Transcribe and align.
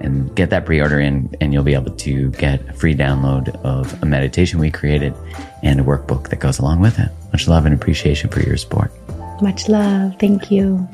and 0.00 0.34
get 0.36 0.50
that 0.50 0.66
pre-order 0.66 1.00
in 1.00 1.34
and 1.40 1.52
you'll 1.52 1.64
be 1.64 1.74
able 1.74 1.94
to 1.94 2.30
get 2.32 2.60
a 2.68 2.72
free 2.72 2.94
download 2.94 3.48
of 3.64 4.02
a 4.02 4.06
meditation 4.06 4.58
we 4.58 4.70
created 4.70 5.14
and 5.62 5.80
a 5.80 5.82
workbook 5.82 6.28
that 6.30 6.40
goes 6.40 6.58
along 6.58 6.80
with 6.80 6.98
it. 6.98 7.10
Much 7.32 7.48
love 7.48 7.66
and 7.66 7.74
appreciation 7.74 8.30
for 8.30 8.40
your 8.40 8.56
support. 8.56 8.92
Much 9.42 9.68
love. 9.68 10.14
Thank 10.18 10.50
you. 10.50 10.88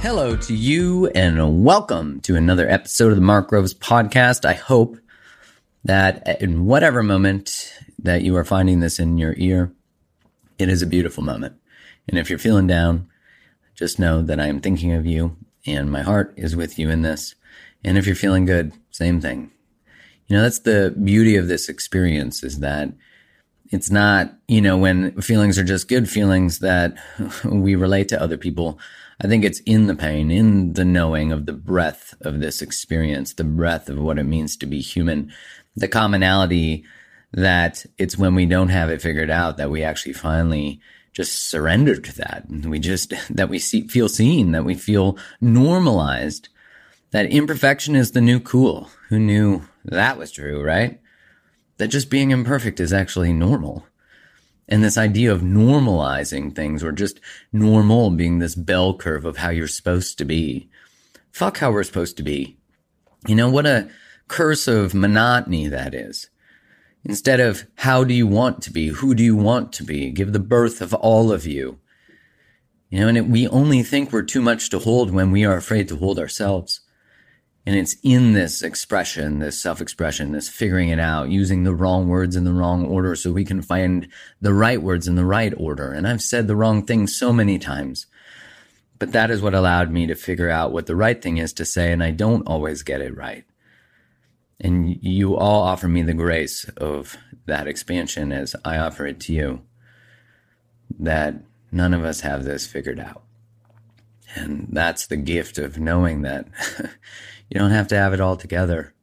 Hello 0.00 0.36
to 0.36 0.54
you 0.54 1.06
and 1.08 1.62
welcome 1.62 2.20
to 2.20 2.34
another 2.34 2.68
episode 2.68 3.10
of 3.10 3.16
the 3.16 3.22
Mark 3.22 3.48
Groves 3.48 3.74
podcast. 3.74 4.44
I 4.44 4.54
hope 4.54 4.96
that 5.84 6.40
in 6.40 6.66
whatever 6.66 7.02
moment 7.02 7.72
that 7.98 8.22
you 8.22 8.36
are 8.36 8.44
finding 8.44 8.80
this 8.80 8.98
in 8.98 9.18
your 9.18 9.34
ear, 9.36 9.72
it 10.58 10.68
is 10.68 10.82
a 10.82 10.86
beautiful 10.86 11.22
moment. 11.22 11.54
And 12.08 12.18
if 12.18 12.30
you're 12.30 12.38
feeling 12.38 12.66
down, 12.66 13.08
just 13.74 13.98
know 13.98 14.22
that 14.22 14.40
I 14.40 14.46
am 14.46 14.60
thinking 14.60 14.92
of 14.92 15.06
you 15.06 15.36
and 15.66 15.90
my 15.90 16.02
heart 16.02 16.34
is 16.36 16.56
with 16.56 16.78
you 16.78 16.90
in 16.90 17.02
this. 17.02 17.34
And 17.84 17.98
if 17.98 18.06
you're 18.06 18.16
feeling 18.16 18.44
good, 18.44 18.72
same 18.90 19.20
thing. 19.20 19.50
You 20.26 20.36
know, 20.36 20.42
that's 20.42 20.60
the 20.60 20.94
beauty 21.02 21.36
of 21.36 21.48
this 21.48 21.68
experience 21.68 22.42
is 22.42 22.60
that 22.60 22.92
it's 23.70 23.90
not, 23.90 24.34
you 24.46 24.60
know, 24.60 24.76
when 24.76 25.20
feelings 25.20 25.58
are 25.58 25.64
just 25.64 25.88
good 25.88 26.08
feelings 26.08 26.60
that 26.60 26.96
we 27.44 27.74
relate 27.74 28.08
to 28.08 28.22
other 28.22 28.36
people. 28.36 28.78
I 29.20 29.26
think 29.26 29.44
it's 29.44 29.60
in 29.60 29.86
the 29.86 29.94
pain, 29.94 30.30
in 30.30 30.74
the 30.74 30.84
knowing 30.84 31.32
of 31.32 31.46
the 31.46 31.52
breadth 31.52 32.14
of 32.20 32.40
this 32.40 32.62
experience, 32.62 33.34
the 33.34 33.44
breadth 33.44 33.88
of 33.88 33.98
what 33.98 34.18
it 34.18 34.24
means 34.24 34.56
to 34.56 34.66
be 34.66 34.80
human, 34.80 35.32
the 35.76 35.88
commonality 35.88 36.84
that 37.32 37.84
it's 37.98 38.18
when 38.18 38.34
we 38.34 38.46
don't 38.46 38.70
have 38.70 38.90
it 38.90 39.02
figured 39.02 39.30
out 39.30 39.56
that 39.56 39.70
we 39.70 39.82
actually 39.82 40.14
finally 40.14 40.80
just 41.12 41.48
surrender 41.50 41.96
to 41.96 42.16
that. 42.16 42.48
We 42.48 42.78
just, 42.78 43.12
that 43.30 43.48
we 43.48 43.58
see, 43.58 43.86
feel 43.88 44.08
seen, 44.08 44.52
that 44.52 44.64
we 44.64 44.74
feel 44.74 45.18
normalized, 45.40 46.48
that 47.10 47.30
imperfection 47.30 47.96
is 47.96 48.12
the 48.12 48.20
new 48.20 48.40
cool. 48.40 48.90
Who 49.08 49.18
knew 49.18 49.62
that 49.84 50.18
was 50.18 50.30
true, 50.30 50.62
right? 50.62 51.00
That 51.78 51.88
just 51.88 52.10
being 52.10 52.30
imperfect 52.30 52.80
is 52.80 52.92
actually 52.92 53.32
normal. 53.32 53.86
And 54.68 54.84
this 54.84 54.98
idea 54.98 55.32
of 55.32 55.40
normalizing 55.40 56.54
things 56.54 56.84
or 56.84 56.92
just 56.92 57.20
normal 57.52 58.10
being 58.10 58.38
this 58.38 58.54
bell 58.54 58.94
curve 58.94 59.24
of 59.24 59.38
how 59.38 59.48
you're 59.48 59.66
supposed 59.66 60.18
to 60.18 60.26
be. 60.26 60.68
Fuck 61.32 61.58
how 61.58 61.72
we're 61.72 61.84
supposed 61.84 62.18
to 62.18 62.22
be. 62.22 62.58
You 63.26 63.34
know, 63.34 63.48
what 63.50 63.66
a 63.66 63.88
curse 64.28 64.68
of 64.68 64.94
monotony 64.94 65.68
that 65.68 65.94
is. 65.94 66.28
Instead 67.08 67.40
of 67.40 67.66
how 67.76 68.04
do 68.04 68.12
you 68.12 68.26
want 68.26 68.60
to 68.60 68.70
be? 68.70 68.88
Who 68.88 69.14
do 69.14 69.24
you 69.24 69.34
want 69.34 69.72
to 69.72 69.82
be? 69.82 70.10
Give 70.10 70.34
the 70.34 70.38
birth 70.38 70.82
of 70.82 70.92
all 70.92 71.32
of 71.32 71.46
you. 71.46 71.78
You 72.90 73.00
know, 73.00 73.08
and 73.08 73.16
it, 73.16 73.26
we 73.26 73.48
only 73.48 73.82
think 73.82 74.12
we're 74.12 74.22
too 74.22 74.42
much 74.42 74.68
to 74.70 74.78
hold 74.78 75.10
when 75.10 75.30
we 75.30 75.42
are 75.46 75.56
afraid 75.56 75.88
to 75.88 75.96
hold 75.96 76.18
ourselves. 76.18 76.82
And 77.64 77.76
it's 77.76 77.96
in 78.02 78.34
this 78.34 78.60
expression, 78.60 79.38
this 79.38 79.60
self 79.60 79.80
expression, 79.80 80.32
this 80.32 80.50
figuring 80.50 80.90
it 80.90 81.00
out, 81.00 81.30
using 81.30 81.64
the 81.64 81.74
wrong 81.74 82.08
words 82.08 82.36
in 82.36 82.44
the 82.44 82.52
wrong 82.52 82.84
order 82.84 83.16
so 83.16 83.32
we 83.32 83.44
can 83.44 83.62
find 83.62 84.08
the 84.42 84.54
right 84.54 84.82
words 84.82 85.08
in 85.08 85.16
the 85.16 85.24
right 85.24 85.54
order. 85.56 85.90
And 85.90 86.06
I've 86.06 86.22
said 86.22 86.46
the 86.46 86.56
wrong 86.56 86.84
thing 86.84 87.06
so 87.06 87.32
many 87.32 87.58
times, 87.58 88.06
but 88.98 89.12
that 89.12 89.30
is 89.30 89.40
what 89.40 89.54
allowed 89.54 89.90
me 89.90 90.06
to 90.06 90.14
figure 90.14 90.50
out 90.50 90.72
what 90.72 90.84
the 90.84 90.96
right 90.96 91.20
thing 91.20 91.38
is 91.38 91.54
to 91.54 91.64
say. 91.64 91.90
And 91.90 92.02
I 92.02 92.10
don't 92.10 92.46
always 92.46 92.82
get 92.82 93.00
it 93.00 93.16
right. 93.16 93.44
And 94.60 94.98
you 95.02 95.36
all 95.36 95.62
offer 95.62 95.86
me 95.86 96.02
the 96.02 96.14
grace 96.14 96.68
of 96.76 97.16
that 97.46 97.68
expansion 97.68 98.32
as 98.32 98.56
I 98.64 98.78
offer 98.78 99.06
it 99.06 99.20
to 99.20 99.32
you. 99.32 99.62
That 100.98 101.36
none 101.70 101.94
of 101.94 102.04
us 102.04 102.22
have 102.22 102.44
this 102.44 102.66
figured 102.66 102.98
out. 102.98 103.22
And 104.34 104.68
that's 104.70 105.06
the 105.06 105.16
gift 105.16 105.58
of 105.58 105.78
knowing 105.78 106.22
that 106.22 106.48
you 107.48 107.58
don't 107.58 107.70
have 107.70 107.88
to 107.88 107.96
have 107.96 108.12
it 108.12 108.20
all 108.20 108.36
together. 108.36 108.94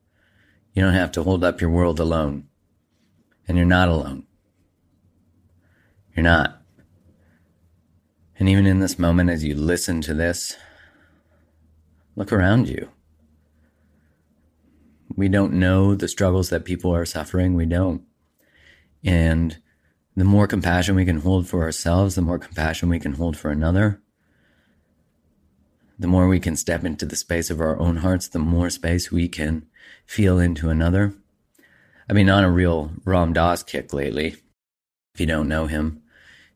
You 0.74 0.84
don't 0.84 0.94
have 0.94 1.12
to 1.14 1.24
hold 1.24 1.44
up 1.44 1.62
your 1.62 1.70
world 1.70 2.00
alone. 2.00 2.48
And 3.48 3.58
you're 3.58 3.66
not 3.66 3.88
alone. 3.88 4.26
You're 6.16 6.24
not. 6.24 6.62
And 8.38 8.50
even 8.50 8.66
in 8.66 8.80
this 8.80 9.00
moment, 9.00 9.30
as 9.30 9.44
you 9.44 9.56
listen 9.56 10.02
to 10.02 10.14
this, 10.14 10.58
look 12.16 12.34
around 12.34 12.68
you. 12.68 12.90
We 15.16 15.30
don't 15.30 15.54
know 15.54 15.96
the 15.96 16.08
struggles 16.08 16.50
that 16.50 16.66
people 16.66 16.94
are 16.94 17.06
suffering. 17.06 17.56
We 17.56 17.66
don't. 17.66 18.04
And 19.04 19.58
the 20.16 20.24
more 20.24 20.48
compassion 20.48 20.96
we 20.96 21.06
can 21.06 21.20
hold 21.20 21.48
for 21.48 21.64
ourselves, 21.64 22.16
the 22.16 22.22
more 22.22 22.40
compassion 22.40 22.90
we 22.90 23.00
can 23.00 23.14
hold 23.14 23.38
for 23.38 23.50
another, 23.50 24.02
the 25.98 26.08
more 26.08 26.28
we 26.28 26.40
can 26.40 26.56
step 26.56 26.84
into 26.84 27.06
the 27.06 27.16
space 27.16 27.50
of 27.50 27.62
our 27.62 27.80
own 27.80 27.98
hearts, 27.98 28.28
the 28.28 28.40
more 28.40 28.70
space 28.70 29.12
we 29.12 29.28
can 29.28 29.66
feel 30.06 30.40
into 30.40 30.70
another. 30.70 31.14
I've 32.10 32.16
been 32.16 32.30
on 32.30 32.44
a 32.44 32.52
real 32.52 32.92
Ram 33.06 33.34
Dass 33.34 33.64
kick 33.64 33.94
lately. 33.94 34.36
If 35.14 35.20
you 35.20 35.26
don't 35.26 35.48
know 35.48 35.68
him, 35.68 36.02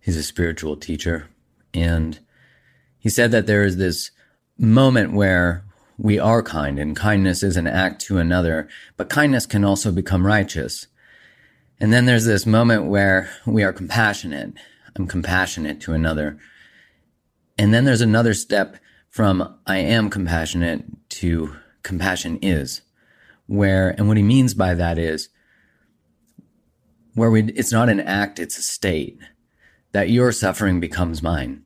he's 0.02 0.18
a 0.18 0.24
spiritual 0.24 0.76
teacher. 0.76 1.30
And 1.74 2.20
he 2.98 3.10
said 3.10 3.32
that 3.32 3.48
there 3.48 3.64
is 3.64 3.78
this 3.78 4.12
moment 4.58 5.14
where 5.14 5.64
we 6.00 6.18
are 6.18 6.42
kind, 6.42 6.80
and 6.80 6.96
kindness 6.96 7.44
is 7.44 7.58
an 7.58 7.68
act 7.68 8.02
to 8.02 8.20
another, 8.20 8.70
but 8.96 9.10
kindness 9.10 9.46
can 9.46 9.66
also 9.66 9.92
become 9.92 10.26
righteous. 10.26 10.88
And 11.78 11.92
then 11.92 12.06
there's 12.06 12.24
this 12.24 12.46
moment 12.46 12.86
where 12.86 13.30
we 13.46 13.64
are 13.64 13.74
compassionate. 13.74 14.54
I'm 14.96 15.08
compassionate 15.08 15.82
to 15.82 15.94
another. 15.94 16.40
And 17.58 17.74
then 17.74 17.84
there's 17.84 18.00
another 18.00 18.34
step 18.34 18.78
from 19.10 19.58
I 19.68 19.80
am 19.80 20.10
compassionate 20.10 20.86
to 21.10 21.56
compassion 21.84 22.40
is, 22.42 22.82
where, 23.48 23.90
and 23.90 24.08
what 24.08 24.16
he 24.16 24.24
means 24.24 24.54
by 24.54 24.76
that 24.76 24.98
is, 24.98 25.28
where 27.14 27.30
we, 27.30 27.44
it's 27.44 27.74
not 27.74 27.90
an 27.90 28.00
act, 28.00 28.40
it's 28.40 28.58
a 28.58 28.62
state. 28.62 29.20
That 29.92 30.10
your 30.10 30.32
suffering 30.32 30.80
becomes 30.80 31.22
mine. 31.22 31.64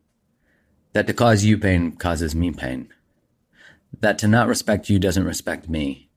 That 0.94 1.06
to 1.06 1.13
cause 1.13 1.44
you 1.44 1.59
pain 1.59 1.91
causes 1.91 2.33
me 2.33 2.51
pain 2.51 2.89
that 4.03 4.19
to 4.19 4.27
not 4.27 4.50
respect 4.50 4.89
you 4.89 5.00
doesn't 5.00 5.23
respect 5.23 5.69
me. 5.69 6.09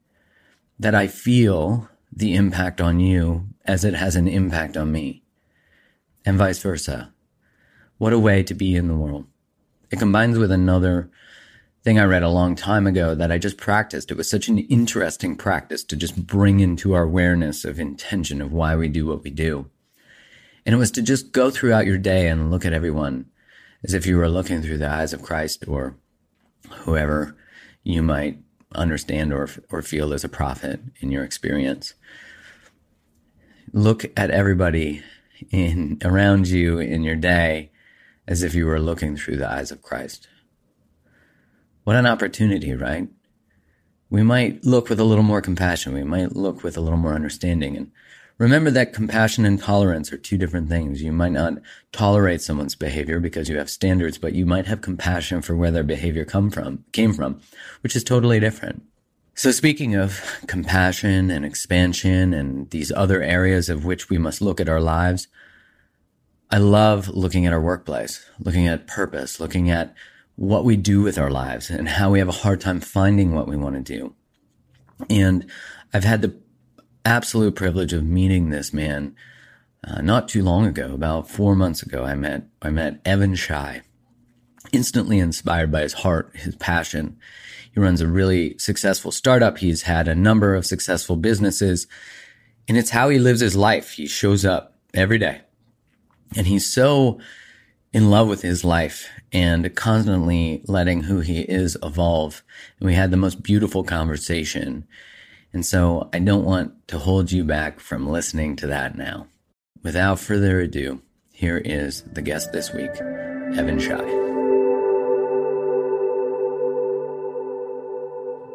That 0.76 0.94
I 0.94 1.06
feel 1.06 1.88
the 2.12 2.34
impact 2.34 2.80
on 2.80 2.98
you 2.98 3.46
as 3.64 3.84
it 3.84 3.94
has 3.94 4.16
an 4.16 4.26
impact 4.26 4.76
on 4.76 4.90
me. 4.90 5.22
And 6.24 6.36
vice 6.36 6.58
versa. 6.58 7.12
What 7.98 8.12
a 8.12 8.18
way 8.18 8.42
to 8.42 8.54
be 8.54 8.74
in 8.74 8.88
the 8.88 8.96
world. 8.96 9.26
It 9.92 10.00
combines 10.00 10.36
with 10.36 10.50
another 10.50 11.10
thing 11.84 11.96
I 11.96 12.04
read 12.04 12.24
a 12.24 12.28
long 12.28 12.56
time 12.56 12.88
ago 12.88 13.14
that 13.14 13.30
I 13.30 13.38
just 13.38 13.56
practiced. 13.56 14.10
It 14.10 14.16
was 14.16 14.28
such 14.28 14.48
an 14.48 14.58
interesting 14.58 15.36
practice 15.36 15.84
to 15.84 15.94
just 15.94 16.26
bring 16.26 16.58
into 16.58 16.92
our 16.92 17.04
awareness 17.04 17.64
of 17.64 17.78
intention 17.78 18.42
of 18.42 18.52
why 18.52 18.74
we 18.74 18.88
do 18.88 19.06
what 19.06 19.22
we 19.22 19.30
do. 19.30 19.70
And 20.66 20.74
it 20.74 20.78
was 20.78 20.90
to 20.90 21.02
just 21.02 21.30
go 21.30 21.52
throughout 21.52 21.86
your 21.86 21.98
day 21.98 22.26
and 22.26 22.50
look 22.50 22.64
at 22.64 22.72
everyone 22.72 23.26
as 23.84 23.94
if 23.94 24.06
you 24.06 24.16
were 24.16 24.28
looking 24.28 24.60
through 24.60 24.78
the 24.78 24.90
eyes 24.90 25.12
of 25.12 25.22
Christ 25.22 25.68
or 25.68 25.94
whoever 26.80 27.36
you 27.86 28.02
might 28.02 28.36
understand 28.74 29.32
or, 29.32 29.48
or 29.70 29.80
feel 29.80 30.12
as 30.12 30.24
a 30.24 30.28
prophet 30.28 30.80
in 30.98 31.12
your 31.12 31.22
experience. 31.22 31.94
Look 33.72 34.06
at 34.16 34.30
everybody 34.30 35.04
in 35.52 35.98
around 36.04 36.48
you 36.48 36.80
in 36.80 37.04
your 37.04 37.14
day 37.14 37.70
as 38.26 38.42
if 38.42 38.56
you 38.56 38.66
were 38.66 38.80
looking 38.80 39.16
through 39.16 39.36
the 39.36 39.48
eyes 39.48 39.70
of 39.70 39.82
Christ. 39.82 40.26
What 41.84 41.94
an 41.94 42.06
opportunity, 42.06 42.74
right? 42.74 43.08
We 44.10 44.24
might 44.24 44.64
look 44.64 44.88
with 44.88 44.98
a 44.98 45.04
little 45.04 45.22
more 45.22 45.40
compassion. 45.40 45.94
We 45.94 46.02
might 46.02 46.34
look 46.34 46.64
with 46.64 46.76
a 46.76 46.80
little 46.80 46.98
more 46.98 47.14
understanding. 47.14 47.76
And 47.76 47.92
remember 48.38 48.70
that 48.70 48.92
compassion 48.92 49.44
and 49.44 49.60
tolerance 49.60 50.12
are 50.12 50.18
two 50.18 50.38
different 50.38 50.68
things. 50.68 51.02
You 51.02 51.12
might 51.12 51.32
not 51.32 51.54
tolerate 51.92 52.40
someone's 52.42 52.74
behavior 52.74 53.20
because 53.20 53.48
you 53.48 53.56
have 53.58 53.70
standards, 53.70 54.18
but 54.18 54.34
you 54.34 54.46
might 54.46 54.66
have 54.66 54.80
compassion 54.80 55.42
for 55.42 55.56
where 55.56 55.70
their 55.70 55.82
behavior 55.82 56.24
come 56.24 56.50
from, 56.50 56.84
came 56.92 57.12
from, 57.12 57.40
which 57.82 57.96
is 57.96 58.04
totally 58.04 58.40
different. 58.40 58.82
So 59.34 59.50
speaking 59.50 59.94
of 59.94 60.40
compassion 60.46 61.30
and 61.30 61.44
expansion 61.44 62.32
and 62.32 62.70
these 62.70 62.90
other 62.90 63.20
areas 63.22 63.68
of 63.68 63.84
which 63.84 64.08
we 64.08 64.16
must 64.16 64.40
look 64.40 64.60
at 64.60 64.68
our 64.68 64.80
lives, 64.80 65.28
I 66.50 66.58
love 66.58 67.08
looking 67.08 67.44
at 67.44 67.52
our 67.52 67.60
workplace, 67.60 68.24
looking 68.38 68.66
at 68.66 68.86
purpose, 68.86 69.38
looking 69.40 69.68
at 69.68 69.94
what 70.36 70.64
we 70.64 70.76
do 70.76 71.02
with 71.02 71.18
our 71.18 71.30
lives 71.30 71.70
and 71.70 71.88
how 71.88 72.10
we 72.10 72.18
have 72.18 72.28
a 72.28 72.32
hard 72.32 72.60
time 72.60 72.80
finding 72.80 73.34
what 73.34 73.48
we 73.48 73.56
want 73.56 73.74
to 73.74 73.98
do. 73.98 74.14
And 75.10 75.50
I've 75.92 76.04
had 76.04 76.22
the 76.22 76.34
absolute 77.06 77.54
privilege 77.54 77.92
of 77.92 78.04
meeting 78.04 78.50
this 78.50 78.72
man 78.72 79.14
uh, 79.84 80.02
not 80.02 80.28
too 80.28 80.42
long 80.42 80.66
ago, 80.66 80.92
about 80.92 81.30
four 81.30 81.54
months 81.54 81.82
ago. 81.82 82.04
I 82.04 82.14
met 82.14 82.44
I 82.60 82.70
met 82.70 83.00
Evan 83.04 83.34
Shy, 83.34 83.82
instantly 84.72 85.18
inspired 85.18 85.70
by 85.70 85.82
his 85.82 85.94
heart, 85.94 86.32
his 86.34 86.56
passion. 86.56 87.18
He 87.72 87.80
runs 87.80 88.00
a 88.00 88.06
really 88.06 88.58
successful 88.58 89.12
startup. 89.12 89.58
He's 89.58 89.82
had 89.82 90.08
a 90.08 90.14
number 90.14 90.54
of 90.54 90.66
successful 90.66 91.16
businesses, 91.16 91.86
and 92.68 92.76
it's 92.76 92.90
how 92.90 93.08
he 93.08 93.18
lives 93.18 93.40
his 93.40 93.56
life. 93.56 93.92
He 93.92 94.06
shows 94.06 94.44
up 94.44 94.74
every 94.92 95.18
day 95.18 95.42
and 96.34 96.46
he's 96.46 96.70
so 96.70 97.18
in 97.92 98.10
love 98.10 98.28
with 98.28 98.42
his 98.42 98.64
life 98.64 99.08
and 99.32 99.74
constantly 99.74 100.62
letting 100.66 101.02
who 101.02 101.20
he 101.20 101.42
is 101.42 101.76
evolve. 101.82 102.42
And 102.80 102.86
we 102.86 102.94
had 102.94 103.10
the 103.10 103.16
most 103.16 103.42
beautiful 103.42 103.84
conversation. 103.84 104.86
And 105.52 105.64
so 105.64 106.10
I 106.12 106.18
don't 106.18 106.44
want 106.44 106.88
to 106.88 106.98
hold 106.98 107.32
you 107.32 107.44
back 107.44 107.80
from 107.80 108.08
listening 108.08 108.56
to 108.56 108.66
that 108.66 108.96
now. 108.96 109.28
Without 109.82 110.18
further 110.18 110.60
ado, 110.60 111.00
here 111.32 111.56
is 111.58 112.02
the 112.02 112.22
guest 112.22 112.52
this 112.52 112.72
week, 112.72 112.90
Evan 113.56 113.78
Shy. 113.78 114.04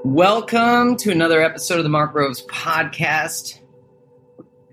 Welcome 0.03 0.97
to 0.97 1.11
another 1.11 1.41
episode 1.41 1.77
of 1.77 1.83
the 1.83 1.89
Mark 1.89 2.11
Groves 2.11 2.45
podcast. 2.47 3.59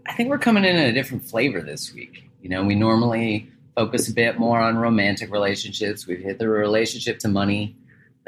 I 0.06 0.14
think 0.14 0.29
we're 0.29 0.38
coming 0.38 0.64
in 0.64 0.76
in 0.76 0.87
a 0.87 0.93
different 0.93 1.25
flavor 1.25 1.61
this 1.61 1.94
week. 1.94 2.31
You 2.43 2.49
know, 2.49 2.64
we 2.64 2.75
normally 2.75 3.50
focus 3.76 4.09
a 4.09 4.12
bit 4.12 4.38
more 4.38 4.59
on 4.59 4.76
romantic 4.76 5.31
relationships. 5.31 6.06
We've 6.06 6.19
hit 6.19 6.38
the 6.38 6.49
relationship 6.49 7.21
to 7.21 7.29
money. 7.29 7.76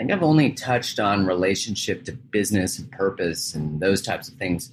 Think 0.01 0.13
I've 0.13 0.23
only 0.23 0.53
touched 0.53 0.99
on 0.99 1.27
relationship 1.27 2.07
to 2.07 2.13
business 2.13 2.79
and 2.79 2.91
purpose 2.91 3.55
and 3.55 3.81
those 3.81 4.01
types 4.01 4.29
of 4.29 4.35
things 4.37 4.73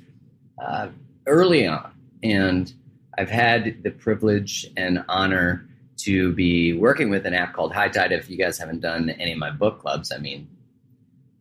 uh, 0.57 0.87
early 1.25 1.67
on. 1.67 1.91
And 2.23 2.73
I've 3.17 3.29
had 3.29 3.83
the 3.83 3.91
privilege 3.91 4.65
and 4.77 5.03
honor 5.09 5.67
to 5.97 6.31
be 6.31 6.71
working 6.71 7.09
with 7.09 7.25
an 7.25 7.33
app 7.33 7.51
called 7.51 7.73
hiitide. 7.73 8.11
If 8.11 8.29
you 8.29 8.37
guys 8.37 8.57
haven't 8.57 8.79
done 8.79 9.09
any 9.09 9.33
of 9.33 9.37
my 9.37 9.51
book 9.51 9.81
clubs, 9.81 10.13
I 10.13 10.17
mean, 10.17 10.47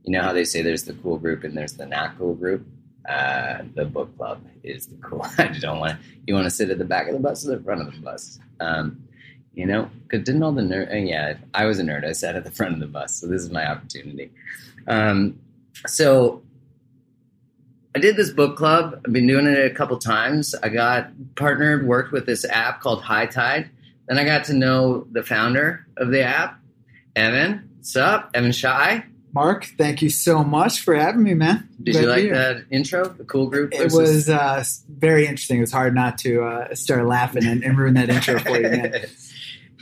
you 0.03 0.11
know 0.11 0.23
how 0.23 0.33
they 0.33 0.43
say 0.43 0.63
there's 0.63 0.83
the 0.83 0.95
cool 0.95 1.19
group 1.19 1.45
and 1.45 1.57
there's 1.57 1.75
the 1.75 1.87
not 1.87 2.19
cool 2.19 2.35
group 2.35 2.67
uh, 3.09 3.63
the 3.75 3.85
book 3.85 4.17
club 4.17 4.43
is 4.63 4.87
the 4.87 4.97
cool. 4.97 5.25
I 5.39 5.47
don't 5.61 5.79
want. 5.79 6.01
You 6.27 6.35
want 6.35 6.47
to 6.47 6.51
sit 6.51 6.71
at 6.71 6.79
the 6.79 6.85
back 6.85 7.07
of 7.07 7.15
the 7.15 7.21
bus 7.21 7.47
or 7.47 7.57
the 7.57 7.63
front 7.63 7.83
of 7.83 7.95
the 7.95 8.01
bus? 8.01 8.41
Um, 8.59 9.06
you 9.57 9.65
know, 9.65 9.91
because 10.03 10.23
didn't 10.23 10.43
all 10.43 10.53
the 10.53 10.63
nerd? 10.63 10.93
Uh, 10.93 10.97
yeah, 10.99 11.35
I 11.55 11.65
was 11.65 11.81
a 11.81 11.83
nerd. 11.83 12.05
I 12.05 12.13
sat 12.13 12.37
at 12.37 12.45
the 12.45 12.51
front 12.51 12.75
of 12.75 12.81
the 12.81 12.87
bus, 12.87 13.17
so 13.17 13.27
this 13.27 13.43
is 13.43 13.51
my 13.51 13.69
opportunity. 13.69 14.31
Um, 14.87 15.41
so 15.87 16.43
I 17.95 17.99
did 17.99 18.17
this 18.17 18.31
book 18.31 18.57
club. 18.57 19.01
I've 19.05 19.13
been 19.13 19.27
doing 19.27 19.47
it 19.47 19.59
a 19.59 19.75
couple 19.75 19.99
times. 19.99 20.55
I 20.63 20.69
got 20.69 21.09
partnered, 21.37 21.87
worked 21.87 22.13
with 22.13 22.27
this 22.27 22.45
app 22.45 22.81
called 22.81 23.03
hiitide. 23.03 23.71
Then 24.07 24.19
I 24.19 24.25
got 24.25 24.45
to 24.45 24.55
know 24.55 25.07
the 25.11 25.23
founder 25.23 25.87
of 25.97 26.11
the 26.11 26.23
app, 26.23 26.61
Evan. 27.17 27.71
What's 27.79 27.97
up, 27.97 28.31
Evan 28.35 28.53
Shy? 28.53 29.05
Mark, 29.33 29.65
thank 29.79 30.03
you 30.03 30.11
so 30.11 30.45
much 30.45 30.83
for 30.83 30.95
having 30.95 31.23
me, 31.23 31.35
man. 31.35 31.69
Did 31.83 31.93
Glad 31.93 32.03
you 32.03 32.09
like 32.09 32.31
that 32.31 32.65
intro? 32.71 33.09
The 33.09 33.25
cool 33.25 33.49
group. 33.49 33.73
Versus- 33.73 33.95
it 33.95 34.01
was 34.01 34.29
uh, 34.29 34.65
very 34.89 35.27
interesting. 35.27 35.59
It 35.59 35.63
was 35.63 35.73
hard 35.73 35.95
not 35.95 36.19
to 36.19 36.43
uh, 36.43 36.75
start 36.75 37.07
laughing 37.07 37.45
and, 37.45 37.65
and, 37.65 37.79
ruin 37.79 37.95
that 37.95 38.09
intro 38.09 38.39
for 38.39 38.57
you, 38.57 38.69
man. 38.69 39.05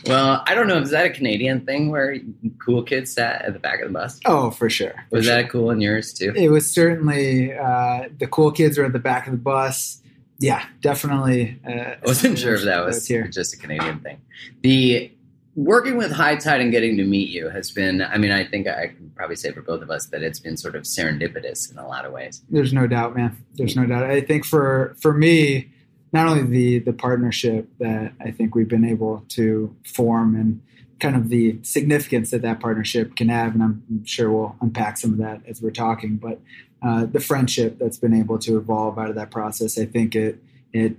well, 0.07 0.43
I 0.47 0.55
don't 0.55 0.67
know. 0.67 0.79
Is 0.79 0.91
that 0.91 1.07
a 1.07 1.11
Canadian 1.11 1.65
thing 1.65 1.91
where 1.91 2.17
cool 2.65 2.83
kids 2.83 3.13
sat 3.13 3.43
at 3.43 3.53
the 3.53 3.59
back 3.59 3.81
of 3.81 3.89
the 3.89 3.93
bus? 3.93 4.21
Oh, 4.25 4.51
for 4.51 4.69
sure. 4.71 4.93
For 5.11 5.17
was 5.17 5.27
sure. 5.27 5.35
that 5.35 5.51
cool 5.51 5.71
in 5.71 5.81
yours 5.81 6.13
too? 6.13 6.33
It 6.37 6.51
was 6.51 6.71
certainly 6.71 7.53
uh, 7.53 8.09
the 8.19 8.27
cool 8.27 8.53
kids 8.53 8.79
were 8.79 8.85
at 8.85 8.93
the 8.93 8.99
back 8.99 9.27
of 9.27 9.33
the 9.33 9.39
bus. 9.39 10.01
Yeah, 10.39 10.65
definitely. 10.81 11.61
Uh, 11.67 11.71
I 11.71 11.99
wasn't 12.05 12.39
sure 12.39 12.55
if 12.55 12.65
that 12.65 12.85
was, 12.85 13.09
was 13.09 13.35
just 13.35 13.55
a 13.55 13.57
Canadian 13.57 14.01
thing. 14.01 14.21
The 14.63 15.13
working 15.57 15.97
with 15.97 16.13
hiitide 16.13 16.61
and 16.61 16.73
getting 16.73 16.97
to 16.97 17.05
meet 17.05 17.31
you 17.31 17.49
has 17.49 17.71
been, 17.71 18.03
I 18.03 18.19
mean, 18.19 18.33
I 18.33 18.45
think 18.45 18.67
I 18.67 18.89
can 18.89 19.13
probably 19.15 19.37
say 19.37 19.53
for 19.53 19.63
both 19.63 19.83
of 19.83 19.91
us 19.91 20.07
that 20.07 20.23
it's 20.23 20.41
been 20.41 20.57
sort 20.57 20.75
of 20.75 20.83
serendipitous 20.83 21.71
in 21.71 21.79
a 21.79 21.87
lot 21.87 22.05
of 22.05 22.13
ways. 22.13 22.43
There's 22.51 22.73
no 22.73 22.87
doubt, 22.87 23.17
man. 23.17 23.37
There's 23.55 23.77
no 23.77 23.87
doubt. 23.87 24.05
I 24.05 24.21
think 24.21 24.45
for, 24.45 24.97
for 25.01 25.15
me, 25.15 25.71
not 26.15 26.29
only 26.29 26.45
the, 26.45 26.79
the 26.79 26.93
partnership 26.93 27.69
that 27.81 28.13
I 28.21 28.31
think 28.31 28.55
we've 28.55 28.69
been 28.69 28.85
able 28.85 29.25
to 29.31 29.75
form 29.85 30.37
and 30.37 30.63
kind 31.01 31.17
of 31.17 31.29
the 31.29 31.59
significance 31.63 32.31
that 32.31 32.41
that 32.43 32.61
partnership 32.61 33.17
can 33.17 33.29
have, 33.29 33.53
and 33.53 33.63
I'm 33.63 34.05
sure 34.07 34.31
we'll 34.31 34.57
unpack 34.61 34.97
some 34.97 35.11
of 35.11 35.19
that 35.19 35.43
as 35.49 35.61
we're 35.61 35.71
talking, 35.73 36.17
but 36.17 36.41
uh, 36.83 37.07
the 37.07 37.19
friendship 37.19 37.79
that's 37.81 37.99
been 37.99 38.15
able 38.15 38.39
to 38.39 38.57
evolve 38.57 38.97
out 38.97 39.11
of 39.11 39.17
that 39.17 39.33
process, 39.33 39.77
I 39.77 39.87
think 39.87 40.15
it, 40.15 40.39
it 40.73 40.97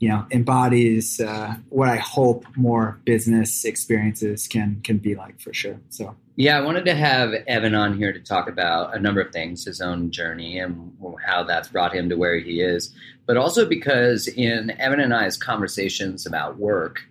you 0.00 0.08
know 0.08 0.26
embodies 0.30 1.18
uh, 1.18 1.56
what 1.70 1.88
I 1.88 1.96
hope 1.96 2.44
more 2.54 3.00
business 3.04 3.64
experiences 3.64 4.46
can 4.46 4.80
can 4.84 4.98
be 4.98 5.14
like 5.14 5.40
for 5.40 5.52
sure. 5.52 5.80
So 5.88 6.14
yeah, 6.36 6.56
I 6.56 6.60
wanted 6.60 6.84
to 6.84 6.94
have 6.94 7.32
Evan 7.48 7.74
on 7.74 7.96
here 7.96 8.12
to 8.12 8.20
talk 8.20 8.48
about 8.48 8.96
a 8.96 9.00
number 9.00 9.20
of 9.20 9.32
things, 9.32 9.64
his 9.64 9.80
own 9.80 10.12
journey 10.12 10.60
and 10.60 10.96
how 11.26 11.42
that's 11.42 11.68
brought 11.68 11.92
him 11.92 12.08
to 12.10 12.16
where 12.16 12.38
he 12.38 12.60
is, 12.60 12.94
but 13.28 13.36
also 13.36 13.66
because 13.66 14.26
in 14.26 14.70
Evan 14.80 15.00
and 15.00 15.12
I's 15.12 15.36
conversations 15.36 16.24
about 16.24 16.56
work, 16.56 17.02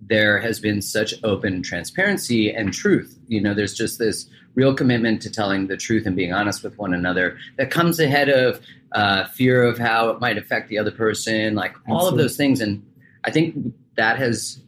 there 0.00 0.40
has 0.40 0.58
been 0.58 0.82
such 0.82 1.14
open 1.22 1.62
transparency 1.62 2.52
and 2.52 2.72
truth. 2.72 3.16
You 3.28 3.40
know, 3.40 3.54
there's 3.54 3.72
just 3.72 4.00
this 4.00 4.28
real 4.56 4.74
commitment 4.74 5.22
to 5.22 5.30
telling 5.30 5.68
the 5.68 5.76
truth 5.76 6.04
and 6.04 6.16
being 6.16 6.32
honest 6.32 6.64
with 6.64 6.76
one 6.78 6.92
another 6.92 7.38
that 7.58 7.70
comes 7.70 8.00
ahead 8.00 8.28
of 8.28 8.60
uh, 8.90 9.26
fear 9.28 9.62
of 9.62 9.78
how 9.78 10.10
it 10.10 10.20
might 10.20 10.36
affect 10.36 10.68
the 10.68 10.78
other 10.78 10.90
person, 10.90 11.54
like 11.54 11.76
Absolutely. 11.76 11.94
all 11.94 12.08
of 12.08 12.16
those 12.18 12.36
things. 12.36 12.60
And 12.60 12.84
I 13.22 13.30
think 13.30 13.72
that 13.94 14.18
has 14.18 14.60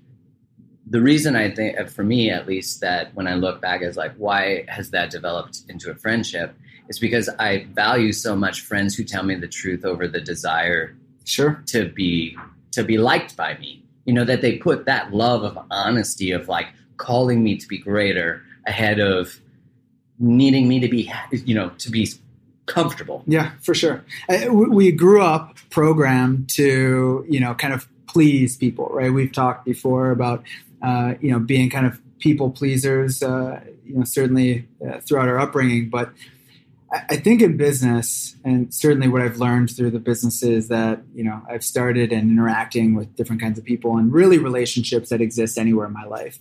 the 0.88 1.00
reason 1.00 1.34
I 1.34 1.50
think, 1.50 1.88
for 1.88 2.04
me 2.04 2.30
at 2.30 2.46
least, 2.46 2.82
that 2.82 3.12
when 3.16 3.26
I 3.26 3.34
look 3.34 3.60
back 3.60 3.82
is 3.82 3.96
like, 3.96 4.14
why 4.14 4.64
has 4.68 4.90
that 4.90 5.10
developed 5.10 5.62
into 5.68 5.90
a 5.90 5.96
friendship? 5.96 6.54
Is 6.88 6.98
because 6.98 7.28
I 7.38 7.66
value 7.74 8.12
so 8.12 8.34
much 8.34 8.62
friends 8.62 8.94
who 8.94 9.04
tell 9.04 9.22
me 9.22 9.34
the 9.34 9.48
truth 9.48 9.84
over 9.84 10.08
the 10.08 10.20
desire, 10.20 10.96
sure, 11.24 11.62
to 11.66 11.88
be 11.88 12.36
to 12.72 12.82
be 12.82 12.98
liked 12.98 13.36
by 13.36 13.56
me. 13.58 13.82
You 14.04 14.14
know 14.14 14.24
that 14.24 14.40
they 14.40 14.56
put 14.56 14.86
that 14.86 15.12
love 15.12 15.42
of 15.44 15.58
honesty 15.70 16.30
of 16.32 16.48
like 16.48 16.68
calling 16.96 17.42
me 17.42 17.56
to 17.56 17.66
be 17.68 17.78
greater 17.78 18.42
ahead 18.66 19.00
of 19.00 19.40
needing 20.18 20.68
me 20.68 20.80
to 20.80 20.88
be, 20.88 21.10
you 21.30 21.54
know, 21.54 21.70
to 21.78 21.90
be 21.90 22.08
comfortable. 22.66 23.22
Yeah, 23.26 23.52
for 23.62 23.74
sure. 23.74 24.04
Uh, 24.28 24.52
we 24.52 24.92
grew 24.92 25.22
up 25.22 25.56
programmed 25.70 26.48
to, 26.50 27.24
you 27.28 27.40
know, 27.40 27.54
kind 27.54 27.72
of 27.72 27.88
please 28.06 28.56
people, 28.56 28.88
right? 28.90 29.12
We've 29.12 29.32
talked 29.32 29.64
before 29.64 30.10
about, 30.10 30.42
uh, 30.82 31.14
you 31.20 31.30
know, 31.30 31.38
being 31.38 31.70
kind 31.70 31.86
of 31.86 32.00
people 32.18 32.50
pleasers, 32.50 33.22
uh, 33.22 33.60
you 33.84 33.96
know, 33.96 34.04
certainly 34.04 34.66
uh, 34.86 35.00
throughout 35.00 35.28
our 35.28 35.38
upbringing. 35.38 35.88
But 35.88 36.12
I 36.90 37.16
think 37.16 37.42
in 37.42 37.56
business, 37.58 38.34
and 38.44 38.72
certainly 38.72 39.08
what 39.08 39.20
I've 39.20 39.36
learned 39.38 39.70
through 39.70 39.90
the 39.90 39.98
businesses 39.98 40.68
that, 40.68 41.02
you 41.14 41.22
know, 41.22 41.42
I've 41.48 41.62
started 41.62 42.12
and 42.12 42.30
interacting 42.30 42.94
with 42.94 43.14
different 43.14 43.42
kinds 43.42 43.58
of 43.58 43.64
people 43.64 43.98
and 43.98 44.10
really 44.12 44.38
relationships 44.38 45.10
that 45.10 45.20
exist 45.20 45.58
anywhere 45.58 45.86
in 45.86 45.92
my 45.92 46.04
life. 46.04 46.38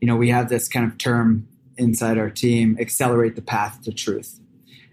You 0.00 0.06
know, 0.06 0.16
we 0.16 0.28
have 0.30 0.48
this 0.48 0.68
kind 0.68 0.86
of 0.86 0.98
term 0.98 1.48
inside 1.76 2.16
our 2.18 2.30
team 2.30 2.76
accelerate 2.80 3.34
the 3.36 3.42
path 3.42 3.80
to 3.82 3.92
truth 3.92 4.38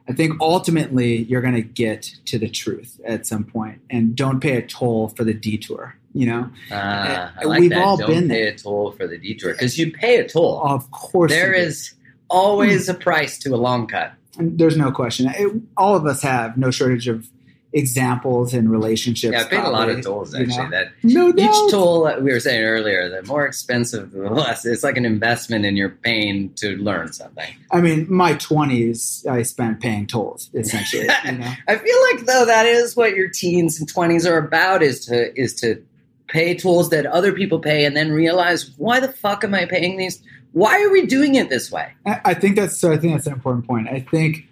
I 0.08 0.14
think 0.14 0.40
ultimately 0.40 1.24
you're 1.24 1.42
going 1.42 1.56
to 1.56 1.62
get 1.64 2.04
to 2.26 2.38
the 2.38 2.48
truth 2.48 3.00
at 3.06 3.26
some 3.26 3.44
point, 3.44 3.82
and 3.90 4.16
don't 4.16 4.40
pay 4.40 4.56
a 4.58 4.62
toll 4.62 5.10
for 5.10 5.24
the 5.24 5.34
detour. 5.34 5.96
You 6.14 6.28
know, 6.28 6.50
Uh, 6.72 7.32
I 7.42 7.44
like 7.46 7.60
we've 7.60 7.70
that. 7.72 7.84
all 7.84 7.98
Don't 7.98 8.10
been 8.12 8.30
pay 8.30 8.44
there. 8.44 8.54
a 8.54 8.56
toll 8.56 8.92
for 8.92 9.08
the 9.08 9.18
detour 9.18 9.54
because 9.54 9.80
you 9.80 9.92
pay 9.92 10.18
a 10.18 10.28
toll. 10.28 10.62
of 10.64 10.92
course 10.92 11.32
there 11.32 11.54
is 11.54 11.96
always 12.30 12.88
a 12.88 12.94
price 12.94 13.40
to 13.40 13.56
a 13.56 13.58
long 13.58 13.88
cut. 13.88 14.14
There's 14.40 14.78
no 14.78 14.92
question. 14.92 15.28
It- 15.36 15.62
all 15.78 15.96
of 15.96 16.06
us 16.06 16.22
have 16.22 16.58
no 16.58 16.72
shortage 16.72 17.08
of 17.08 17.28
examples 17.74 18.54
in 18.54 18.70
relationships. 18.70 19.34
Yeah, 19.34 19.42
I 19.42 19.44
paid 19.46 19.60
a 19.60 19.70
lot 19.70 19.90
of 19.90 20.02
tolls 20.02 20.34
you 20.34 20.46
actually. 20.46 20.64
know? 20.64 20.70
That 20.70 20.92
No 21.04 21.32
doubt. 21.34 21.50
each 21.66 21.72
toll 21.72 22.06
that 22.06 22.24
we 22.24 22.32
were 22.32 22.40
saying 22.40 22.64
earlier, 22.64 23.10
the 23.10 23.22
more 23.28 23.46
expensive, 23.46 24.12
the 24.12 24.30
less. 24.30 24.66
It's 24.66 24.82
like 24.82 24.96
an 24.96 25.04
investment 25.04 25.66
in 25.66 25.76
your 25.76 25.90
pain 25.90 26.54
to 26.56 26.78
learn 26.78 27.12
something. 27.12 27.54
I 27.72 27.82
mean, 27.82 28.08
my 28.10 28.36
20s, 28.36 29.26
I 29.28 29.42
spent 29.44 29.82
paying 29.82 30.08
tolls 30.08 30.50
essentially. 30.54 31.08
you 31.26 31.32
know? 31.34 31.52
I 31.68 31.76
feel 31.76 31.98
like 32.14 32.26
though 32.26 32.46
that 32.46 32.66
is 32.66 32.96
what 32.96 33.14
your 33.14 33.28
teens 33.28 33.78
and 33.80 33.90
twenties 33.90 34.26
are 34.26 34.38
about 34.38 34.82
is 34.82 35.06
to 35.08 35.38
is 35.38 35.54
to 35.56 35.84
pay 36.28 36.56
tools 36.56 36.90
that 36.92 37.06
other 37.06 37.34
people 37.34 37.60
pay 37.60 37.84
and 37.86 37.96
then 37.96 38.12
realize 38.12 38.72
why 38.78 39.00
the 39.02 39.10
fuck 39.10 39.44
am 39.44 39.54
I 39.54 39.66
paying 39.66 39.98
these? 39.98 40.24
Why 40.56 40.82
are 40.82 40.90
we 40.90 41.06
doing 41.06 41.36
it 41.36 41.50
this 41.50 41.70
way? 41.70 41.92
I 42.06 42.34
think 42.34 42.56
that's 42.56 42.80
so. 42.80 42.94
I 42.94 42.98
think 42.98 43.12
that's 43.14 43.28
an 43.28 43.34
important 43.34 43.68
point. 43.68 43.90
I 43.90 44.00
think 44.00 44.46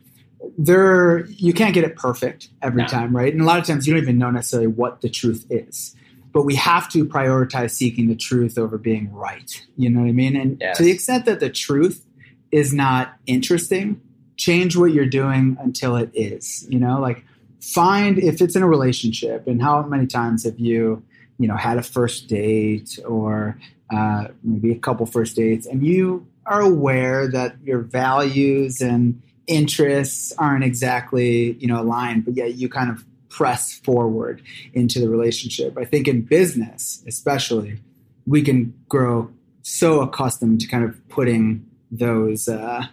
there 0.57 1.25
you 1.27 1.53
can't 1.53 1.73
get 1.73 1.85
it 1.85 1.95
perfect 1.95 2.49
every 2.61 2.81
No. 2.81 2.87
time, 2.89 3.15
right? 3.15 3.31
And 3.31 3.41
a 3.41 3.45
lot 3.45 3.57
of 3.57 3.65
times 3.65 3.87
you 3.87 3.93
don't 3.93 4.03
even 4.03 4.17
know 4.17 4.29
necessarily 4.29 4.67
what 4.67 4.99
the 4.99 5.07
truth 5.07 5.45
is. 5.49 5.95
But 6.33 6.43
we 6.43 6.55
have 6.55 6.89
to 6.91 7.05
prioritize 7.05 7.71
seeking 7.71 8.09
the 8.09 8.15
truth 8.17 8.57
over 8.57 8.77
being 8.77 9.13
right. 9.13 9.65
You 9.77 9.89
know 9.89 10.01
what 10.01 10.09
I 10.09 10.11
mean? 10.11 10.35
And 10.35 10.57
Yes. 10.59 10.75
to 10.77 10.83
the 10.83 10.91
extent 10.91 11.23
that 11.23 11.39
the 11.39 11.49
truth 11.49 12.05
is 12.51 12.73
not 12.73 13.13
interesting, 13.25 14.01
change 14.35 14.75
what 14.75 14.91
you're 14.91 15.05
doing 15.05 15.55
until 15.61 15.95
it 15.95 16.11
is. 16.13 16.67
You 16.69 16.79
know, 16.79 16.99
like 16.99 17.23
find 17.61 18.19
if 18.19 18.41
it's 18.41 18.57
in 18.57 18.61
a 18.61 18.67
relationship 18.67 19.47
and 19.47 19.61
how 19.61 19.83
many 19.83 20.05
times 20.05 20.43
have 20.43 20.59
you, 20.59 21.01
you 21.39 21.47
know, 21.47 21.55
had 21.55 21.77
a 21.77 21.83
first 21.83 22.27
date 22.27 22.99
or 23.05 23.57
uh, 23.93 24.27
maybe 24.43 24.71
a 24.71 24.79
couple 24.79 25.05
first 25.05 25.35
dates 25.35 25.65
and 25.65 25.85
you 25.85 26.25
are 26.45 26.61
aware 26.61 27.27
that 27.27 27.55
your 27.63 27.79
values 27.79 28.81
and 28.81 29.21
interests 29.47 30.33
aren't 30.37 30.63
exactly 30.63 31.53
you 31.59 31.67
know 31.67 31.81
aligned 31.81 32.23
but 32.23 32.33
yet 32.33 32.55
you 32.55 32.69
kind 32.69 32.89
of 32.89 33.03
press 33.29 33.73
forward 33.73 34.41
into 34.73 34.99
the 34.99 35.09
relationship. 35.09 35.77
I 35.77 35.85
think 35.85 36.07
in 36.07 36.21
business 36.21 37.03
especially 37.07 37.79
we 38.25 38.41
can 38.41 38.73
grow 38.87 39.29
so 39.63 40.01
accustomed 40.01 40.61
to 40.61 40.67
kind 40.67 40.83
of 40.83 41.07
putting 41.09 41.65
those 41.91 42.47
uh, 42.47 42.85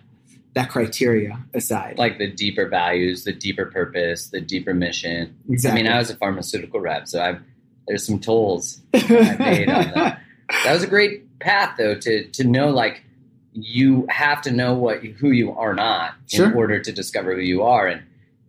that 0.55 0.71
criteria 0.71 1.39
aside. 1.55 1.99
Like 1.99 2.19
the 2.19 2.31
deeper 2.31 2.69
values, 2.69 3.25
the 3.25 3.33
deeper 3.33 3.67
purpose, 3.67 4.29
the 4.29 4.41
deeper 4.41 4.75
mission. 4.75 5.37
exactly 5.49 5.81
I 5.81 5.83
mean, 5.83 5.93
I 5.93 5.99
was 5.99 6.11
a 6.11 6.17
pharmaceutical 6.17 6.81
rep, 6.81 7.07
so 7.07 7.23
I've 7.23 7.41
there's 7.89 8.07
some 8.07 8.19
tolls 8.19 8.81
I 8.95 9.01
paid 9.37 9.69
on 9.69 9.91
that. 9.95 10.21
That 10.65 10.73
was 10.75 10.83
a 10.83 10.89
great 10.89 11.39
path, 11.39 11.77
though, 11.79 11.95
to 11.95 12.25
to 12.25 12.43
know 12.45 12.71
like 12.71 13.05
you 13.53 14.05
have 14.11 14.43
to 14.43 14.51
know 14.51 14.75
what 14.75 14.99
who 15.05 15.31
you 15.31 15.53
are 15.53 15.75
not 15.75 16.15
Sure. 16.27 16.47
in 16.47 16.55
order 16.55 16.81
to 16.81 16.91
discover 16.93 17.35
who 17.37 17.41
you 17.41 17.63
are, 17.63 17.87
and 17.87 18.03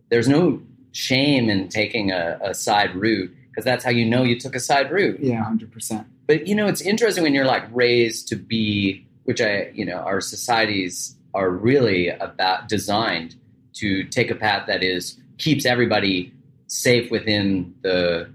there's 0.08 0.26
no 0.28 0.60
shame 0.90 1.48
in 1.48 1.68
taking 1.68 2.10
a, 2.10 2.38
a 2.42 2.54
side 2.54 2.94
route 2.96 3.32
because 3.50 3.64
that's 3.64 3.84
how 3.84 3.90
you 3.90 4.04
know 4.04 4.24
you 4.24 4.38
took 4.38 4.54
a 4.56 4.60
side 4.60 4.90
route. 4.90 5.20
yeah 5.20 5.44
100% 5.44 6.04
But 6.26 6.46
you 6.48 6.54
know, 6.56 6.66
it's 6.66 6.80
interesting 6.82 7.22
when 7.22 7.34
you're 7.34 7.46
like 7.46 7.64
raised 7.72 8.28
to 8.28 8.36
be, 8.36 9.06
which 9.24 9.40
I, 9.40 9.70
you 9.72 9.84
know, 9.84 9.96
our 9.98 10.20
societies 10.20 11.14
are 11.34 11.50
really 11.50 12.08
about 12.08 12.68
designed 12.68 13.36
to 13.74 14.04
take 14.04 14.30
a 14.30 14.34
path 14.34 14.66
that 14.66 14.82
is 14.82 15.18
keeps 15.38 15.64
everybody 15.66 16.32
safe 16.66 17.10
within 17.12 17.74
the 17.82 18.28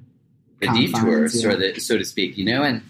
the 0.59 0.67
detours, 0.67 1.43
yeah. 1.43 1.49
or 1.49 1.55
the 1.55 1.79
so 1.79 1.97
to 1.97 2.05
speak. 2.05 2.37
You 2.37 2.45
know, 2.45 2.63
and 2.63 2.81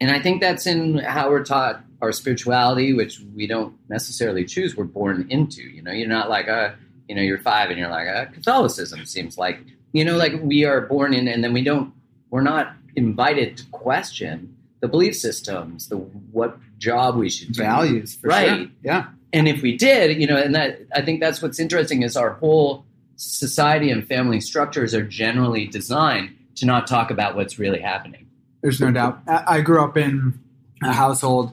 and 0.00 0.10
I 0.10 0.20
think 0.20 0.40
that's 0.40 0.66
in 0.66 0.98
how 0.98 1.30
we're 1.30 1.44
taught 1.44 1.82
our 2.00 2.12
spirituality, 2.12 2.92
which 2.92 3.20
we 3.34 3.46
don't 3.46 3.74
necessarily 3.88 4.44
choose. 4.44 4.76
We're 4.76 4.84
born 4.84 5.26
into. 5.30 5.62
You 5.62 5.82
know, 5.82 5.90
you're 5.92 6.08
not 6.08 6.28
like 6.30 6.46
a, 6.46 6.76
you 7.08 7.14
know, 7.16 7.22
you're 7.22 7.38
five 7.38 7.70
and 7.70 7.78
you're 7.78 7.90
like 7.90 8.08
uh, 8.08 8.26
Catholicism 8.26 9.04
seems 9.06 9.36
like 9.38 9.60
you 9.92 10.04
know, 10.04 10.16
like 10.16 10.34
we 10.42 10.64
are 10.64 10.82
born 10.82 11.14
in, 11.14 11.28
and 11.28 11.42
then 11.42 11.52
we 11.52 11.62
don't. 11.62 11.92
We're 12.30 12.42
not 12.42 12.74
invited 12.94 13.56
to 13.58 13.66
question 13.66 14.54
the 14.80 14.88
belief 14.88 15.16
systems, 15.16 15.88
the 15.88 15.96
what 15.96 16.58
job 16.78 17.16
we 17.16 17.28
should 17.30 17.52
do. 17.52 17.62
values 17.62 18.14
for 18.14 18.28
Right. 18.28 18.48
sure 18.48 18.66
yeah 18.84 19.06
And 19.32 19.48
if 19.48 19.62
we 19.62 19.76
did, 19.76 20.20
you 20.20 20.26
know, 20.28 20.36
and 20.36 20.54
that 20.54 20.78
I 20.94 21.02
think 21.02 21.18
that's 21.20 21.42
what's 21.42 21.58
interesting 21.58 22.02
is 22.02 22.16
our 22.16 22.34
whole 22.34 22.84
society 23.16 23.90
and 23.90 24.06
family 24.06 24.40
structures 24.40 24.94
are 24.94 25.02
generally 25.04 25.66
designed 25.66 26.36
to 26.58 26.66
not 26.66 26.86
talk 26.86 27.10
about 27.10 27.36
what's 27.36 27.58
really 27.58 27.80
happening. 27.80 28.26
There's 28.62 28.80
no 28.80 28.90
doubt. 28.90 29.20
I 29.26 29.60
grew 29.60 29.82
up 29.82 29.96
in 29.96 30.38
a 30.82 30.92
household. 30.92 31.52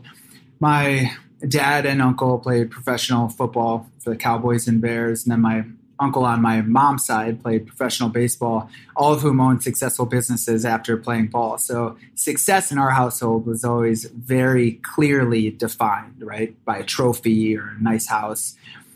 My 0.59 1.11
dad 1.47 1.85
and 1.85 2.01
uncle 2.01 2.39
played 2.39 2.71
professional 2.71 3.29
football 3.29 3.89
for 3.99 4.09
the 4.09 4.15
Cowboys 4.15 4.67
and 4.67 4.81
Bears, 4.81 5.23
and 5.23 5.31
then 5.31 5.41
my 5.41 5.65
uncle 5.99 6.25
on 6.25 6.41
my 6.41 6.61
mom's 6.61 7.05
side 7.05 7.41
played 7.41 7.67
professional 7.67 8.09
baseball, 8.09 8.69
all 8.95 9.13
of 9.13 9.21
whom 9.21 9.39
owned 9.39 9.63
successful 9.63 10.05
businesses 10.05 10.65
after 10.65 10.97
playing 10.97 11.27
ball. 11.27 11.57
So 11.57 11.97
success 12.15 12.71
in 12.71 12.77
our 12.77 12.91
household 12.91 13.45
was 13.45 13.63
always 13.63 14.05
very 14.05 14.73
clearly 14.83 15.51
defined, 15.51 16.15
right? 16.19 16.53
By 16.65 16.79
a 16.79 16.83
trophy 16.83 17.55
or 17.57 17.75
a 17.79 17.83
nice 17.83 18.07
house. 18.07 18.55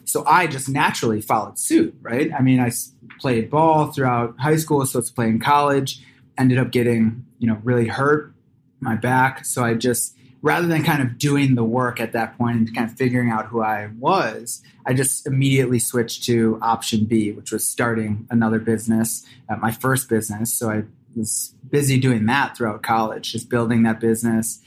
So 0.09 0.23
I 0.25 0.47
just 0.47 0.67
naturally 0.67 1.21
followed 1.21 1.59
suit, 1.59 1.95
right? 2.01 2.31
I 2.33 2.41
mean, 2.41 2.59
I 2.59 2.71
played 3.19 3.49
ball 3.51 3.91
throughout 3.91 4.35
high 4.39 4.55
school, 4.55 4.83
so 4.85 4.97
it's 4.97 5.11
playing 5.11 5.39
college. 5.39 6.03
Ended 6.37 6.57
up 6.57 6.71
getting, 6.71 7.25
you 7.37 7.47
know, 7.47 7.59
really 7.63 7.87
hurt 7.87 8.33
my 8.79 8.95
back. 8.95 9.45
So 9.45 9.63
I 9.63 9.75
just, 9.75 10.15
rather 10.41 10.67
than 10.67 10.83
kind 10.83 11.03
of 11.03 11.19
doing 11.19 11.53
the 11.53 11.63
work 11.63 11.99
at 11.99 12.13
that 12.13 12.37
point 12.37 12.57
and 12.57 12.75
kind 12.75 12.89
of 12.89 12.97
figuring 12.97 13.29
out 13.29 13.47
who 13.47 13.61
I 13.61 13.89
was, 13.99 14.63
I 14.85 14.93
just 14.93 15.27
immediately 15.27 15.77
switched 15.77 16.23
to 16.23 16.57
option 16.61 17.05
B, 17.05 17.31
which 17.31 17.51
was 17.51 17.69
starting 17.69 18.25
another 18.31 18.57
business, 18.57 19.27
uh, 19.47 19.57
my 19.57 19.71
first 19.71 20.09
business. 20.09 20.51
So 20.51 20.71
I 20.71 20.83
was 21.15 21.53
busy 21.69 21.99
doing 21.99 22.25
that 22.25 22.57
throughout 22.57 22.81
college, 22.81 23.33
just 23.33 23.47
building 23.47 23.83
that 23.83 23.99
business 23.99 24.59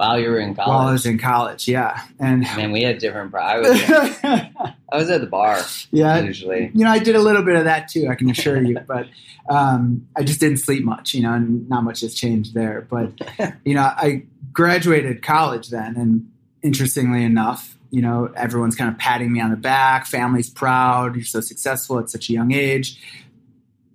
While 0.00 0.18
you 0.18 0.30
were 0.30 0.38
in 0.38 0.54
college, 0.54 0.68
while 0.68 0.88
I 0.88 0.92
was 0.92 1.04
in 1.04 1.18
college. 1.18 1.68
Yeah. 1.68 2.02
And 2.18 2.40
man, 2.40 2.72
we 2.72 2.84
had 2.84 2.96
different. 2.96 3.34
I 3.34 3.58
was 3.58 3.68
I 4.22 4.96
was 4.96 5.10
at 5.10 5.20
the 5.20 5.26
bar 5.26 5.60
yeah, 5.90 6.20
usually. 6.20 6.70
you 6.72 6.84
know, 6.84 6.90
I 6.90 7.00
did 7.00 7.16
a 7.16 7.20
little 7.20 7.42
bit 7.42 7.56
of 7.56 7.64
that 7.64 7.88
too. 7.88 8.08
I 8.08 8.14
can 8.14 8.30
assure 8.30 8.62
you, 8.62 8.78
but 8.88 9.08
um, 9.50 10.08
I 10.16 10.22
just 10.22 10.40
didn't 10.40 10.56
sleep 10.56 10.84
much. 10.84 11.12
You 11.12 11.24
know, 11.24 11.34
and 11.34 11.68
not 11.68 11.84
much 11.84 12.00
has 12.00 12.14
changed 12.14 12.54
there. 12.54 12.86
But 12.88 13.12
you 13.66 13.74
know, 13.74 13.82
I 13.82 14.22
graduated 14.54 15.22
college 15.22 15.68
then, 15.68 15.94
and 15.96 16.30
interestingly 16.62 17.22
enough, 17.22 17.76
you 17.90 18.00
know, 18.00 18.32
everyone's 18.34 18.76
kind 18.76 18.90
of 18.90 18.98
patting 18.98 19.30
me 19.30 19.42
on 19.42 19.50
the 19.50 19.56
back. 19.56 20.06
Family's 20.06 20.48
proud. 20.48 21.14
You're 21.14 21.26
so 21.26 21.42
successful 21.42 21.98
at 21.98 22.08
such 22.08 22.30
a 22.30 22.32
young 22.32 22.52
age. 22.52 22.98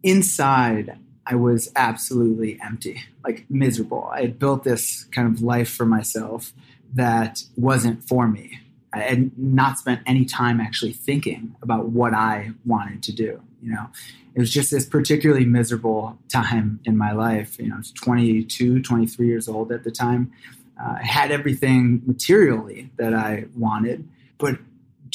Inside, 0.04 1.00
I 1.27 1.36
was 1.36 1.72
absolutely 1.75 2.60
empty, 2.62 3.03
like 3.24 3.46
miserable. 3.50 4.10
I 4.13 4.22
had 4.22 4.39
built 4.39 4.63
this 4.63 5.05
kind 5.05 5.27
of 5.27 5.41
life 5.41 5.70
for 5.70 5.86
myself 5.86 6.53
that 6.94 7.44
wasn't 7.55 8.08
for 8.08 8.27
me. 8.27 8.60
I 8.94 9.00
had 9.00 9.38
not 9.38 9.77
spent 9.77 10.01
any 10.05 10.25
time 10.25 10.62
actually 10.62 10.94
thinking 10.94 11.55
about 11.62 11.89
what 11.89 12.13
I 12.13 12.51
wanted 12.65 13.03
to 13.03 13.12
do. 13.12 13.41
You 13.62 13.72
know, 13.72 13.88
it 14.36 14.39
was 14.39 14.51
just 14.51 14.72
this 14.72 14.86
particularly 14.86 15.46
miserable 15.46 16.17
time 16.29 16.79
in 16.86 16.96
my 16.98 17.12
life. 17.12 17.60
You 17.60 17.70
know, 17.70 17.75
I 17.75 17.77
was 17.79 17.91
22, 17.91 18.82
23 18.82 19.27
years 19.27 19.48
old 19.48 19.72
at 19.72 19.84
the 19.84 19.91
time. 19.91 20.32
Uh, 20.79 20.98
I 21.00 21.05
had 21.05 21.32
everything 21.32 22.03
materially 22.05 22.89
that 22.98 23.13
I 23.13 23.46
wanted, 23.55 24.08
but 24.38 24.60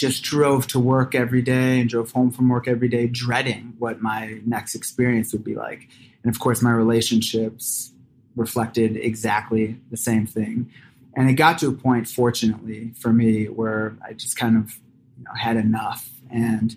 just 0.01 0.23
drove 0.23 0.67
to 0.69 0.81
work 0.81 1.15
every 1.15 1.43
day 1.43 1.81
and 1.81 1.91
drove 1.91 2.11
home 2.13 2.31
from 2.31 2.49
work 2.49 2.67
every 2.67 2.89
day, 2.89 3.07
dreading 3.07 3.75
what 3.79 4.01
my 4.01 4.41
next 4.47 4.75
experience 4.75 5.33
would 5.33 5.45
be 5.45 5.55
like. 5.55 5.89
And 6.23 6.35
of 6.35 6.41
course, 6.41 6.63
my 6.63 6.73
relationships 6.73 7.93
reflected 8.35 8.97
exactly 8.97 9.77
the 9.91 9.97
same 9.99 10.27
thing. 10.27 10.71
And 11.15 11.29
it 11.29 11.35
got 11.35 11.59
to 11.59 11.69
a 11.69 11.73
point, 11.73 12.09
fortunately 12.09 12.93
for 12.99 13.13
me, 13.13 13.45
where 13.47 13.97
I 14.07 14.15
just 14.15 14.37
kind 14.37 14.57
of 14.57 14.79
you 15.19 15.25
know, 15.25 15.35
had 15.35 15.57
enough. 15.57 16.09
And 16.31 16.75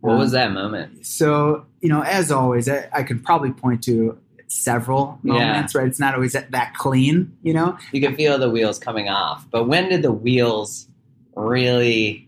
What 0.00 0.14
um, 0.14 0.18
was 0.18 0.32
that 0.32 0.52
moment? 0.52 1.06
So, 1.06 1.64
you 1.80 1.88
know, 1.88 2.02
as 2.02 2.30
always, 2.30 2.68
I, 2.68 2.88
I 2.92 3.04
could 3.04 3.24
probably 3.24 3.52
point 3.52 3.82
to 3.84 4.18
several 4.48 5.18
Yeah. 5.22 5.32
moments, 5.32 5.74
right? 5.74 5.86
It's 5.86 6.00
not 6.00 6.14
always 6.14 6.32
that, 6.34 6.50
that 6.50 6.74
clean, 6.74 7.36
you 7.42 7.54
know? 7.54 7.78
You 7.92 8.00
can 8.00 8.14
feel 8.16 8.38
the 8.38 8.50
wheels 8.50 8.78
coming 8.78 9.08
off, 9.08 9.46
but 9.50 9.64
when 9.64 9.88
did 9.88 10.02
the 10.02 10.12
wheels 10.12 10.88
really? 11.34 12.25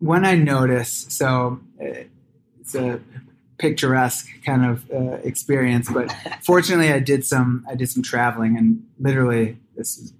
When 0.00 0.24
I 0.24 0.34
notice, 0.34 1.06
so 1.08 1.60
uh, 1.80 2.04
it's 2.60 2.74
a 2.74 3.00
picturesque 3.58 4.28
kind 4.44 4.64
of 4.64 4.90
uh, 4.90 5.18
experience, 5.24 5.90
but 5.90 6.14
fortunately, 6.42 6.92
I 6.92 7.00
did 7.00 7.26
some 7.26 7.64
I 7.68 7.74
did 7.74 7.90
some 7.90 8.02
traveling, 8.02 8.56
and 8.56 8.84
literally, 8.98 9.58
this 9.76 9.98
is 9.98 10.12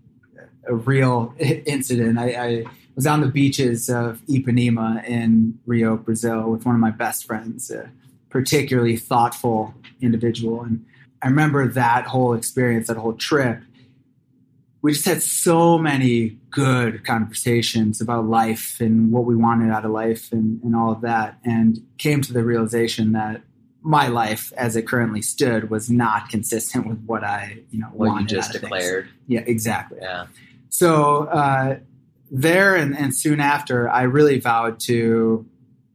a 0.67 0.75
real 0.75 1.35
incident. 1.39 2.19
I, 2.19 2.31
I 2.31 2.65
was 2.95 3.07
on 3.07 3.21
the 3.21 3.29
beaches 3.29 3.89
of 3.89 4.21
Ipanema 4.29 5.05
in 5.07 5.59
Rio, 5.67 5.97
Brazil, 5.97 6.51
with 6.51 6.67
one 6.67 6.75
of 6.75 6.81
my 6.81 6.91
best 6.91 7.25
friends, 7.25 7.71
a 7.71 7.91
particularly 8.29 8.97
thoughtful 8.97 9.75
individual. 10.01 10.63
And 10.63 10.85
I 11.23 11.29
remember 11.29 11.69
that 11.69 12.07
whole 12.07 12.35
experience, 12.35 12.89
that 12.89 12.97
whole 12.97 13.15
trip. 13.15 13.61
We 14.81 14.93
just 14.93 15.05
had 15.05 15.23
so 15.23 15.77
many 15.77 16.39
good 16.51 17.05
conversations 17.05 18.01
about 18.01 18.27
life 18.27 18.81
and 18.81 19.11
what 19.11 19.25
we 19.25 19.35
wanted 19.35 19.73
out 19.73 19.85
of 19.85 19.91
life 19.91 20.31
and, 20.31 20.63
and 20.63 20.77
all 20.77 20.93
of 20.93 21.01
that, 21.01 21.39
and 21.45 21.79
came 21.99 22.21
to 22.23 22.33
the 22.33 22.45
realization 22.45 23.13
that 23.13 23.43
my 23.83 24.09
life 24.09 24.53
as 24.57 24.77
it 24.77 24.87
currently 24.87 25.23
stood 25.23 25.71
was 25.71 25.89
not 25.89 26.29
consistent 26.29 26.87
with 26.87 27.03
what 27.07 27.25
I, 27.25 27.59
you 27.71 27.81
know, 27.81 27.87
what 27.87 28.21
you 28.21 28.27
just 28.27 28.53
declared. 28.53 29.07
Things. 29.07 29.17
Yeah, 29.27 29.41
exactly. 29.47 29.99
Yeah. 30.01 30.27
So 30.69 31.25
uh, 31.25 31.79
there 32.31 32.77
and, 32.77 32.97
and 32.97 33.15
soon 33.15 33.41
after, 33.41 33.89
I 33.89 34.03
really 34.03 34.39
vowed 34.39 34.79
to 34.81 35.47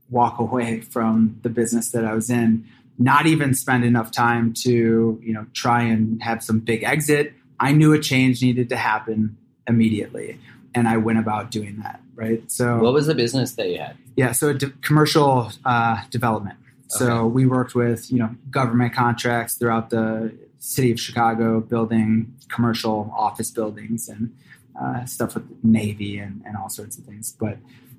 walk 0.10 0.40
away 0.40 0.82
from 0.82 1.40
the 1.42 1.50
business 1.50 1.92
that 1.92 2.06
I 2.06 2.14
was 2.14 2.30
in, 2.30 2.66
not 2.98 3.28
even 3.28 3.54
spend 3.54 3.84
enough 3.84 4.12
time 4.12 4.54
to, 4.64 5.20
you 5.22 5.34
know, 5.34 5.46
try 5.54 5.84
and 5.84 6.22
have 6.22 6.44
some 6.44 6.60
big 6.60 6.84
exit. 6.84 7.34
I 7.64 7.72
knew 7.72 7.94
a 7.94 8.00
change 8.00 8.42
needed 8.42 8.70
to 8.70 8.76
happen 8.76 9.38
immediately, 9.68 10.40
and 10.76 10.88
I 10.88 10.98
went 10.98 11.20
about 11.20 11.50
doing 11.50 11.80
that. 11.84 12.02
Right. 12.16 12.44
So, 12.52 12.80
what 12.80 12.94
was 12.94 13.08
the 13.08 13.16
business 13.16 13.54
that 13.54 13.70
you 13.70 13.80
had? 13.80 13.98
Yeah. 14.16 14.34
So, 14.34 14.54
de- 14.54 14.70
commercial 14.82 15.52
uh, 15.66 16.04
development. 16.10 16.58
So 16.90 17.26
we 17.26 17.48
worked 17.48 17.74
with 17.74 18.12
you 18.12 18.20
know 18.20 18.36
government 18.52 18.94
contracts 18.94 19.56
throughout 19.56 19.90
the 19.90 20.32
city 20.60 20.92
of 20.92 21.00
Chicago, 21.00 21.60
building 21.60 22.34
commercial 22.50 23.12
office 23.18 23.50
buildings 23.50 24.08
and 24.08 24.36
uh, 24.80 25.06
stuff 25.06 25.34
with 25.34 25.46
Navy 25.64 26.20
and, 26.20 26.42
and 26.46 26.56
all 26.56 26.70
sorts 26.70 26.98
of 26.98 27.04
things. 27.06 27.36
But 27.40 27.58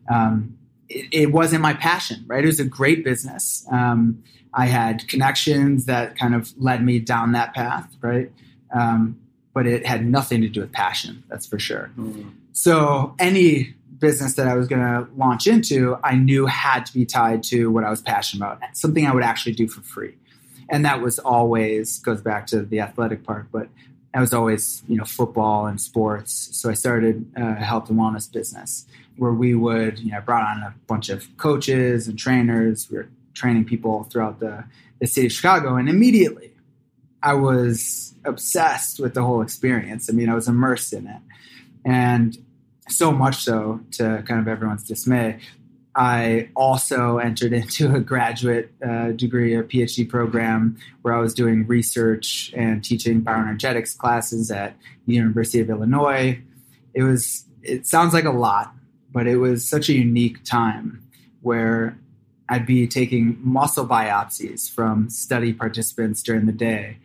um, 0.08 0.56
it, 0.88 1.08
it, 1.12 1.32
wasn't 1.32 1.62
my 1.62 1.74
passion, 1.74 2.24
right? 2.26 2.44
It 2.44 2.46
was 2.46 2.60
a 2.60 2.64
great 2.64 3.04
business. 3.04 3.66
Um, 3.70 4.22
I 4.52 4.66
had 4.66 5.06
connections 5.08 5.86
that 5.86 6.16
kind 6.16 6.34
of 6.34 6.52
led 6.56 6.84
me 6.84 7.00
down 7.00 7.32
that 7.32 7.52
path, 7.54 7.92
right? 8.00 8.30
Um, 8.72 9.18
but 9.54 9.66
it 9.66 9.86
had 9.86 10.04
nothing 10.04 10.42
to 10.42 10.48
do 10.48 10.60
with 10.60 10.72
passion, 10.72 11.22
that's 11.28 11.46
for 11.46 11.58
sure. 11.58 11.90
Mm. 11.96 12.32
So 12.52 13.14
any 13.18 13.74
business 13.98 14.34
that 14.34 14.46
I 14.46 14.54
was 14.54 14.68
going 14.68 14.82
to 14.82 15.08
launch 15.16 15.46
into, 15.46 15.96
I 16.04 16.16
knew 16.16 16.46
had 16.46 16.84
to 16.86 16.92
be 16.92 17.06
tied 17.06 17.42
to 17.44 17.70
what 17.70 17.84
I 17.84 17.90
was 17.90 18.02
passionate 18.02 18.44
about, 18.44 18.76
something 18.76 19.06
I 19.06 19.14
would 19.14 19.22
actually 19.22 19.54
do 19.54 19.68
for 19.68 19.80
free. 19.80 20.16
And 20.68 20.84
that 20.84 21.00
was 21.00 21.18
always 21.18 22.00
goes 22.00 22.20
back 22.20 22.46
to 22.48 22.62
the 22.62 22.80
athletic 22.80 23.24
part, 23.24 23.46
but 23.52 23.68
I 24.12 24.20
was 24.20 24.32
always, 24.32 24.82
you 24.88 24.96
know, 24.96 25.04
football 25.04 25.66
and 25.66 25.80
sports. 25.80 26.50
So 26.52 26.70
I 26.70 26.74
started 26.74 27.26
a 27.36 27.54
health 27.54 27.90
and 27.90 27.98
wellness 27.98 28.30
business 28.30 28.86
where 29.16 29.32
we 29.32 29.54
would, 29.54 29.98
you 29.98 30.12
know, 30.12 30.20
brought 30.20 30.42
on 30.42 30.62
a 30.62 30.74
bunch 30.86 31.08
of 31.08 31.36
coaches 31.36 32.08
and 32.08 32.18
trainers. 32.18 32.90
We 32.90 32.98
were 32.98 33.08
training 33.34 33.64
people 33.64 34.04
throughout 34.04 34.40
the, 34.40 34.64
the 35.00 35.06
city 35.06 35.26
of 35.26 35.32
Chicago. 35.32 35.76
And 35.76 35.88
immediately 35.88 36.53
I 37.24 37.34
was 37.34 38.14
obsessed 38.24 39.00
with 39.00 39.14
the 39.14 39.22
whole 39.22 39.42
experience. 39.42 40.08
I 40.08 40.12
mean, 40.12 40.28
I 40.28 40.34
was 40.34 40.46
immersed 40.46 40.92
in 40.92 41.06
it. 41.06 41.20
And 41.84 42.36
so 42.88 43.10
much 43.10 43.36
so 43.36 43.80
to 43.92 44.22
kind 44.26 44.40
of 44.40 44.46
everyone's 44.46 44.84
dismay 44.84 45.40
I 45.94 46.48
also 46.56 47.18
entered 47.18 47.52
into 47.62 47.94
a 47.94 48.00
graduate 48.00 48.72
uh, 48.86 49.12
degree, 49.12 49.54
a 49.54 49.62
PhD 49.62 50.08
program, 50.08 50.76
where 51.02 51.14
I 51.14 51.20
was 51.20 51.34
doing 51.34 51.66
research 51.66 52.52
and 52.56 52.84
teaching 52.84 53.22
bioenergetics 53.22 53.96
classes 53.96 54.50
at 54.50 54.76
the 55.06 55.14
University 55.14 55.60
of 55.60 55.70
Illinois. 55.70 56.40
It 56.94 57.02
was, 57.02 57.44
it 57.62 57.86
sounds 57.86 58.14
like 58.14 58.24
a 58.24 58.30
lot, 58.30 58.72
but 59.12 59.26
it 59.26 59.36
was 59.36 59.68
such 59.68 59.88
a 59.88 59.92
unique 59.92 60.44
time 60.44 61.02
where 61.42 61.98
I'd 62.48 62.66
be 62.66 62.86
taking 62.86 63.38
muscle 63.40 63.86
biopsies 63.86 64.70
from 64.70 65.08
study 65.08 65.52
participants 65.52 66.22
during 66.22 66.46
the 66.46 66.52
day 66.52 66.98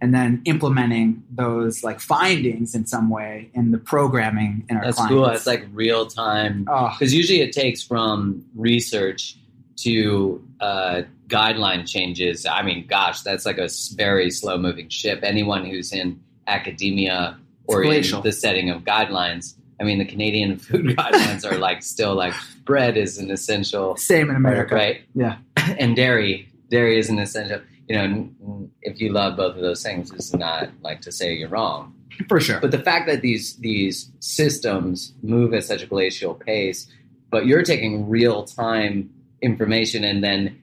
and 0.00 0.14
then 0.14 0.40
implementing 0.46 1.22
those 1.30 1.84
like 1.84 2.00
findings 2.00 2.74
in 2.74 2.86
some 2.86 3.10
way 3.10 3.50
in 3.54 3.70
the 3.70 3.78
programming 3.78 4.64
in 4.68 4.76
our 4.76 4.84
That's 4.84 4.96
clients. 4.96 5.14
cool. 5.14 5.26
It's 5.26 5.46
like 5.46 5.66
real 5.72 6.06
time 6.06 6.64
because 6.64 7.12
oh. 7.12 7.16
usually 7.16 7.42
it 7.42 7.52
takes 7.52 7.82
from 7.82 8.44
research 8.54 9.36
to 9.76 10.42
uh, 10.60 11.02
guideline 11.28 11.88
changes. 11.88 12.46
I 12.46 12.62
mean, 12.62 12.86
gosh, 12.86 13.20
that's 13.20 13.46
like 13.46 13.58
a 13.58 13.68
very 13.94 14.30
slow 14.30 14.58
moving 14.58 14.88
ship. 14.88 15.20
Anyone 15.22 15.64
who's 15.66 15.92
in 15.92 16.20
academia 16.46 17.38
or 17.66 17.84
in 17.84 18.22
the 18.22 18.32
setting 18.32 18.70
of 18.70 18.82
guidelines. 18.82 19.54
I 19.80 19.84
mean, 19.84 19.98
the 19.98 20.04
Canadian 20.04 20.58
food 20.58 20.86
guidelines 20.96 21.50
are 21.50 21.56
like 21.58 21.82
still 21.82 22.14
like 22.14 22.34
bread 22.64 22.96
is 22.96 23.18
an 23.18 23.30
essential. 23.30 23.96
Same 23.96 24.30
in 24.30 24.36
America, 24.36 24.74
right? 24.74 25.02
Yeah, 25.14 25.38
and 25.56 25.96
dairy, 25.96 26.48
dairy 26.68 26.98
is 26.98 27.08
an 27.08 27.18
essential 27.18 27.60
you 27.90 27.96
know, 27.96 28.70
if 28.82 29.00
you 29.00 29.10
love 29.10 29.36
both 29.36 29.56
of 29.56 29.62
those 29.62 29.82
things, 29.82 30.12
it's 30.12 30.32
not 30.32 30.70
like 30.80 31.00
to 31.00 31.10
say 31.10 31.34
you're 31.34 31.48
wrong. 31.48 31.92
For 32.28 32.38
sure. 32.38 32.60
But 32.60 32.70
the 32.70 32.78
fact 32.78 33.08
that 33.08 33.20
these 33.20 33.56
these 33.56 34.12
systems 34.20 35.12
move 35.22 35.52
at 35.54 35.64
such 35.64 35.82
a 35.82 35.86
glacial 35.86 36.34
pace, 36.34 36.86
but 37.30 37.46
you're 37.46 37.64
taking 37.64 38.08
real 38.08 38.44
time 38.44 39.10
information 39.42 40.04
and 40.04 40.22
then 40.22 40.62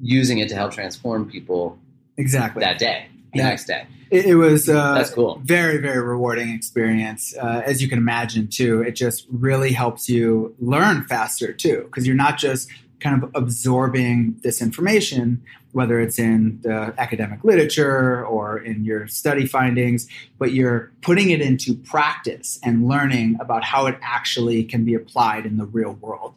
using 0.00 0.38
it 0.38 0.48
to 0.50 0.54
help 0.54 0.72
transform 0.72 1.28
people 1.28 1.76
exactly 2.16 2.60
that 2.60 2.78
day, 2.78 3.08
the 3.32 3.38
yeah. 3.38 3.48
next 3.48 3.66
day. 3.66 3.86
It, 4.10 4.26
it 4.26 4.34
was 4.34 4.68
uh, 4.68 4.94
that's 4.94 5.10
cool. 5.10 5.40
Very 5.44 5.78
very 5.78 6.02
rewarding 6.02 6.50
experience, 6.50 7.34
uh, 7.36 7.62
as 7.64 7.80
you 7.80 7.88
can 7.88 7.98
imagine 7.98 8.48
too. 8.48 8.82
It 8.82 8.92
just 8.92 9.26
really 9.30 9.72
helps 9.72 10.08
you 10.08 10.54
learn 10.58 11.04
faster 11.04 11.52
too, 11.52 11.82
because 11.84 12.06
you're 12.06 12.16
not 12.16 12.38
just 12.38 12.68
kind 13.00 13.22
of 13.22 13.30
absorbing 13.34 14.38
this 14.42 14.60
information, 14.60 15.42
whether 15.72 16.00
it's 16.00 16.18
in 16.18 16.60
the 16.62 16.92
academic 16.98 17.42
literature 17.44 18.26
or 18.26 18.58
in 18.58 18.84
your 18.84 19.08
study 19.08 19.46
findings, 19.46 20.06
but 20.38 20.52
you're 20.52 20.92
putting 21.00 21.30
it 21.30 21.40
into 21.40 21.74
practice 21.74 22.58
and 22.62 22.86
learning 22.86 23.38
about 23.40 23.64
how 23.64 23.86
it 23.86 23.96
actually 24.02 24.62
can 24.64 24.84
be 24.84 24.92
applied 24.92 25.46
in 25.46 25.56
the 25.56 25.64
real 25.64 25.92
world. 25.94 26.34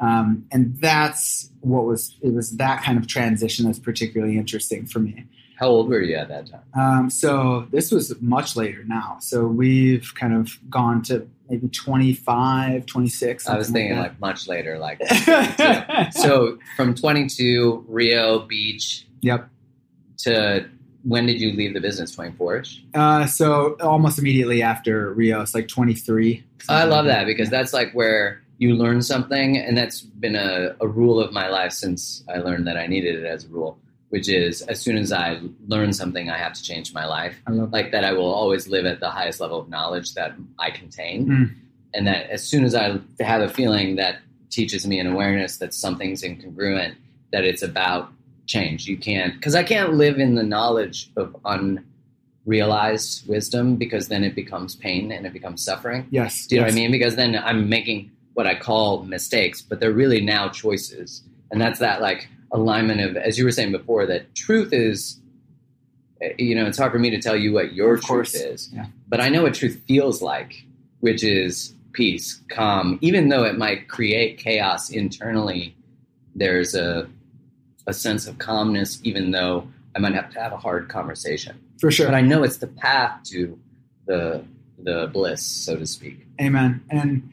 Um, 0.00 0.44
and 0.52 0.76
that's 0.80 1.48
what 1.60 1.86
was 1.86 2.14
it 2.20 2.34
was 2.34 2.50
that 2.56 2.82
kind 2.82 2.98
of 2.98 3.06
transition 3.06 3.64
that's 3.64 3.78
particularly 3.78 4.36
interesting 4.36 4.84
for 4.84 4.98
me. 4.98 5.24
How 5.62 5.68
old 5.68 5.88
were 5.88 6.00
you 6.00 6.16
at 6.16 6.26
that 6.26 6.48
time? 6.50 6.62
Um, 6.74 7.08
so 7.08 7.68
this 7.70 7.92
was 7.92 8.20
much 8.20 8.56
later 8.56 8.82
now. 8.82 9.18
So 9.20 9.46
we've 9.46 10.12
kind 10.16 10.34
of 10.34 10.58
gone 10.68 11.02
to 11.02 11.28
maybe 11.48 11.68
25, 11.68 12.84
26. 12.84 13.46
I 13.46 13.56
was 13.56 13.70
thinking 13.70 13.96
like, 13.96 14.10
like 14.10 14.20
much 14.20 14.48
later, 14.48 14.80
like 14.80 15.00
so 16.14 16.58
from 16.74 16.96
22 16.96 17.84
Rio 17.86 18.40
Beach. 18.40 19.06
Yep. 19.20 19.48
To 20.24 20.68
when 21.04 21.26
did 21.26 21.40
you 21.40 21.52
leave 21.52 21.74
the 21.74 21.80
business? 21.80 22.16
24ish. 22.16 22.80
Uh, 22.92 23.26
so 23.26 23.76
almost 23.80 24.18
immediately 24.18 24.62
after 24.62 25.12
Rio, 25.14 25.42
it's 25.42 25.54
like 25.54 25.68
23. 25.68 26.42
I 26.68 26.82
love 26.82 27.04
that 27.04 27.26
because 27.26 27.50
that's 27.50 27.72
like 27.72 27.92
where 27.92 28.42
you 28.58 28.74
learn 28.74 29.00
something, 29.00 29.58
and 29.58 29.78
that's 29.78 30.00
been 30.00 30.34
a, 30.34 30.74
a 30.80 30.88
rule 30.88 31.20
of 31.20 31.32
my 31.32 31.48
life 31.48 31.70
since 31.70 32.24
I 32.28 32.38
learned 32.38 32.66
that 32.66 32.76
I 32.76 32.88
needed 32.88 33.14
it 33.14 33.26
as 33.26 33.44
a 33.44 33.48
rule 33.48 33.78
which 34.12 34.28
is 34.28 34.60
as 34.62 34.78
soon 34.78 34.98
as 34.98 35.10
I 35.10 35.40
learn 35.68 35.94
something, 35.94 36.28
I 36.28 36.36
have 36.36 36.52
to 36.52 36.62
change 36.62 36.92
my 36.92 37.06
life. 37.06 37.40
like 37.48 37.92
that, 37.92 38.04
I 38.04 38.12
will 38.12 38.30
always 38.30 38.68
live 38.68 38.84
at 38.84 39.00
the 39.00 39.08
highest 39.08 39.40
level 39.40 39.58
of 39.58 39.70
knowledge 39.70 40.12
that 40.12 40.34
I 40.58 40.70
contain, 40.70 41.26
mm. 41.26 41.54
and 41.94 42.06
that 42.06 42.28
as 42.28 42.44
soon 42.44 42.62
as 42.64 42.74
I 42.74 42.98
have 43.20 43.40
a 43.40 43.48
feeling 43.48 43.96
that 43.96 44.18
teaches 44.50 44.86
me 44.86 45.00
an 45.00 45.06
awareness 45.06 45.56
that 45.56 45.72
something's 45.72 46.22
incongruent, 46.22 46.94
that 47.32 47.46
it's 47.46 47.62
about 47.62 48.12
change. 48.44 48.86
You 48.86 48.98
can't 48.98 49.32
because 49.32 49.54
I 49.54 49.62
can't 49.62 49.94
live 49.94 50.18
in 50.18 50.34
the 50.34 50.42
knowledge 50.42 51.10
of 51.16 51.34
unrealized 51.46 53.26
wisdom 53.26 53.76
because 53.76 54.08
then 54.08 54.24
it 54.24 54.34
becomes 54.34 54.76
pain 54.76 55.10
and 55.10 55.24
it 55.24 55.32
becomes 55.32 55.64
suffering. 55.64 56.06
Yes, 56.10 56.46
do 56.46 56.56
you 56.56 56.60
yes. 56.60 56.66
know 56.66 56.74
what 56.74 56.78
I 56.78 56.82
mean? 56.82 56.92
Because 56.92 57.16
then 57.16 57.34
I'm 57.42 57.70
making 57.70 58.10
what 58.34 58.46
I 58.46 58.56
call 58.56 59.04
mistakes, 59.04 59.62
but 59.62 59.80
they're 59.80 59.90
really 59.90 60.20
now 60.20 60.50
choices, 60.50 61.22
and 61.50 61.58
that's 61.58 61.78
that 61.78 62.02
like 62.02 62.28
alignment 62.52 63.00
of, 63.00 63.16
as 63.16 63.38
you 63.38 63.44
were 63.44 63.50
saying 63.50 63.72
before, 63.72 64.06
that 64.06 64.34
truth 64.34 64.72
is, 64.72 65.18
you 66.38 66.54
know, 66.54 66.66
it's 66.66 66.78
hard 66.78 66.92
for 66.92 66.98
me 66.98 67.10
to 67.10 67.20
tell 67.20 67.36
you 67.36 67.52
what 67.52 67.72
your 67.72 67.96
truth 67.96 68.34
is, 68.34 68.70
yeah. 68.72 68.86
but 69.08 69.20
I 69.20 69.28
know 69.28 69.42
what 69.42 69.54
truth 69.54 69.80
feels 69.88 70.22
like, 70.22 70.64
which 71.00 71.24
is 71.24 71.74
peace, 71.92 72.40
calm, 72.48 72.98
even 73.00 73.28
though 73.28 73.44
it 73.44 73.58
might 73.58 73.88
create 73.88 74.38
chaos 74.38 74.90
internally. 74.90 75.74
There's 76.34 76.74
a 76.74 77.08
a 77.86 77.92
sense 77.92 78.26
of 78.26 78.38
calmness, 78.38 79.00
even 79.02 79.32
though 79.32 79.68
I 79.96 79.98
might 79.98 80.14
have 80.14 80.30
to 80.30 80.40
have 80.40 80.52
a 80.52 80.56
hard 80.56 80.88
conversation. 80.88 81.60
For 81.80 81.90
sure. 81.90 82.06
But 82.06 82.14
I 82.14 82.20
know 82.20 82.44
it's 82.44 82.58
the 82.58 82.68
path 82.68 83.22
to 83.24 83.58
the 84.06 84.44
the 84.78 85.10
bliss, 85.12 85.44
so 85.44 85.76
to 85.76 85.86
speak. 85.86 86.26
Amen. 86.40 86.82
And 86.90 87.31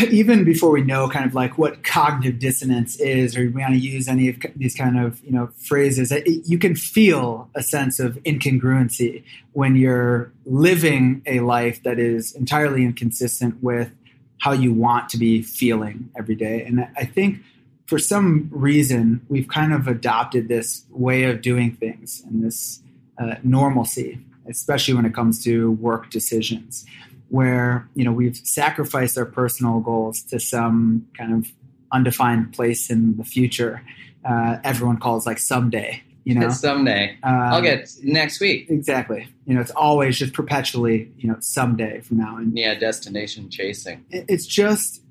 even 0.10 0.44
before 0.44 0.70
we 0.70 0.82
know 0.82 1.08
kind 1.08 1.26
of 1.26 1.34
like 1.34 1.58
what 1.58 1.82
cognitive 1.84 2.38
dissonance 2.38 2.96
is, 2.96 3.36
or 3.36 3.40
we 3.40 3.48
want 3.48 3.74
to 3.74 3.78
use 3.78 4.08
any 4.08 4.28
of 4.28 4.36
these 4.56 4.74
kind 4.74 4.98
of 4.98 5.22
you 5.24 5.32
know 5.32 5.48
phrases, 5.58 6.12
you 6.46 6.58
can 6.58 6.74
feel 6.74 7.48
a 7.54 7.62
sense 7.62 8.00
of 8.00 8.14
incongruency 8.24 9.22
when 9.52 9.76
you're 9.76 10.32
living 10.46 11.22
a 11.26 11.40
life 11.40 11.82
that 11.82 11.98
is 11.98 12.34
entirely 12.34 12.84
inconsistent 12.84 13.62
with 13.62 13.90
how 14.38 14.52
you 14.52 14.72
want 14.72 15.08
to 15.08 15.16
be 15.16 15.42
feeling 15.42 16.10
every 16.18 16.34
day. 16.34 16.62
And 16.64 16.86
I 16.96 17.04
think 17.04 17.38
for 17.86 17.98
some 17.98 18.48
reason 18.50 19.24
we've 19.28 19.48
kind 19.48 19.72
of 19.72 19.86
adopted 19.86 20.48
this 20.48 20.84
way 20.90 21.24
of 21.24 21.40
doing 21.40 21.76
things 21.76 22.22
and 22.26 22.44
this 22.44 22.80
uh, 23.18 23.36
normalcy, 23.42 24.18
especially 24.48 24.94
when 24.94 25.04
it 25.06 25.14
comes 25.14 25.42
to 25.44 25.72
work 25.72 26.10
decisions, 26.10 26.84
where 27.28 27.88
you 27.94 28.04
know 28.04 28.12
we've 28.12 28.36
sacrificed 28.36 29.18
our 29.18 29.24
personal 29.24 29.80
goals 29.80 30.22
to 30.22 30.38
some 30.40 31.06
kind 31.16 31.32
of 31.32 31.52
undefined 31.92 32.52
place 32.52 32.90
in 32.90 33.16
the 33.16 33.24
future. 33.24 33.82
Uh, 34.24 34.58
everyone 34.64 34.96
calls 34.98 35.26
like 35.26 35.38
someday, 35.38 36.02
you 36.24 36.34
know, 36.34 36.48
someday. 36.48 37.16
Um, 37.22 37.34
I'll 37.34 37.62
get 37.62 37.90
next 38.02 38.40
week. 38.40 38.70
Exactly. 38.70 39.28
You 39.46 39.54
know, 39.54 39.60
it's 39.60 39.70
always 39.70 40.18
just 40.18 40.32
perpetually, 40.32 41.12
you 41.18 41.28
know, 41.28 41.36
someday 41.40 42.00
from 42.00 42.18
now. 42.18 42.36
And 42.36 42.56
yeah, 42.56 42.74
destination 42.74 43.50
chasing. 43.50 44.04
It's 44.10 44.46
just 44.46 45.02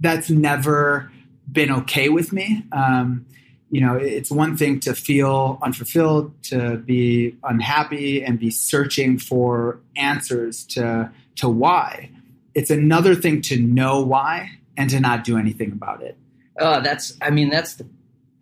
that's 0.00 0.30
never 0.30 1.10
been 1.50 1.70
okay 1.70 2.08
with 2.08 2.32
me. 2.32 2.64
Um, 2.72 3.26
you 3.70 3.80
know, 3.80 3.94
it's 3.96 4.30
one 4.30 4.56
thing 4.56 4.80
to 4.80 4.94
feel 4.94 5.58
unfulfilled, 5.62 6.42
to 6.44 6.76
be 6.76 7.36
unhappy, 7.42 8.22
and 8.22 8.38
be 8.38 8.50
searching 8.50 9.18
for 9.18 9.80
answers 9.96 10.64
to 10.66 11.10
to 11.36 11.48
why. 11.48 12.10
It's 12.54 12.70
another 12.70 13.14
thing 13.14 13.40
to 13.42 13.60
know 13.60 14.00
why 14.00 14.50
and 14.76 14.90
to 14.90 15.00
not 15.00 15.24
do 15.24 15.38
anything 15.38 15.72
about 15.72 16.02
it. 16.02 16.16
Oh, 16.58 16.80
that's. 16.80 17.16
I 17.22 17.30
mean, 17.30 17.48
that's 17.48 17.74
the 17.74 17.86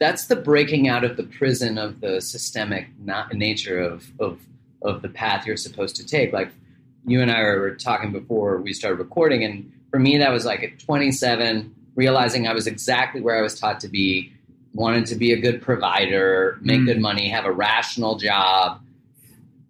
that's 0.01 0.27
the 0.27 0.37
breaking 0.37 0.89
out 0.89 1.05
of 1.05 1.17
the 1.17 1.23
prison 1.23 1.79
of 1.79 2.01
the 2.01 2.21
systemic 2.21 2.89
not 3.05 3.33
nature 3.33 3.79
of 3.79 4.11
of 4.19 4.41
of 4.83 5.03
the 5.03 5.09
path 5.09 5.47
you're 5.47 5.57
supposed 5.57 5.95
to 5.97 6.07
take. 6.07 6.33
Like 6.33 6.51
you 7.07 7.21
and 7.21 7.31
I 7.31 7.41
were 7.43 7.75
talking 7.77 8.11
before 8.11 8.59
we 8.59 8.73
started 8.73 8.99
recording, 8.99 9.45
and 9.45 9.73
for 9.91 9.99
me, 9.99 10.19
that 10.19 10.31
was 10.31 10.45
like 10.45 10.63
at 10.63 10.79
27, 10.79 11.75
realizing 11.95 12.47
I 12.47 12.53
was 12.53 12.67
exactly 12.67 13.21
where 13.21 13.39
I 13.39 13.43
was 13.43 13.59
taught 13.59 13.81
to 13.81 13.89
be. 13.89 14.33
Wanted 14.73 15.07
to 15.07 15.17
be 15.17 15.33
a 15.33 15.37
good 15.37 15.61
provider, 15.61 16.57
make 16.63 16.83
mm. 16.83 16.87
good 16.87 17.01
money, 17.01 17.29
have 17.29 17.45
a 17.45 17.51
rational 17.51 18.17
job, 18.17 18.81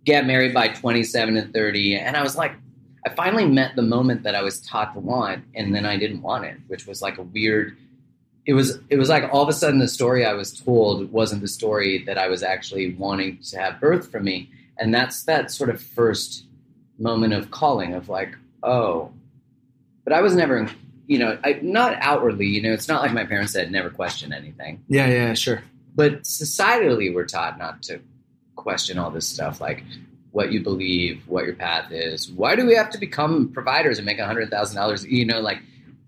get 0.05 0.27
married 0.27 0.53
by 0.53 0.69
27 0.69 1.39
and 1.39 1.55
30, 1.55 1.97
and 1.97 2.19
I 2.19 2.23
was 2.23 2.37
like, 2.37 2.53
I 3.05 3.11
finally 3.11 3.47
met 3.47 3.77
the 3.77 3.83
moment 3.83 4.25
that 4.25 4.35
I 4.35 4.43
was 4.43 4.61
taught 4.61 4.93
to 4.95 5.01
want, 5.01 5.45
and 5.55 5.75
then 5.75 5.87
I 5.87 5.97
didn't 5.97 6.23
want 6.23 6.45
it, 6.45 6.59
which 6.67 6.87
was 6.87 7.01
like 7.01 7.19
a 7.19 7.23
weird. 7.23 7.77
It 8.47 8.55
was 8.55 8.79
it 8.89 8.97
was 8.97 9.09
like 9.09 9.33
all 9.33 9.43
of 9.43 9.49
a 9.49 9.53
sudden 9.53 9.79
the 9.79 9.89
story 9.89 10.25
I 10.25 10.35
was 10.35 10.59
told 10.59 11.11
wasn't 11.13 11.43
the 11.43 11.49
story 11.49 12.05
that 12.05 12.19
I 12.19 12.29
was 12.29 12.43
actually 12.43 12.95
wanting 12.95 13.39
to 13.51 13.59
have 13.59 13.81
birth 13.81 14.11
for 14.11 14.21
me, 14.21 14.51
and 14.79 14.93
that's 14.93 15.25
that 15.25 15.51
sort 15.51 15.71
of 15.71 15.81
first 15.81 16.45
moment 16.99 17.33
of 17.33 17.51
calling 17.51 17.95
of 17.95 18.09
like, 18.09 18.37
oh, 18.63 19.11
but 20.05 20.13
I 20.13 20.21
was 20.21 20.35
never, 20.35 20.69
you 21.07 21.19
know, 21.19 21.39
I, 21.43 21.59
not 21.63 21.97
outwardly, 22.01 22.47
you 22.47 22.63
know, 22.63 22.73
it's 22.73 22.89
not 22.89 23.03
like 23.03 23.13
my 23.13 23.25
parents 23.25 23.53
said 23.53 23.71
never 23.71 23.91
question 23.91 24.33
anything. 24.33 24.83
Yeah, 24.89 25.07
yeah, 25.07 25.35
sure. 25.35 25.63
But 25.95 26.23
societally, 26.23 27.13
we're 27.13 27.27
taught 27.27 27.59
not 27.59 27.83
to 27.85 28.01
question 28.57 28.99
all 28.99 29.11
this 29.11 29.27
stuff, 29.27 29.61
like 29.61 29.83
what 30.33 30.53
you 30.53 30.63
believe, 30.63 31.23
what 31.27 31.45
your 31.45 31.55
path 31.55 31.91
is. 31.91 32.31
Why 32.31 32.57
do 32.57 32.67
we 32.67 32.75
have 32.75 32.91
to 32.91 32.99
become 32.99 33.49
providers 33.53 33.99
and 33.99 34.07
make 34.07 34.19
a 34.19 34.27
hundred 34.27 34.51
thousand 34.51 34.77
dollars? 34.77 35.05
You 35.05 35.25
know, 35.25 35.41
like 35.41 35.59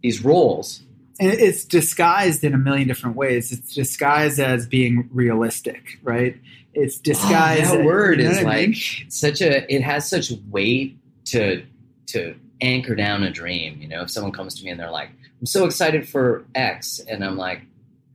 these 0.02 0.24
roles. 0.24 0.82
And 1.20 1.30
it's 1.30 1.64
disguised 1.64 2.42
in 2.42 2.54
a 2.54 2.58
million 2.58 2.88
different 2.88 3.16
ways. 3.16 3.52
It's 3.52 3.74
disguised 3.74 4.40
as 4.40 4.66
being 4.66 5.08
realistic, 5.12 5.98
right? 6.02 6.36
It's 6.74 6.98
disguised. 6.98 7.70
Oh, 7.70 7.76
that 7.78 7.84
word 7.84 8.18
you 8.18 8.24
know 8.24 8.30
is 8.30 8.42
like 8.42 8.68
mean? 8.70 9.10
such 9.10 9.40
a. 9.40 9.72
It 9.72 9.82
has 9.82 10.08
such 10.08 10.32
weight 10.50 10.96
to 11.26 11.64
to 12.06 12.34
anchor 12.60 12.94
down 12.94 13.22
a 13.22 13.30
dream. 13.30 13.80
You 13.80 13.88
know, 13.88 14.02
if 14.02 14.10
someone 14.10 14.32
comes 14.32 14.54
to 14.54 14.64
me 14.64 14.70
and 14.70 14.80
they're 14.80 14.90
like, 14.90 15.10
"I'm 15.40 15.46
so 15.46 15.66
excited 15.66 16.08
for 16.08 16.44
X," 16.54 16.98
and 17.00 17.24
I'm 17.24 17.36
like, 17.36 17.62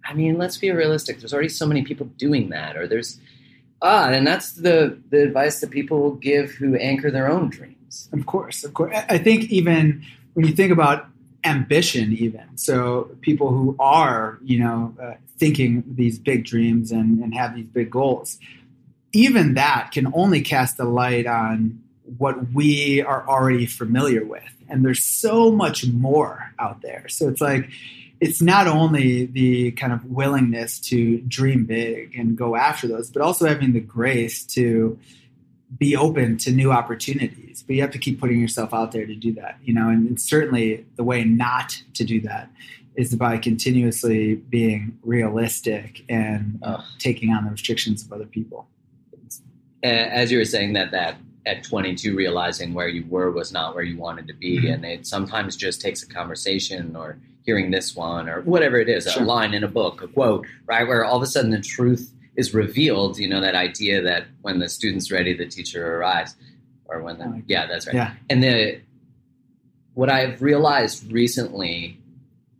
I 0.07 0.13
mean, 0.13 0.37
let's 0.37 0.57
be 0.57 0.71
realistic. 0.71 1.19
There's 1.19 1.33
already 1.33 1.49
so 1.49 1.65
many 1.65 1.83
people 1.83 2.07
doing 2.17 2.49
that, 2.49 2.77
or 2.77 2.87
there's 2.87 3.19
Ah, 3.81 4.09
and 4.09 4.25
that's 4.25 4.53
the 4.53 4.97
the 5.09 5.21
advice 5.23 5.59
that 5.61 5.69
people 5.69 6.15
give 6.15 6.51
who 6.51 6.75
anchor 6.75 7.11
their 7.11 7.29
own 7.29 7.49
dreams. 7.49 8.09
Of 8.11 8.25
course, 8.25 8.63
of 8.63 8.73
course. 8.73 8.95
I 9.09 9.17
think 9.17 9.45
even 9.51 10.03
when 10.33 10.45
you 10.45 10.53
think 10.53 10.71
about 10.71 11.07
ambition, 11.43 12.13
even 12.13 12.57
so, 12.57 13.11
people 13.21 13.49
who 13.49 13.75
are 13.79 14.39
you 14.43 14.59
know 14.59 14.95
uh, 15.01 15.13
thinking 15.37 15.83
these 15.87 16.17
big 16.17 16.43
dreams 16.43 16.91
and, 16.91 17.23
and 17.23 17.33
have 17.35 17.55
these 17.55 17.67
big 17.67 17.91
goals, 17.91 18.39
even 19.13 19.53
that 19.53 19.91
can 19.91 20.11
only 20.13 20.41
cast 20.41 20.79
a 20.79 20.83
light 20.85 21.27
on 21.27 21.79
what 22.17 22.51
we 22.53 23.01
are 23.01 23.27
already 23.27 23.67
familiar 23.67 24.25
with, 24.25 24.43
and 24.69 24.83
there's 24.83 25.03
so 25.03 25.51
much 25.51 25.85
more 25.85 26.51
out 26.57 26.81
there. 26.81 27.07
So 27.09 27.29
it's 27.29 27.41
like 27.41 27.69
it's 28.19 28.41
not 28.41 28.67
only 28.67 29.25
the 29.25 29.71
kind 29.71 29.93
of 29.93 30.03
willingness 30.05 30.79
to 30.79 31.19
dream 31.21 31.65
big 31.65 32.15
and 32.17 32.37
go 32.37 32.55
after 32.55 32.87
those, 32.87 33.09
but 33.11 33.21
also 33.21 33.47
having 33.47 33.73
the 33.73 33.79
grace 33.79 34.43
to 34.45 34.97
be 35.77 35.95
open 35.95 36.37
to 36.37 36.51
new 36.51 36.71
opportunities. 36.71 37.63
But 37.65 37.75
you 37.75 37.81
have 37.81 37.91
to 37.91 37.99
keep 37.99 38.19
putting 38.19 38.39
yourself 38.39 38.73
out 38.73 38.91
there 38.91 39.05
to 39.05 39.15
do 39.15 39.33
that, 39.33 39.57
you 39.63 39.73
know, 39.73 39.89
and, 39.89 40.07
and 40.07 40.21
certainly 40.21 40.85
the 40.95 41.03
way 41.03 41.23
not 41.23 41.81
to 41.93 42.03
do 42.03 42.21
that 42.21 42.49
is 42.95 43.13
by 43.15 43.37
continuously 43.37 44.35
being 44.35 44.97
realistic 45.03 46.03
and 46.09 46.61
taking 46.97 47.31
on 47.31 47.45
the 47.45 47.51
restrictions 47.51 48.03
of 48.03 48.11
other 48.11 48.25
people. 48.25 48.67
As 49.83 50.31
you 50.31 50.39
were 50.39 50.45
saying 50.45 50.73
that, 50.73 50.91
that 50.91 51.17
at 51.47 51.63
22 51.63 52.15
realizing 52.15 52.73
where 52.73 52.89
you 52.89 53.05
were 53.09 53.31
was 53.31 53.51
not 53.51 53.73
where 53.73 53.83
you 53.83 53.97
wanted 53.97 54.27
to 54.27 54.33
be 54.33 54.57
mm-hmm. 54.57 54.73
and 54.73 54.85
it 54.85 55.07
sometimes 55.07 55.55
just 55.55 55.81
takes 55.81 56.03
a 56.03 56.07
conversation 56.07 56.95
or 56.95 57.17
hearing 57.47 57.71
this 57.71 57.95
one 57.95 58.27
or 58.27 58.41
whatever 58.41 58.77
it 58.77 58.89
is, 58.89 59.09
sure. 59.09 59.23
a 59.23 59.25
line 59.25 59.53
in 59.53 59.63
a 59.63 59.67
book, 59.67 60.01
a 60.01 60.07
quote, 60.07 60.45
right? 60.65 60.85
Where 60.85 61.05
all 61.05 61.15
of 61.15 61.23
a 61.23 61.25
sudden 61.25 61.49
the 61.49 61.61
truth 61.61 62.13
is 62.35 62.53
revealed, 62.53 63.17
you 63.17 63.27
know, 63.27 63.39
that 63.39 63.55
idea 63.55 64.01
that 64.01 64.25
when 64.41 64.59
the 64.59 64.67
student's 64.67 65.09
ready, 65.11 65.33
the 65.33 65.47
teacher 65.47 65.95
arrives. 65.95 66.35
Or 66.87 67.01
when 67.01 67.17
the, 67.17 67.41
yeah, 67.47 67.65
that's 67.65 67.87
right. 67.87 67.95
Yeah. 67.95 68.13
And 68.29 68.43
the, 68.43 68.81
what 69.93 70.09
I've 70.09 70.41
realized 70.41 71.09
recently 71.11 71.97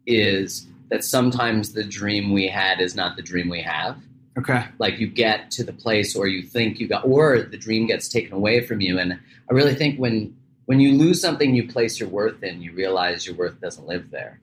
is 0.05 0.67
that 0.89 1.03
sometimes 1.03 1.73
the 1.73 1.83
dream 1.83 2.31
we 2.31 2.47
had 2.47 2.79
is 2.79 2.95
not 2.95 3.17
the 3.17 3.21
dream 3.21 3.49
we 3.49 3.61
have. 3.61 3.97
Okay. 4.37 4.65
Like 4.77 4.99
you 4.99 5.07
get 5.07 5.51
to 5.51 5.63
the 5.63 5.73
place 5.73 6.15
or 6.15 6.27
you 6.27 6.43
think 6.43 6.79
you 6.79 6.87
got, 6.87 7.05
or 7.05 7.41
the 7.41 7.57
dream 7.57 7.87
gets 7.87 8.07
taken 8.07 8.33
away 8.33 8.65
from 8.65 8.81
you. 8.81 8.99
And 8.99 9.13
I 9.13 9.53
really 9.53 9.73
think 9.73 9.99
when, 9.99 10.35
when 10.65 10.79
you 10.79 10.93
lose 10.95 11.21
something 11.21 11.55
you 11.55 11.67
place 11.67 11.99
your 11.99 12.09
worth 12.09 12.43
in, 12.43 12.61
you 12.61 12.73
realize 12.73 13.25
your 13.25 13.35
worth 13.35 13.59
doesn't 13.59 13.87
live 13.87 14.11
there 14.11 14.39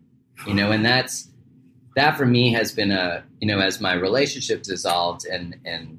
you 0.46 0.54
know, 0.54 0.70
and 0.70 0.84
that's 0.84 1.28
that 1.96 2.16
for 2.16 2.26
me 2.26 2.52
has 2.52 2.72
been 2.72 2.90
a 2.90 3.24
you 3.40 3.46
know 3.46 3.60
as 3.60 3.80
my 3.80 3.94
relationship 3.94 4.62
dissolved 4.62 5.24
and 5.26 5.56
and 5.64 5.98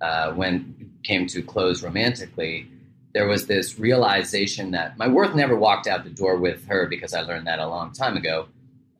uh, 0.00 0.32
when 0.32 0.92
came 1.02 1.26
to 1.26 1.42
close 1.42 1.82
romantically, 1.82 2.68
there 3.14 3.26
was 3.26 3.46
this 3.46 3.78
realization 3.78 4.70
that 4.70 4.96
my 4.98 5.08
worth 5.08 5.34
never 5.34 5.56
walked 5.56 5.86
out 5.86 6.04
the 6.04 6.10
door 6.10 6.36
with 6.36 6.66
her 6.66 6.86
because 6.86 7.14
I 7.14 7.22
learned 7.22 7.46
that 7.46 7.58
a 7.58 7.66
long 7.66 7.92
time 7.92 8.16
ago. 8.16 8.48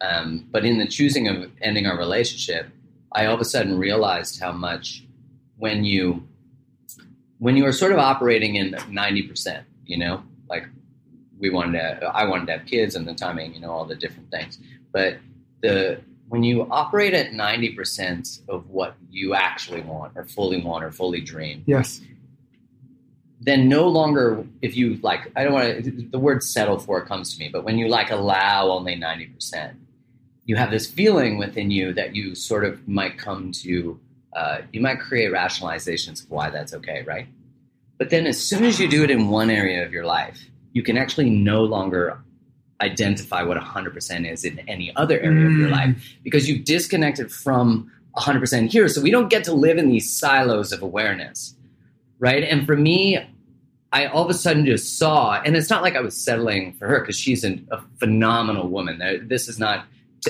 Um, 0.01 0.47
but 0.51 0.65
in 0.65 0.79
the 0.79 0.87
choosing 0.87 1.29
of 1.29 1.51
ending 1.61 1.87
our 1.87 1.97
relationship, 1.97 2.69
I 3.13 3.27
all 3.27 3.35
of 3.35 3.41
a 3.41 3.45
sudden 3.45 3.79
realized 3.79 4.41
how 4.41 4.53
much 4.53 5.05
when 5.57 5.85
you 5.85 6.27
when 7.39 7.57
you 7.57 7.65
are 7.67 7.73
sort 7.73 7.93
of 7.93 7.99
operating 7.99 8.57
in 8.57 8.77
ninety 8.89 9.23
percent, 9.23 9.67
you 9.85 9.99
know, 9.99 10.23
like 10.49 10.67
we 11.39 11.51
wanted 11.51 11.79
to, 11.79 12.07
I 12.07 12.25
wanted 12.25 12.47
to 12.47 12.59
have 12.59 12.67
kids 12.67 12.95
and 12.95 13.09
the 13.09 13.15
timing, 13.15 13.55
you 13.55 13.61
know, 13.61 13.71
all 13.71 13.85
the 13.85 13.97
different 13.97 14.31
things. 14.31 14.59
But 14.93 15.19
the 15.63 16.01
when 16.29 16.45
you 16.45 16.69
operate 16.71 17.15
at 17.15 17.33
ninety 17.33 17.71
percent 17.71 18.41
of 18.49 18.69
what 18.71 18.95
you 19.11 19.35
actually 19.35 19.81
want, 19.81 20.13
or 20.17 20.25
fully 20.25 20.63
want, 20.63 20.85
or 20.85 20.93
fully 20.93 21.21
dream, 21.21 21.65
yes, 21.67 22.01
then 23.41 23.69
no 23.69 23.89
longer 23.89 24.45
if 24.63 24.77
you 24.77 24.99
like, 25.03 25.33
I 25.35 25.43
don't 25.45 25.53
want 25.53 25.85
to. 25.85 25.91
The 25.91 26.19
word 26.19 26.45
"settle 26.45 26.79
for" 26.79 27.05
comes 27.05 27.35
to 27.35 27.39
me, 27.41 27.49
but 27.49 27.65
when 27.65 27.79
you 27.79 27.89
like 27.89 28.11
allow 28.11 28.69
only 28.69 28.95
ninety 28.95 29.27
percent, 29.27 29.77
you 30.45 30.57
have 30.57 30.71
this 30.71 30.87
feeling 30.87 31.39
within 31.39 31.71
you 31.71 31.93
that 31.95 32.15
you 32.15 32.35
sort 32.35 32.65
of 32.65 32.87
might 32.89 33.19
come 33.19 33.53
to. 33.53 33.99
Uh, 34.33 34.59
you 34.73 34.81
might 34.81 35.01
create 35.01 35.33
rationalizations 35.33 36.25
of 36.25 36.31
why 36.31 36.51
that's 36.51 36.73
okay, 36.75 37.03
right? 37.03 37.27
But 37.99 38.11
then, 38.11 38.27
as 38.27 38.43
soon 38.43 38.65
as 38.65 38.81
you 38.81 38.89
do 38.89 39.05
it 39.05 39.11
in 39.11 39.29
one 39.29 39.51
area 39.51 39.85
of 39.85 39.93
your 39.93 40.05
life, 40.05 40.41
you 40.73 40.83
can 40.83 40.97
actually 40.97 41.31
no 41.31 41.65
longer 41.65 42.19
identify 42.81 43.43
what 43.43 43.59
100% 43.59 44.31
is 44.31 44.45
in 44.45 44.59
any 44.61 44.95
other 44.97 45.19
area 45.21 45.43
mm. 45.43 45.53
of 45.53 45.59
your 45.59 45.69
mm. 45.69 45.73
life 45.73 46.17
because 46.23 46.49
you've 46.49 46.65
disconnected 46.65 47.31
from 47.31 47.91
100% 48.17 48.71
here. 48.71 48.89
So 48.89 49.01
we 49.01 49.11
don't 49.11 49.29
get 49.29 49.45
to 49.45 49.53
live 49.53 49.79
in 49.79 49.89
these 49.89 50.17
silos 50.19 50.73
of 50.73 50.83
awareness, 50.83 51.55
right? 52.19 52.43
And 52.43 52.67
for 52.67 52.77
me, 52.77 53.19
I 53.93 54.07
all 54.07 54.25
of 54.25 54.31
a 54.31 54.35
sudden 54.35 54.65
just 54.65 54.99
saw, 54.99 55.41
and 55.45 55.57
it's 55.57 55.71
not 55.71 55.83
like 55.83 55.97
I 55.97 56.01
was 56.01 56.17
settling 56.17 56.75
for 56.75 56.87
her 56.87 57.01
because 57.01 57.19
she's 57.19 57.45
an, 57.45 57.67
a 57.71 57.81
phenomenal 57.99 58.69
woman. 58.69 59.27
This 59.27 59.49
is 59.49 59.59
not 59.59 59.85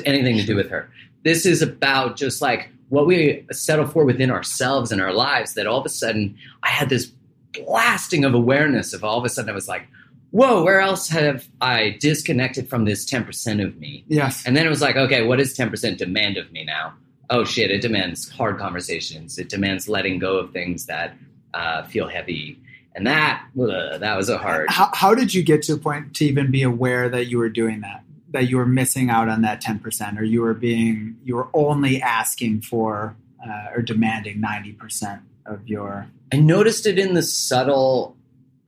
anything 0.05 0.37
to 0.37 0.44
do 0.44 0.57
with 0.57 0.70
her. 0.70 0.90
This 1.24 1.44
is 1.44 1.62
about 1.62 2.16
just 2.16 2.40
like 2.40 2.70
what 2.88 3.07
we 3.07 3.46
settle 3.53 3.87
for 3.87 4.05
within 4.05 4.31
ourselves 4.31 4.90
and 4.90 5.00
our 5.00 5.12
lives. 5.12 5.55
That 5.55 5.66
all 5.66 5.81
of 5.81 5.87
a 5.87 5.90
sudden 5.90 6.37
I 6.62 6.68
had 6.68 6.88
this 6.88 7.12
blasting 7.53 8.24
of 8.24 8.35
awareness 8.35 8.92
of 8.92 9.05
all 9.05 9.18
of 9.18 9.24
a 9.24 9.29
sudden 9.29 9.50
I 9.50 9.55
was 9.55 9.68
like, 9.68 9.87
whoa, 10.31 10.62
where 10.62 10.81
else 10.81 11.09
have 11.09 11.48
I 11.61 11.96
disconnected 12.00 12.68
from 12.68 12.85
this 12.85 13.05
10% 13.05 13.64
of 13.64 13.76
me? 13.79 14.05
Yes. 14.09 14.46
And 14.46 14.57
then 14.57 14.66
it 14.66 14.68
was 14.68 14.81
like, 14.81 14.96
okay, 14.96 15.26
what 15.26 15.38
does 15.38 15.57
10% 15.57 15.96
demand 15.96 16.37
of 16.37 16.50
me 16.53 16.64
now? 16.64 16.94
Oh 17.31 17.44
shit, 17.44 17.70
it 17.70 17.81
demands 17.81 18.29
hard 18.29 18.59
conversations. 18.59 19.38
It 19.38 19.48
demands 19.48 19.88
letting 19.88 20.18
go 20.18 20.37
of 20.37 20.53
things 20.53 20.87
that 20.87 21.16
uh, 21.55 21.85
feel 21.85 22.09
heavy. 22.09 22.61
And 22.94 23.07
that, 23.07 23.44
ugh, 23.61 24.00
that 24.00 24.16
was 24.16 24.29
a 24.29 24.38
hard. 24.38 24.68
How, 24.68 24.90
how 24.92 25.14
did 25.14 25.33
you 25.33 25.42
get 25.42 25.62
to 25.64 25.74
a 25.74 25.76
point 25.76 26.14
to 26.16 26.24
even 26.24 26.50
be 26.50 26.62
aware 26.62 27.09
that 27.09 27.26
you 27.26 27.38
were 27.38 27.48
doing 27.48 27.81
that? 27.83 28.03
That 28.31 28.49
you 28.49 28.57
were 28.59 28.66
missing 28.66 29.11
out 29.11 29.29
on 29.29 29.43
that 29.43 29.62
10%, 29.62 30.19
or 30.19 30.23
you 30.23 30.43
were 30.43 30.55
being, 30.55 31.16
you 31.25 31.35
were 31.35 31.49
only 31.53 32.01
asking 32.01 32.62
for 32.62 33.16
uh, 33.45 33.75
or 33.75 33.83
demanding 33.83 34.40
90% 34.40 35.21
of 35.47 35.66
your. 35.69 36.07
I 36.33 36.37
noticed 36.37 36.87
it 36.87 36.99
in 36.99 37.14
the 37.14 37.23
subtle 37.23 38.16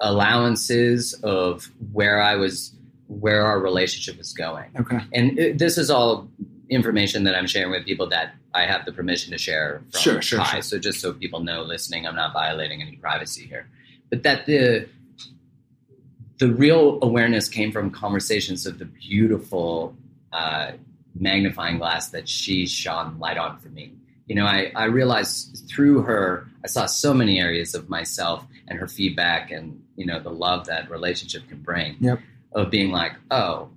allowances 0.01 1.14
of 1.22 1.70
where 1.92 2.20
I 2.20 2.35
was, 2.35 2.75
where 3.07 3.46
our 3.46 3.61
relationship 3.61 4.18
was 4.18 4.33
going. 4.33 4.70
Okay. 4.79 5.01
And 5.12 5.38
it, 5.38 5.59
this 5.59 5.79
is 5.79 5.90
all 5.90 6.29
information 6.68 7.25
that 7.25 7.35
I'm 7.37 7.46
sharing 7.46 7.70
with 7.70 7.85
people 7.85 8.09
that 8.09 8.35
I 8.55 8.66
have 8.66 8.85
the 8.85 8.92
permission 8.92 9.33
to 9.33 9.38
share 9.38 9.83
from 9.90 10.01
Sure, 10.01 10.22
sure, 10.22 10.44
sure. 10.44 10.62
So 10.62 10.79
just 10.79 11.01
so 11.01 11.12
people 11.12 11.40
know 11.40 11.62
listening, 11.62 12.07
I'm 12.07 12.16
not 12.16 12.33
violating 12.33 12.83
any 12.83 12.96
privacy 12.96 13.46
here. 13.46 13.68
But 14.11 14.22
that 14.25 14.46
the 14.46 14.88
the 16.42 16.52
real 16.52 16.98
awareness 17.02 17.48
came 17.48 17.70
from 17.70 17.88
conversations 17.88 18.66
of 18.66 18.81
the 18.81 18.85
beautiful 18.85 19.94
uh, 20.33 20.72
magnifying 21.14 21.78
glass 21.78 22.09
that 22.09 22.28
she 22.28 22.66
shone 22.66 23.16
light 23.20 23.38
on 23.38 23.57
for 23.61 23.68
me. 23.68 23.92
You 24.26 24.35
know, 24.35 24.44
I, 24.44 24.72
I 24.74 24.87
realized 24.87 25.62
through 25.68 26.02
her, 26.02 26.48
I 26.64 26.66
saw 26.66 26.87
so 26.87 27.14
many 27.14 27.38
areas 27.38 27.76
of 27.76 27.88
myself 27.88 28.44
and 28.66 28.76
her 28.76 28.88
feedback 28.88 29.52
and, 29.52 29.81
you 29.94 30.05
know, 30.05 30.18
the 30.18 30.31
love 30.31 30.66
that 30.66 30.90
relationship 30.90 31.48
can 31.48 31.62
bring 31.62 31.96
Yep. 32.00 32.18
of 32.50 32.70
being 32.70 32.90
like, 32.90 33.12
oh, 33.31 33.68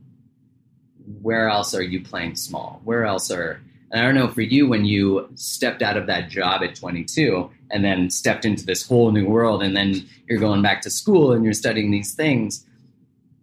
where 1.21 1.47
else 1.47 1.75
are 1.75 1.83
you 1.83 2.01
playing 2.03 2.35
small? 2.35 2.81
Where 2.83 3.05
else 3.05 3.29
are, 3.29 3.61
and 3.91 4.01
I 4.01 4.03
don't 4.03 4.15
know 4.15 4.27
for 4.27 4.41
you, 4.41 4.67
when 4.67 4.85
you 4.85 5.29
stepped 5.35 5.81
out 5.81 5.97
of 5.97 6.07
that 6.07 6.29
job 6.29 6.63
at 6.63 6.75
22 6.75 7.49
and 7.71 7.83
then 7.83 8.09
stepped 8.09 8.45
into 8.45 8.65
this 8.65 8.87
whole 8.87 9.11
new 9.11 9.27
world 9.27 9.63
and 9.63 9.75
then 9.75 10.07
you're 10.27 10.39
going 10.39 10.61
back 10.61 10.81
to 10.81 10.89
school 10.89 11.31
and 11.31 11.43
you're 11.43 11.53
studying 11.53 11.91
these 11.91 12.13
things, 12.13 12.65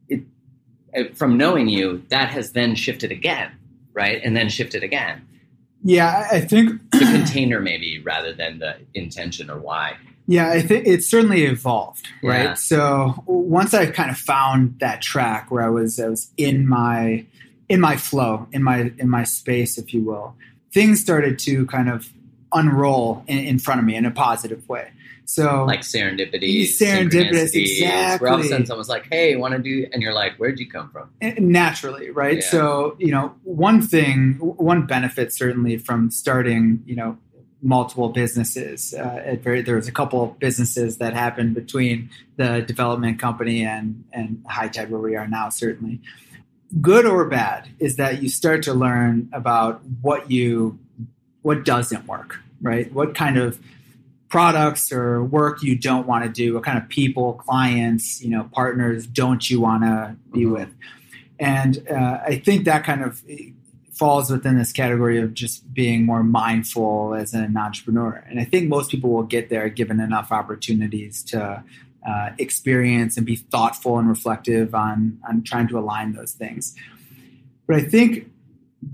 it, 0.08 1.16
from 1.16 1.36
knowing 1.36 1.68
you, 1.68 2.02
that 2.08 2.28
has 2.30 2.52
then 2.52 2.74
shifted 2.74 3.12
again, 3.12 3.52
right? 3.94 4.20
And 4.22 4.36
then 4.36 4.48
shifted 4.48 4.82
again. 4.82 5.26
Yeah, 5.84 6.28
I 6.30 6.36
I 6.36 6.40
think 6.40 6.80
The 6.92 6.98
container, 6.98 7.60
maybe, 7.60 8.00
rather 8.00 8.32
than 8.32 8.58
the 8.58 8.76
intention 8.94 9.50
or 9.50 9.58
why. 9.58 9.96
Yeah, 10.28 10.50
I 10.50 10.62
think 10.62 10.86
it's 10.86 11.08
certainly 11.08 11.44
evolved, 11.44 12.06
right? 12.22 12.44
Yeah. 12.44 12.54
So 12.54 13.24
once 13.26 13.74
I 13.74 13.86
kind 13.86 14.10
of 14.10 14.16
found 14.16 14.78
that 14.78 15.02
track 15.02 15.50
where 15.50 15.64
I 15.64 15.68
was, 15.68 15.98
I 15.98 16.08
was 16.08 16.30
in 16.36 16.68
my 16.68 17.26
in 17.68 17.80
my 17.80 17.96
flow, 17.96 18.46
in 18.52 18.62
my 18.62 18.92
in 18.98 19.08
my 19.08 19.24
space, 19.24 19.78
if 19.78 19.92
you 19.94 20.02
will, 20.02 20.34
things 20.72 21.00
started 21.00 21.38
to 21.40 21.66
kind 21.66 21.88
of 21.88 22.10
unroll 22.52 23.24
in, 23.26 23.38
in 23.38 23.58
front 23.58 23.80
of 23.80 23.86
me 23.86 23.94
in 23.96 24.04
a 24.04 24.10
positive 24.10 24.68
way. 24.68 24.90
So 25.24 25.64
Like 25.64 25.80
serendipity, 25.80 26.62
Serendipitous, 26.64 27.54
synchronicities, 27.54 28.20
Where 28.20 28.30
all 28.30 28.34
of 28.34 28.40
a 28.40 28.42
exactly. 28.42 28.48
sudden 28.48 28.66
someone's 28.66 28.88
like, 28.88 29.06
hey, 29.10 29.36
want 29.36 29.52
to 29.54 29.60
do, 29.60 29.86
and 29.92 30.02
you're 30.02 30.12
like, 30.12 30.36
where'd 30.36 30.58
you 30.58 30.68
come 30.68 30.90
from? 30.90 31.08
naturally 31.38 32.10
right 32.10 32.38
Yeah. 32.38 32.50
so 32.50 32.96
you 32.98 33.12
know 33.12 33.34
one 33.44 33.80
thing 33.80 34.34
one 34.40 34.84
benefit 34.86 35.32
certainly 35.32 35.78
from 35.78 36.10
starting 36.10 36.82
you 36.86 36.96
know 36.96 37.16
multiple 37.62 38.08
businesses 38.08 38.92
uh, 38.92 39.22
at 39.24 39.42
very 39.42 39.62
there 39.62 39.76
was 39.76 39.86
a 39.86 39.92
couple 39.92 40.22
of 40.24 40.38
businesses 40.40 40.98
that 40.98 41.14
happened 41.14 41.54
between 41.54 42.10
the 42.36 42.60
development 42.62 43.20
company 43.20 43.64
and 43.64 44.02
and 44.12 44.44
hiitide 44.50 44.88
where 44.90 45.00
we 45.00 45.14
are 45.16 45.28
now 45.28 45.48
certainly 45.48 46.00
good 46.80 47.04
or 47.06 47.24
bad 47.26 47.68
is 47.78 47.96
that 47.96 48.22
you 48.22 48.28
start 48.28 48.62
to 48.62 48.72
learn 48.72 49.28
about 49.32 49.82
what 50.00 50.30
you 50.30 50.78
what 51.42 51.64
doesn't 51.64 52.06
work 52.06 52.38
right? 52.62 52.92
What 52.92 53.14
kind 53.16 53.36
of 53.38 53.58
products 54.28 54.92
or 54.92 55.22
work 55.22 55.62
you 55.62 55.76
don't 55.76 56.06
want 56.06 56.24
to 56.24 56.30
do 56.30 56.54
what 56.54 56.62
kind 56.62 56.78
of 56.78 56.88
people 56.88 57.34
clients 57.34 58.22
you 58.22 58.30
know 58.30 58.48
partners 58.52 59.06
don't 59.06 59.50
you 59.50 59.60
want 59.60 59.82
to 59.82 60.16
be 60.32 60.44
Mhm. 60.44 60.52
with? 60.52 60.68
And 61.38 61.86
uh, 61.90 62.18
i 62.24 62.36
think 62.36 62.64
that 62.64 62.84
kind 62.84 63.02
of 63.02 63.22
falls 63.92 64.30
within 64.30 64.56
this 64.56 64.72
category 64.72 65.20
of 65.20 65.34
just 65.34 65.74
being 65.74 66.06
more 66.06 66.22
mindful 66.24 67.14
as 67.14 67.34
an 67.34 67.56
entrepreneur. 67.56 68.24
And 68.28 68.40
i 68.40 68.44
think 68.44 68.68
most 68.68 68.90
people 68.90 69.10
will 69.10 69.24
get 69.24 69.50
there 69.50 69.68
given 69.68 70.00
enough 70.00 70.32
opportunities 70.32 71.22
to 71.24 71.62
uh, 72.06 72.30
experience 72.38 73.16
and 73.16 73.24
be 73.26 73.36
thoughtful 73.36 73.98
and 73.98 74.08
reflective 74.08 74.74
on 74.74 75.18
on 75.28 75.42
trying 75.42 75.68
to 75.68 75.78
align 75.78 76.12
those 76.12 76.32
things 76.32 76.74
but 77.66 77.76
i 77.76 77.80
think 77.80 78.28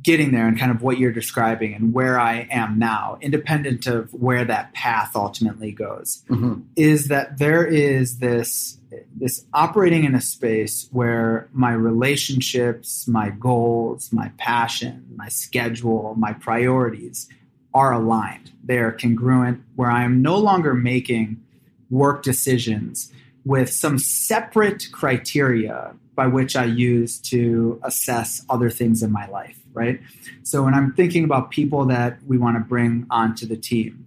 getting 0.02 0.32
there 0.32 0.46
and 0.46 0.58
kind 0.58 0.70
of 0.70 0.82
what 0.82 0.98
you're 0.98 1.12
describing 1.12 1.72
and 1.74 1.94
where 1.94 2.20
I 2.20 2.46
am 2.50 2.78
now, 2.78 3.18
independent 3.20 3.86
of 3.86 4.12
where 4.12 4.44
that 4.44 4.72
path 4.74 5.12
ultimately 5.16 5.72
goes, 5.72 6.22
Mm-hmm. 6.28 6.60
is 6.76 7.08
that 7.08 7.38
there 7.38 7.64
is 7.64 8.18
this 8.18 8.76
this 9.16 9.44
operating 9.52 10.04
in 10.04 10.14
a 10.14 10.20
space 10.20 10.88
where 10.92 11.48
my 11.52 11.72
relationships, 11.72 13.06
my 13.06 13.30
goals, 13.30 14.10
my 14.12 14.30
passion, 14.38 15.06
my 15.14 15.28
schedule, 15.28 16.14
my 16.16 16.32
priorities 16.32 17.28
are 17.74 17.92
aligned. 17.92 18.50
They 18.64 18.78
are 18.78 18.92
congruent 18.92 19.62
where 19.76 19.90
I 19.90 20.04
am 20.04 20.22
no 20.22 20.38
longer 20.38 20.74
making 20.74 21.42
work 21.90 22.22
decisions 22.22 23.12
with 23.44 23.72
some 23.72 23.98
separate 23.98 24.88
criteria 24.92 25.94
by 26.14 26.26
which 26.26 26.56
I 26.56 26.64
use 26.64 27.18
to 27.20 27.80
assess 27.84 28.44
other 28.50 28.70
things 28.70 29.02
in 29.02 29.12
my 29.12 29.26
life, 29.28 29.58
right? 29.72 30.00
So 30.42 30.64
when 30.64 30.74
I'm 30.74 30.92
thinking 30.92 31.24
about 31.24 31.50
people 31.50 31.86
that 31.86 32.18
we 32.26 32.36
want 32.36 32.56
to 32.56 32.60
bring 32.60 33.06
onto 33.10 33.46
the 33.46 33.56
team, 33.56 34.06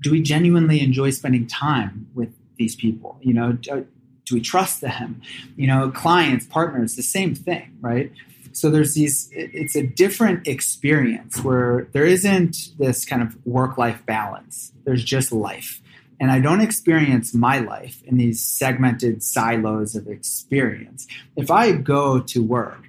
do 0.00 0.12
we 0.12 0.22
genuinely 0.22 0.80
enjoy 0.80 1.10
spending 1.10 1.46
time 1.46 2.06
with 2.14 2.32
these 2.56 2.76
people? 2.76 3.18
You 3.20 3.34
know, 3.34 3.52
do, 3.52 3.86
do 4.24 4.34
we 4.36 4.40
trust 4.40 4.80
them? 4.80 5.20
You 5.56 5.66
know, 5.66 5.90
clients, 5.90 6.46
partners, 6.46 6.94
the 6.94 7.02
same 7.02 7.34
thing, 7.34 7.76
right? 7.80 8.12
So 8.52 8.70
there's 8.70 8.94
these, 8.94 9.28
it's 9.32 9.76
a 9.76 9.86
different 9.86 10.46
experience 10.46 11.42
where 11.42 11.88
there 11.92 12.06
isn't 12.06 12.56
this 12.78 13.04
kind 13.04 13.22
of 13.22 13.36
work 13.46 13.78
life 13.78 14.04
balance. 14.06 14.72
There's 14.84 15.04
just 15.04 15.32
life. 15.32 15.82
And 16.20 16.30
I 16.32 16.40
don't 16.40 16.60
experience 16.60 17.32
my 17.32 17.58
life 17.60 18.02
in 18.04 18.16
these 18.16 18.42
segmented 18.44 19.22
silos 19.22 19.94
of 19.94 20.08
experience. 20.08 21.06
If 21.36 21.50
I 21.50 21.72
go 21.72 22.18
to 22.20 22.42
work 22.42 22.86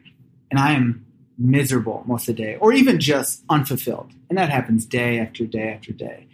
and 0.49 0.59
I 0.59 0.71
am 0.71 1.05
miserable 1.37 2.03
most 2.07 2.27
of 2.27 2.35
the 2.35 2.43
day, 2.43 2.55
or 2.55 2.73
even 2.73 2.99
just 2.99 3.43
unfulfilled, 3.49 4.11
and 4.29 4.37
that 4.37 4.49
happens 4.49 4.85
day 4.85 5.19
after 5.19 5.45
day 5.45 5.69
after 5.73 5.93
day, 5.93 6.25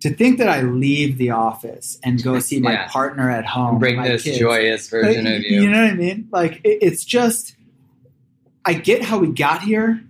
to 0.00 0.08
think 0.14 0.38
that 0.38 0.48
I 0.48 0.62
leave 0.62 1.18
the 1.18 1.30
office 1.30 1.98
and 2.02 2.22
go 2.22 2.40
see 2.48 2.58
my 2.58 2.72
Yeah. 2.72 2.88
partner 2.88 3.30
at 3.30 3.44
home, 3.44 3.78
Bring 3.78 4.00
this 4.02 4.22
kids, 4.22 4.38
joyous 4.38 4.88
version 4.88 5.26
like, 5.26 5.34
of 5.34 5.42
you. 5.42 5.62
you. 5.62 5.70
know 5.70 5.82
what 5.84 5.92
I 5.92 5.94
mean? 5.94 6.28
Like 6.32 6.60
it, 6.64 6.78
it's 6.80 7.04
just, 7.04 7.54
I 8.64 8.72
get 8.72 9.02
how 9.02 9.18
we 9.18 9.28
got 9.28 9.62
here, 9.62 10.02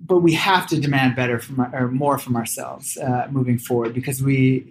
but 0.00 0.18
we 0.18 0.34
have 0.34 0.66
to 0.68 0.80
demand 0.80 1.16
better 1.16 1.38
from 1.38 1.60
our, 1.60 1.70
or 1.84 1.88
more 1.88 2.18
from 2.18 2.36
ourselves 2.36 2.96
uh, 2.98 3.28
moving 3.30 3.56
forward 3.58 3.94
because 3.94 4.22
we, 4.22 4.66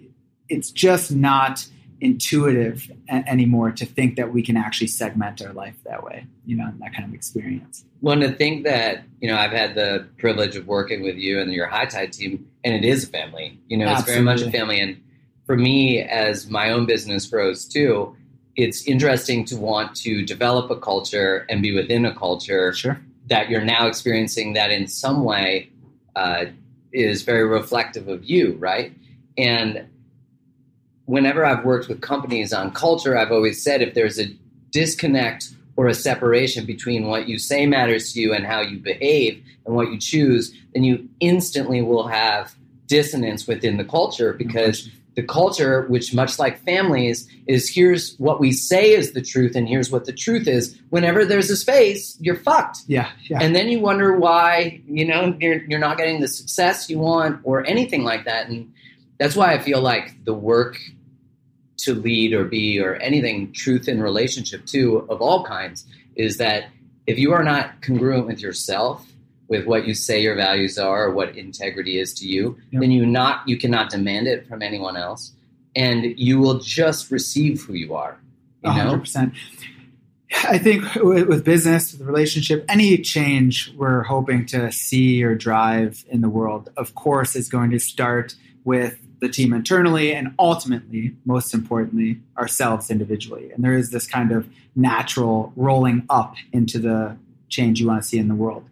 it's 0.50 0.70
just 0.70 1.10
not 1.12 1.66
intuitive 2.00 2.90
a- 3.08 3.28
anymore 3.28 3.70
to 3.70 3.84
think 3.86 4.16
that 4.16 4.32
we 4.32 4.42
can 4.42 4.56
actually 4.56 4.86
segment 4.86 5.42
our 5.42 5.52
life 5.52 5.76
that 5.84 6.02
way. 6.02 6.26
You 6.46 6.56
know, 6.56 6.72
that 6.80 6.94
kind 6.94 7.04
of 7.08 7.14
experience. 7.14 7.84
One 8.00 8.20
to 8.20 8.32
think 8.32 8.64
that 8.64 9.04
you 9.20 9.28
know 9.28 9.36
I've 9.36 9.52
had 9.52 9.74
the 9.74 10.06
privilege 10.18 10.56
of 10.56 10.66
working 10.66 11.02
with 11.02 11.16
you 11.16 11.40
and 11.40 11.52
your 11.52 11.68
hiitide 11.68 12.12
team, 12.12 12.46
and 12.64 12.74
it 12.74 12.84
is 12.84 13.04
a 13.04 13.06
family. 13.08 13.58
You 13.68 13.78
know, 13.78 13.90
it's 13.92 14.04
very 14.04 14.22
much 14.22 14.42
a 14.42 14.50
family. 14.50 14.80
And 14.80 15.00
for 15.46 15.56
me, 15.56 16.02
as 16.02 16.48
my 16.50 16.70
own 16.70 16.86
business 16.86 17.26
grows 17.26 17.66
too, 17.66 18.16
it's 18.56 18.86
interesting 18.86 19.44
to 19.46 19.56
want 19.56 19.94
to 19.96 20.24
develop 20.24 20.70
a 20.70 20.76
culture 20.76 21.46
and 21.48 21.62
be 21.62 21.74
within 21.74 22.04
a 22.04 22.14
culture 22.14 22.72
Sure. 22.72 23.00
that 23.28 23.48
you're 23.50 23.64
now 23.64 23.86
experiencing 23.86 24.54
that 24.54 24.70
in 24.70 24.86
some 24.86 25.24
way 25.24 25.70
uh, 26.16 26.46
is 26.92 27.22
very 27.22 27.46
reflective 27.46 28.08
of 28.08 28.24
you, 28.24 28.56
right? 28.58 28.92
And 29.38 29.86
whenever 31.10 31.44
I've 31.44 31.64
worked 31.64 31.88
with 31.88 32.00
companies 32.00 32.52
on 32.52 32.70
culture, 32.70 33.18
I've 33.18 33.32
always 33.32 33.60
said 33.60 33.82
if 33.82 33.94
there's 33.94 34.18
a 34.20 34.26
disconnect 34.70 35.50
or 35.76 35.88
a 35.88 35.94
separation 35.94 36.64
between 36.64 37.08
what 37.08 37.28
you 37.28 37.36
say 37.36 37.66
matters 37.66 38.12
to 38.12 38.20
you 38.20 38.32
and 38.32 38.46
how 38.46 38.60
you 38.60 38.78
behave 38.78 39.42
and 39.66 39.74
what 39.74 39.90
you 39.90 39.98
choose, 39.98 40.54
then 40.72 40.84
you 40.84 41.08
instantly 41.18 41.82
will 41.82 42.06
have 42.06 42.54
dissonance 42.86 43.48
within 43.48 43.76
the 43.76 43.84
culture 43.84 44.32
because 44.32 44.88
the 45.16 45.24
culture, 45.24 45.82
which 45.88 46.14
much 46.14 46.38
like 46.38 46.62
families, 46.62 47.28
is 47.48 47.68
here's 47.68 48.14
what 48.18 48.38
we 48.38 48.52
say 48.52 48.92
is 48.92 49.12
the 49.12 49.20
truth 49.20 49.56
and 49.56 49.68
here's 49.68 49.90
what 49.90 50.04
the 50.04 50.12
truth 50.12 50.46
is. 50.46 50.78
Whenever 50.90 51.24
there's 51.24 51.50
a 51.50 51.56
space, 51.56 52.16
you're 52.20 52.36
fucked. 52.36 52.78
Yeah. 52.86 53.10
Yeah. 53.24 53.38
And 53.42 53.56
then 53.56 53.68
you 53.68 53.80
wonder 53.80 54.16
why, 54.16 54.80
you 54.86 55.04
know, 55.04 55.36
you're, 55.40 55.64
you're 55.64 55.80
not 55.80 55.98
getting 55.98 56.20
the 56.20 56.28
success 56.28 56.88
you 56.88 57.00
want 57.00 57.40
or 57.42 57.66
anything 57.66 58.04
like 58.04 58.24
that. 58.26 58.48
And 58.48 58.72
that's 59.18 59.34
why 59.34 59.52
I 59.52 59.58
feel 59.58 59.82
like 59.82 60.24
the 60.24 60.34
work 60.34 60.78
to 61.82 61.94
lead 61.94 62.32
or 62.32 62.44
be 62.44 62.80
or 62.80 62.96
anything 62.96 63.52
truth 63.52 63.88
in 63.88 64.02
relationship 64.02 64.64
to 64.66 65.06
of 65.08 65.20
all 65.20 65.44
kinds 65.44 65.86
is 66.16 66.36
that 66.38 66.64
if 67.06 67.18
you 67.18 67.32
are 67.32 67.42
not 67.42 67.80
congruent 67.82 68.26
with 68.26 68.40
yourself 68.40 69.06
with 69.48 69.66
what 69.66 69.86
you 69.86 69.94
say 69.94 70.22
your 70.22 70.36
values 70.36 70.78
are 70.78 71.06
or 71.06 71.12
what 71.12 71.36
integrity 71.36 71.98
is 71.98 72.14
to 72.14 72.26
you 72.26 72.56
Yep. 72.70 72.80
then 72.82 72.90
you 72.90 73.06
not 73.06 73.46
you 73.48 73.56
cannot 73.58 73.90
demand 73.90 74.26
it 74.26 74.46
from 74.46 74.62
anyone 74.62 74.96
else 74.96 75.32
and 75.76 76.18
you 76.18 76.38
will 76.38 76.58
just 76.58 77.10
receive 77.10 77.62
who 77.62 77.74
you 77.74 77.94
are 77.94 78.20
you 78.62 78.70
100%. 78.70 79.32
I 80.44 80.58
think 80.58 80.94
with, 80.96 81.28
with 81.28 81.44
business, 81.44 81.92
with 81.92 82.02
relationship, 82.02 82.64
any 82.68 82.96
change 82.98 83.72
we're 83.76 84.04
hoping 84.04 84.46
to 84.46 84.70
see 84.70 85.22
or 85.24 85.34
drive 85.34 86.04
in 86.08 86.20
the 86.20 86.28
world, 86.28 86.70
of 86.76 86.94
course, 86.94 87.34
is 87.34 87.48
going 87.48 87.70
to 87.70 87.80
start 87.80 88.36
with 88.64 88.98
the 89.20 89.28
team 89.28 89.52
internally 89.52 90.14
and 90.14 90.34
ultimately, 90.38 91.14
most 91.24 91.54
importantly, 91.54 92.20
ourselves 92.38 92.90
individually. 92.90 93.50
And 93.52 93.64
there 93.64 93.74
is 93.74 93.90
this 93.90 94.06
kind 94.06 94.32
of 94.32 94.48
natural 94.74 95.52
rolling 95.56 96.04
up 96.08 96.34
into 96.52 96.78
the 96.78 97.16
change 97.48 97.80
you 97.80 97.86
want 97.86 98.02
to 98.02 98.08
see 98.08 98.18
in 98.18 98.28
the 98.28 98.34
world. 98.34 98.64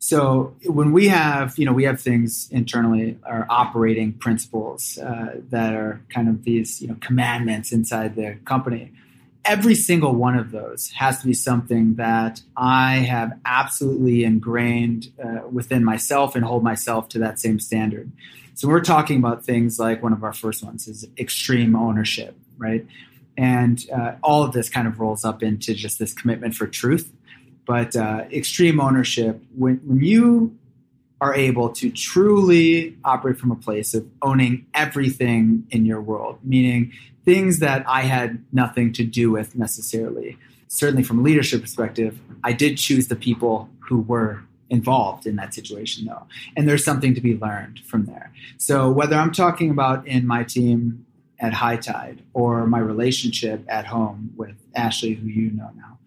So 0.00 0.54
when 0.64 0.92
we 0.92 1.08
have, 1.08 1.58
you 1.58 1.66
know, 1.66 1.72
we 1.72 1.84
have 1.84 2.00
things 2.00 2.48
internally, 2.50 3.18
our 3.24 3.46
operating 3.50 4.12
principles 4.12 4.96
uh, 4.98 5.40
that 5.50 5.74
are 5.74 6.00
kind 6.08 6.28
of 6.28 6.44
these, 6.44 6.80
you 6.80 6.88
know, 6.88 6.96
commandments 7.00 7.72
inside 7.72 8.14
the 8.14 8.38
company 8.44 8.92
every 9.48 9.74
single 9.74 10.14
one 10.14 10.36
of 10.36 10.50
those 10.50 10.90
has 10.90 11.20
to 11.20 11.26
be 11.26 11.32
something 11.32 11.94
that 11.94 12.42
I 12.56 12.96
have 12.96 13.32
absolutely 13.46 14.22
ingrained 14.22 15.10
uh, 15.22 15.48
within 15.50 15.82
myself 15.82 16.36
and 16.36 16.44
hold 16.44 16.62
myself 16.62 17.08
to 17.10 17.18
that 17.20 17.40
same 17.40 17.58
standard. 17.58 18.12
So 18.58 18.66
we're 18.66 18.80
talking 18.80 19.18
about 19.18 19.44
things 19.44 19.78
like 19.78 20.02
one 20.02 20.12
of 20.12 20.24
our 20.24 20.32
first 20.32 20.64
ones 20.64 20.88
is 20.88 21.06
extreme 21.16 21.76
ownership, 21.76 22.36
right? 22.56 22.84
And 23.36 23.80
uh, 23.94 24.14
all 24.20 24.42
of 24.42 24.52
this 24.52 24.68
kind 24.68 24.88
of 24.88 24.98
rolls 24.98 25.24
up 25.24 25.44
into 25.44 25.74
just 25.74 26.00
this 26.00 26.12
commitment 26.12 26.56
for 26.56 26.66
truth. 26.66 27.12
But 27.66 27.94
uh, 27.94 28.24
extreme 28.32 28.80
ownership, 28.80 29.40
when, 29.56 29.76
when 29.86 30.02
you 30.02 30.58
are 31.20 31.32
able 31.36 31.68
to 31.74 31.88
truly 31.88 32.96
operate 33.04 33.38
from 33.38 33.52
a 33.52 33.56
place 33.56 33.94
of 33.94 34.04
owning 34.22 34.66
everything 34.74 35.64
in 35.70 35.86
your 35.86 36.00
world, 36.00 36.40
meaning 36.42 36.92
things 37.24 37.60
that 37.60 37.84
I 37.86 38.02
had 38.02 38.44
nothing 38.52 38.92
to 38.94 39.04
do 39.04 39.30
with 39.30 39.54
necessarily. 39.54 40.36
Certainly, 40.66 41.04
from 41.04 41.20
a 41.20 41.22
leadership 41.22 41.62
perspective, 41.62 42.18
I 42.42 42.54
did 42.54 42.76
choose 42.76 43.06
the 43.06 43.14
people 43.14 43.70
who 43.88 44.00
were 44.00 44.42
involved 44.70 45.26
in 45.26 45.36
that 45.36 45.54
situation, 45.54 46.06
though. 46.06 46.26
And 46.56 46.68
there's 46.68 46.84
something 46.84 47.14
to 47.14 47.20
be 47.20 47.36
learned 47.36 47.80
from 47.80 48.06
there. 48.06 48.32
So, 48.56 48.90
whether 48.90 49.16
I'm 49.16 49.32
talking 49.32 49.70
about 49.70 50.06
in 50.06 50.26
my 50.26 50.44
team 50.44 51.06
at 51.40 51.52
hiitide 51.52 52.18
or 52.34 52.66
my 52.66 52.78
relationship 52.78 53.64
at 53.68 53.86
home 53.86 54.32
with 54.36 54.56
Ashley, 54.74 55.14
who 55.14 55.28
you 55.28 55.50
know 55.50 55.70
now, 55.76 55.98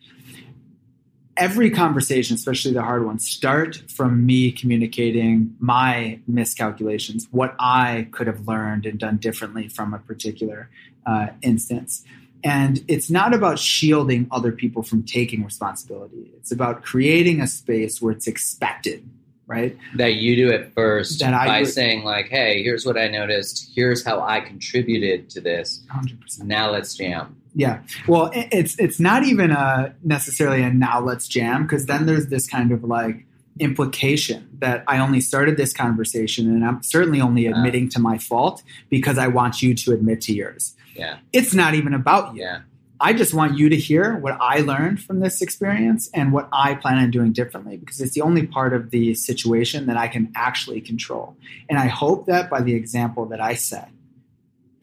every 1.37 1.71
conversation, 1.71 2.35
especially 2.35 2.73
the 2.73 2.83
hard 2.83 3.05
ones, 3.05 3.27
start 3.27 3.81
from 3.89 4.25
me 4.25 4.51
communicating 4.51 5.55
my 5.59 6.19
miscalculations, 6.27 7.27
what 7.31 7.55
I 7.59 8.07
could 8.11 8.27
have 8.27 8.47
learned 8.47 8.85
and 8.85 8.99
done 8.99 9.17
differently 9.17 9.67
from 9.67 9.93
a 9.93 9.99
particular 9.99 10.69
uh, 11.05 11.27
instance. 11.41 12.03
And 12.43 12.83
it's 12.87 13.09
not 13.09 13.33
about 13.33 13.59
shielding 13.59 14.27
other 14.31 14.51
people 14.51 14.83
from 14.83 15.03
taking 15.03 15.43
responsibility. 15.43 16.31
It's 16.37 16.51
about 16.51 16.81
creating 16.83 17.41
a 17.41 17.47
space 17.47 18.01
where 18.01 18.11
it's 18.11 18.27
expected, 18.27 19.07
right? 19.47 19.77
that 19.95 20.13
you 20.15 20.35
do 20.35 20.49
it 20.49 20.71
first 20.73 21.19
That 21.19 21.33
I 21.33 21.45
by 21.47 21.59
do 21.59 21.65
saying 21.65 22.03
like 22.03 22.27
hey 22.29 22.63
here's 22.63 22.85
what 22.85 22.97
i 22.97 23.07
noticed 23.09 23.69
here's 23.75 24.03
how 24.05 24.21
i 24.21 24.39
contributed 24.39 25.29
to 25.31 25.41
this 25.41 25.83
100%. 25.93 26.43
now 26.43 26.71
let's 26.71 26.95
jam 26.95 27.35
Yeah. 27.53 27.79
Well, 28.07 28.31
it's 28.33 28.79
it's 28.79 28.99
not 28.99 29.23
even 29.25 29.51
a 29.51 29.93
necessarily 30.03 30.61
a 30.63 30.71
now 30.71 31.01
let's 31.01 31.27
jam 31.27 31.63
because 31.63 31.85
then 31.85 32.05
there's 32.05 32.27
this 32.27 32.47
kind 32.47 32.71
of 32.71 32.83
like 32.85 33.25
implication 33.59 34.47
that 34.59 34.83
I 34.87 34.99
only 34.99 35.21
started 35.21 35.57
this 35.57 35.73
conversation 35.73 36.47
and 36.53 36.63
I'm 36.65 36.81
certainly 36.83 37.19
only 37.21 37.47
Ah. 37.47 37.51
admitting 37.51 37.89
to 37.89 37.99
my 37.99 38.17
fault 38.17 38.63
because 38.89 39.17
I 39.17 39.27
want 39.27 39.61
you 39.61 39.73
to 39.75 39.91
admit 39.91 40.21
to 40.27 40.33
yours. 40.33 40.75
Yeah 41.01 41.17
It's 41.33 41.53
not 41.61 41.71
even 41.79 41.93
about 41.93 42.25
you. 42.35 42.41
yeah 42.43 42.57
I 43.03 43.13
just 43.13 43.33
want 43.33 43.57
you 43.57 43.67
to 43.75 43.75
hear 43.89 44.15
what 44.25 44.37
I 44.39 44.59
learned 44.59 44.97
from 45.01 45.21
this 45.21 45.41
experience 45.41 46.03
and 46.13 46.31
what 46.31 46.47
I 46.53 46.75
plan 46.75 46.99
on 46.99 47.09
doing 47.09 47.31
differently 47.33 47.75
because 47.77 47.99
it's 47.99 48.13
the 48.13 48.21
only 48.21 48.45
part 48.45 48.71
of 48.73 48.91
the 48.91 49.15
situation 49.15 49.87
that 49.87 49.97
I 49.97 50.07
can 50.07 50.31
actually 50.35 50.81
control. 50.81 51.35
And 51.67 51.79
I 51.79 51.87
hope 51.87 52.27
that 52.27 52.47
by 52.53 52.61
the 52.61 52.75
example 52.75 53.25
that 53.31 53.41
I 53.41 53.55
set, 53.55 53.89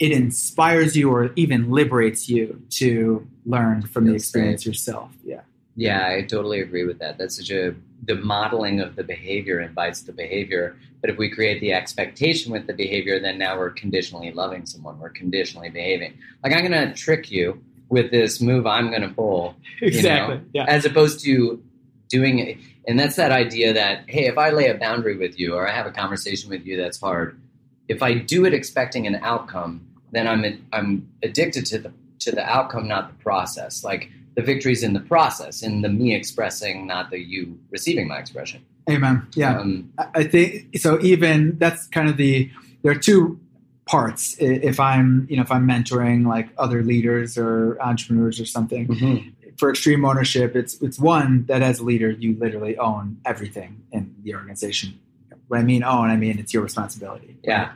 it 0.01 0.11
inspires 0.11 0.97
you 0.97 1.13
or 1.15 1.31
even 1.37 1.71
liberates 1.71 2.29
you 2.29 2.61
to 2.81 3.25
learn 3.47 3.83
from 3.83 4.07
the 4.07 4.15
experience 4.15 4.67
yourself. 4.67 5.13
Yeah. 5.25 5.43
Yeah 5.79 6.09
i 6.09 6.23
totally 6.23 6.61
agree 6.61 6.85
with 6.85 6.99
that 6.99 7.19
that's 7.19 7.37
such 7.37 7.51
a 7.51 7.75
the 8.05 8.15
modeling 8.17 8.81
of 8.81 8.97
the 8.97 9.05
behavior 9.05 9.61
invites 9.61 10.03
the 10.03 10.13
behavior 10.13 10.77
but 11.01 11.11
if 11.11 11.17
we 11.17 11.29
create 11.29 11.61
the 11.61 11.73
expectation 11.73 12.53
with 12.53 12.67
the 12.67 12.73
behavior 12.73 13.19
then 13.21 13.39
now 13.39 13.57
we're 13.57 13.71
conditionally 13.71 14.33
loving 14.33 14.67
someone 14.67 14.99
we're 14.99 15.09
conditionally 15.11 15.71
behaving 15.71 16.17
like 16.43 16.53
i'm 16.53 16.61
going 16.61 16.73
to 16.73 16.95
trick 16.95 17.31
you 17.31 17.63
with 17.89 18.11
this 18.11 18.41
move 18.41 18.67
i'm 18.67 18.89
going 18.91 19.03
to 19.03 19.09
pull 19.09 19.57
Exactly. 19.81 20.41
Yeah. 20.53 20.65
as 20.69 20.85
opposed 20.85 21.25
to 21.25 21.63
doing 22.09 22.39
it. 22.39 22.59
And 22.87 22.99
that's 22.99 23.17
that 23.17 23.33
idea 23.33 23.73
that, 23.75 24.09
hey, 24.09 24.27
if 24.27 24.39
I 24.39 24.51
lay 24.51 24.69
a 24.69 24.75
boundary 24.75 25.17
with 25.17 25.39
you 25.39 25.55
or 25.55 25.69
I 25.69 25.73
have 25.73 25.87
a 25.87 25.91
conversation 25.91 26.51
with 26.51 26.65
you 26.67 26.77
that's 26.77 27.01
hard, 27.01 27.41
if 27.87 28.03
I 28.03 28.15
do 28.15 28.45
it 28.45 28.55
expecting 28.55 29.07
an 29.07 29.17
outcome, 29.17 29.87
then 30.11 30.27
I'm 30.27 30.67
I'm 30.73 31.09
addicted 31.23 31.67
to 31.67 31.79
the 31.79 31.93
to 32.21 32.33
the 32.33 32.45
outcome, 32.45 32.89
not 32.89 33.09
the 33.09 33.23
process. 33.23 33.85
Like 33.85 34.11
the 34.39 34.45
victory's 34.45 34.85
in 34.85 34.93
the 34.93 35.01
process, 35.01 35.65
in 35.65 35.83
the 35.83 35.89
me 35.89 36.15
expressing, 36.15 36.87
not 36.87 37.11
the 37.11 37.19
you 37.19 37.59
receiving 37.71 38.07
my 38.07 38.19
expression. 38.19 38.65
Amen. 38.89 39.27
Yeah. 39.35 39.59
Um, 39.59 39.93
I 40.15 40.23
think 40.23 40.79
so. 40.79 41.01
Even 41.01 41.59
that's 41.59 41.89
kind 41.89 42.09
of 42.09 42.17
the 42.17 42.49
there 42.83 42.93
are 42.93 42.99
two 42.99 43.41
parts. 43.87 44.37
If 44.39 44.79
I'm 44.79 45.27
you 45.29 45.37
know 45.37 45.43
if 45.43 45.51
I'm 45.51 45.67
mentoring 45.67 46.25
like 46.25 46.51
other 46.57 46.85
leaders 46.85 47.37
or 47.37 47.83
entrepreneurs 47.83 48.39
or 48.39 48.47
something, 48.47 49.35
for 49.57 49.71
extreme 49.71 50.05
ownership, 50.05 50.55
it's 50.55 50.81
it's 50.81 51.01
one 51.01 51.45
that 51.47 51.61
as 51.61 51.81
a 51.81 51.85
leader 51.85 52.09
you 52.09 52.37
literally 52.39 52.79
own 52.79 53.19
everything 53.25 53.83
in 53.91 54.15
the 54.23 54.37
organization. 54.37 55.01
When 55.49 55.63
I 55.63 55.65
mean 55.65 55.83
own, 55.83 56.11
I 56.11 56.17
mean 56.17 56.39
it's 56.39 56.55
your 56.55 56.63
responsibility. 56.63 57.37
yeah. 57.43 57.73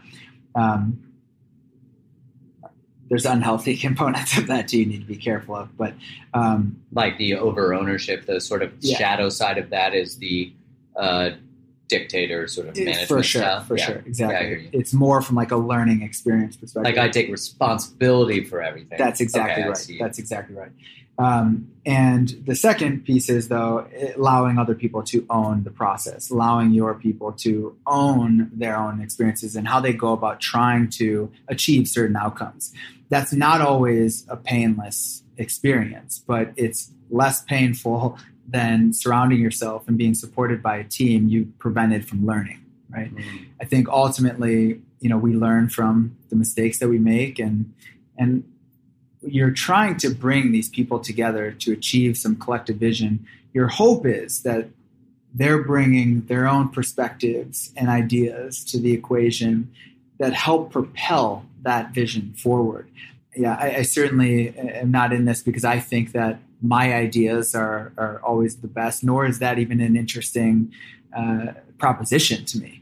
Um, 0.55 1.12
there's 3.13 3.27
unhealthy 3.27 3.77
components 3.89 4.39
of 4.39 4.47
that 4.47 4.69
too. 4.69 4.79
You 4.81 4.87
need 4.87 5.01
to 5.01 5.07
be 5.07 5.17
careful 5.17 5.55
of, 5.55 5.77
but 5.77 5.93
um, 6.33 6.81
Like 6.93 7.19
the 7.19 7.35
over 7.35 7.75
ownership, 7.75 8.25
the 8.25 8.41
sort 8.41 8.63
of 8.63 8.73
Yeah. 8.81 8.97
shadow 8.97 9.29
side 9.29 9.59
of 9.59 9.69
that 9.69 9.95
is 9.95 10.17
the 10.17 10.51
uh, 10.97 11.33
dictator 11.89 12.49
sort 12.49 12.69
of 12.69 12.75
management 12.77 13.09
for 13.09 13.23
sure, 13.23 13.43
style. 13.43 13.65
for 13.65 13.77
Yeah. 13.77 13.85
sure, 13.85 13.95
Yeah, 13.97 14.03
exactly. 14.07 14.63
you. 14.63 14.69
it's 14.73 14.95
more 14.95 15.21
from 15.21 15.37
like 15.37 15.51
a 15.51 15.57
learning 15.59 16.01
experience 16.01 16.57
perspective. 16.57 16.85
Like 16.91 16.97
I 16.97 17.11
take 17.11 17.31
responsibility 17.31 18.45
for 18.45 18.63
everything. 18.63 18.97
That's 18.97 19.21
exactly 19.21 19.63
Okay, 19.65 19.69
right. 19.69 19.99
That's 20.01 20.19
exactly 20.19 20.57
right. 20.57 20.71
Um, 21.23 21.69
and 21.85 22.29
the 22.47 22.55
second 22.55 23.05
piece 23.05 23.29
is 23.29 23.49
though 23.49 23.87
allowing 24.17 24.59
other 24.59 24.75
people 24.75 25.03
to 25.05 25.27
own 25.31 25.65
the 25.65 25.71
process, 25.71 26.31
allowing 26.31 26.73
your 26.73 26.95
people 26.95 27.33
to 27.33 27.77
own 27.87 28.51
their 28.53 28.77
own 28.77 29.01
experiences 29.01 29.57
and 29.57 29.67
how 29.67 29.81
they 29.81 29.93
go 29.93 30.13
about 30.13 30.41
trying 30.41 30.89
to 30.91 31.31
achieve 31.49 31.89
certain 31.89 32.17
outcomes. 32.17 32.73
That's 33.09 33.33
not 33.33 33.61
always 33.61 34.27
a 34.29 34.37
painless 34.37 35.23
experience, 35.37 36.23
but 36.27 36.53
it's 36.57 36.91
less 37.11 37.43
painful 37.43 38.19
than 38.49 38.93
surrounding 38.93 39.41
yourself 39.41 39.87
and 39.89 39.99
being 39.99 40.15
supported 40.15 40.63
by 40.63 40.77
a 40.77 40.85
team 40.85 41.29
you 41.29 41.53
prevented 41.59 42.07
from 42.07 42.27
learning. 42.27 42.65
Right. 42.91 43.15
Mm. 43.15 43.47
I 43.61 43.65
think 43.65 43.89
ultimately, 43.89 44.81
you 45.01 45.09
know, 45.09 45.17
we 45.17 45.33
learn 45.33 45.69
from 45.69 46.17
the 46.29 46.37
mistakes 46.37 46.79
that 46.81 46.89
we 46.89 46.99
make 46.99 47.39
and 47.39 47.73
and 48.19 48.45
you're 49.23 49.51
trying 49.51 49.97
to 49.99 50.11
bring 50.11 50.53
these 50.53 50.69
people 50.69 50.99
together 50.99 51.53
to 51.53 51.73
achieve 51.73 52.17
some 52.17 52.37
collective 52.37 52.77
vision. 52.77 53.27
Your 53.53 53.69
hope 53.69 54.07
is 54.07 54.43
that 54.43 54.69
they're 55.35 55.63
bringing 55.63 56.23
their 56.27 56.47
own 56.47 56.69
perspectives 56.69 57.73
and 57.77 57.89
ideas 57.89 58.65
to 58.65 58.79
the 58.79 58.93
equation 58.93 59.73
that 60.19 60.35
help 60.35 60.73
propel 60.73 61.47
that 61.63 61.93
vision 61.93 62.35
forward. 62.37 62.89
Yeah, 63.35 63.57
I, 63.59 63.77
I 63.77 63.83
certainly 63.83 64.57
am 64.59 64.91
not 64.91 65.13
in 65.13 65.25
this 65.25 65.43
because 65.43 65.65
I 65.65 65.81
think 65.81 66.13
that 66.13 66.39
my 66.61 66.95
ideas 66.95 67.55
are, 67.55 67.93
are 67.97 68.21
always 68.23 68.57
the 68.57 68.69
best, 68.69 69.03
nor 69.03 69.25
is 69.27 69.39
that 69.39 69.59
even 69.59 69.81
an 69.81 69.97
interesting 69.97 70.73
uh, 71.17 71.53
proposition 71.79 72.45
to 72.45 72.59
me 72.59 72.82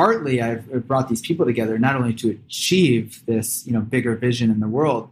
partly 0.00 0.40
I've 0.40 0.88
brought 0.88 1.10
these 1.10 1.20
people 1.20 1.44
together 1.44 1.78
not 1.78 1.94
only 1.94 2.14
to 2.14 2.30
achieve 2.30 3.22
this 3.26 3.66
you 3.66 3.74
know 3.74 3.82
bigger 3.82 4.16
vision 4.16 4.50
in 4.50 4.58
the 4.58 4.66
world, 4.66 5.10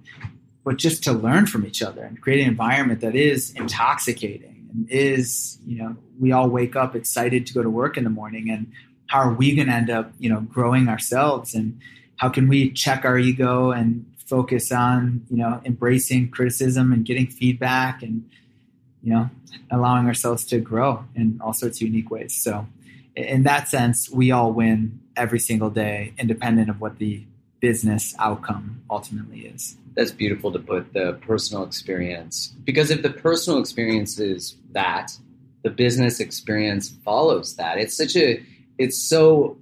but 0.64 0.78
just 0.78 1.04
to 1.04 1.12
learn 1.12 1.44
from 1.44 1.66
each 1.66 1.82
other 1.82 2.02
and 2.02 2.18
create 2.22 2.40
an 2.40 2.48
environment 2.48 3.02
that 3.02 3.14
is 3.14 3.52
intoxicating 3.52 4.66
and 4.72 4.90
is 4.90 5.58
you 5.66 5.76
know 5.76 5.94
we 6.18 6.32
all 6.32 6.48
wake 6.48 6.74
up 6.74 6.96
excited 6.96 7.46
to 7.46 7.52
go 7.52 7.62
to 7.62 7.68
work 7.68 7.98
in 7.98 8.04
the 8.04 8.14
morning 8.22 8.48
and 8.48 8.72
how 9.08 9.18
are 9.18 9.34
we 9.34 9.54
going 9.54 9.68
to 9.68 9.74
end 9.74 9.90
up 9.90 10.10
you 10.18 10.30
know 10.30 10.40
growing 10.40 10.88
ourselves 10.88 11.54
and 11.54 11.78
how 12.16 12.30
can 12.30 12.48
we 12.48 12.70
check 12.70 13.04
our 13.04 13.18
ego 13.18 13.70
and 13.72 14.06
focus 14.24 14.72
on 14.72 15.22
you 15.28 15.36
know 15.36 15.60
embracing 15.66 16.30
criticism 16.30 16.94
and 16.94 17.04
getting 17.04 17.26
feedback 17.26 18.02
and 18.02 18.26
you 19.02 19.12
know 19.12 19.28
allowing 19.70 20.06
ourselves 20.06 20.46
to 20.46 20.58
grow 20.58 21.04
in 21.14 21.38
all 21.42 21.52
sorts 21.52 21.76
of 21.78 21.82
unique 21.82 22.10
ways. 22.10 22.32
So 22.34 22.66
in 23.18 23.42
that 23.42 23.68
sense, 23.68 24.08
we 24.10 24.30
all 24.30 24.52
win 24.52 25.00
every 25.16 25.40
single 25.40 25.70
day, 25.70 26.12
independent 26.18 26.70
of 26.70 26.80
what 26.80 26.98
the 26.98 27.24
business 27.60 28.14
outcome 28.18 28.80
ultimately 28.88 29.40
is. 29.40 29.76
That's 29.96 30.12
beautiful 30.12 30.52
to 30.52 30.60
put 30.60 30.92
the 30.92 31.18
personal 31.22 31.64
experience 31.64 32.54
because 32.64 32.90
if 32.92 33.02
the 33.02 33.10
personal 33.10 33.58
experience 33.58 34.20
is 34.20 34.56
that, 34.70 35.10
the 35.64 35.70
business 35.70 36.20
experience 36.20 36.90
follows 37.04 37.56
that. 37.56 37.78
It's 37.78 37.96
such 37.96 38.14
a 38.14 38.40
it's 38.78 38.96
so 38.96 39.56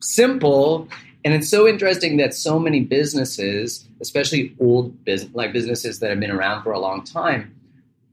simple 0.00 0.88
and 1.24 1.32
it's 1.32 1.48
so 1.48 1.68
interesting 1.68 2.16
that 2.16 2.34
so 2.34 2.58
many 2.58 2.80
businesses, 2.80 3.86
especially 4.00 4.56
old 4.58 5.04
business 5.04 5.32
like 5.32 5.52
businesses 5.52 6.00
that 6.00 6.10
have 6.10 6.18
been 6.18 6.32
around 6.32 6.64
for 6.64 6.72
a 6.72 6.80
long 6.80 7.04
time, 7.04 7.54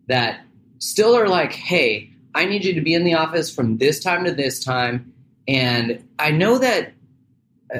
that 0.08 0.42
still 0.78 1.18
are 1.18 1.28
like, 1.28 1.54
"Hey, 1.54 2.12
I 2.36 2.46
need 2.46 2.64
you 2.64 2.74
to 2.74 2.82
be 2.82 2.94
in 2.94 3.04
the 3.04 3.16
office 3.16 3.54
from 3.54 3.78
this 3.78 4.00
time 4.00 4.26
to 4.26 4.32
this 4.32 4.64
time." 4.64 5.14
And 5.48 6.04
I 6.20 6.32
know 6.32 6.60
that 6.60 6.94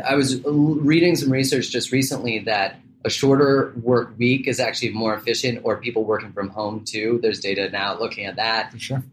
I 0.04 0.16
was 0.16 0.42
reading 0.46 1.16
some 1.16 1.32
research 1.32 1.70
just 1.70 1.92
recently 1.92 2.40
that 2.40 2.80
a 3.04 3.10
shorter 3.10 3.74
work 3.84 4.18
week 4.18 4.48
is 4.48 4.60
actually 4.60 4.90
more 4.90 5.14
efficient, 5.14 5.60
or 5.64 5.78
people 5.78 6.04
working 6.04 6.34
from 6.34 6.50
home 6.50 6.84
too. 6.84 7.20
There's 7.22 7.40
data 7.40 7.70
now 7.70 8.00
looking 8.00 8.26
at 8.26 8.38
that. 8.38 8.72
For 8.72 8.80
sure 8.80 9.04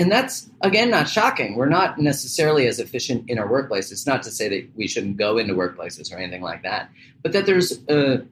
and 0.00 0.10
that's 0.10 0.48
again 0.62 0.90
not 0.90 1.08
shocking. 1.08 1.56
We're 1.56 1.68
not 1.68 1.98
necessarily 1.98 2.66
as 2.66 2.80
efficient 2.80 3.28
in 3.28 3.38
our 3.38 3.46
workplace. 3.46 3.92
It's 3.92 4.06
not 4.06 4.22
to 4.22 4.30
say 4.30 4.48
that 4.48 4.70
we 4.74 4.88
shouldn't 4.88 5.18
go 5.18 5.36
into 5.36 5.52
workplaces 5.52 6.10
or 6.12 6.16
anything 6.16 6.40
like 6.40 6.62
that, 6.62 6.90
but 7.22 7.32
that 7.32 7.44
there's 7.44 7.78
a, 7.88 8.22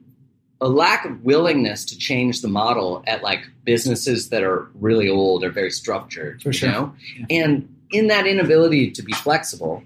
a 0.61 0.67
lack 0.67 1.05
of 1.05 1.23
willingness 1.23 1.85
to 1.85 1.97
change 1.97 2.41
the 2.41 2.47
model 2.47 3.03
at 3.07 3.23
like 3.23 3.47
businesses 3.63 4.29
that 4.29 4.43
are 4.43 4.69
really 4.75 5.09
old 5.09 5.43
or 5.43 5.49
very 5.49 5.71
structured. 5.71 6.41
For 6.41 6.51
sure. 6.51 6.69
You 6.69 6.75
know? 6.75 6.95
yeah. 7.17 7.45
And 7.45 7.75
in 7.91 8.07
that 8.07 8.27
inability 8.27 8.91
to 8.91 9.01
be 9.01 9.13
flexible, 9.13 9.83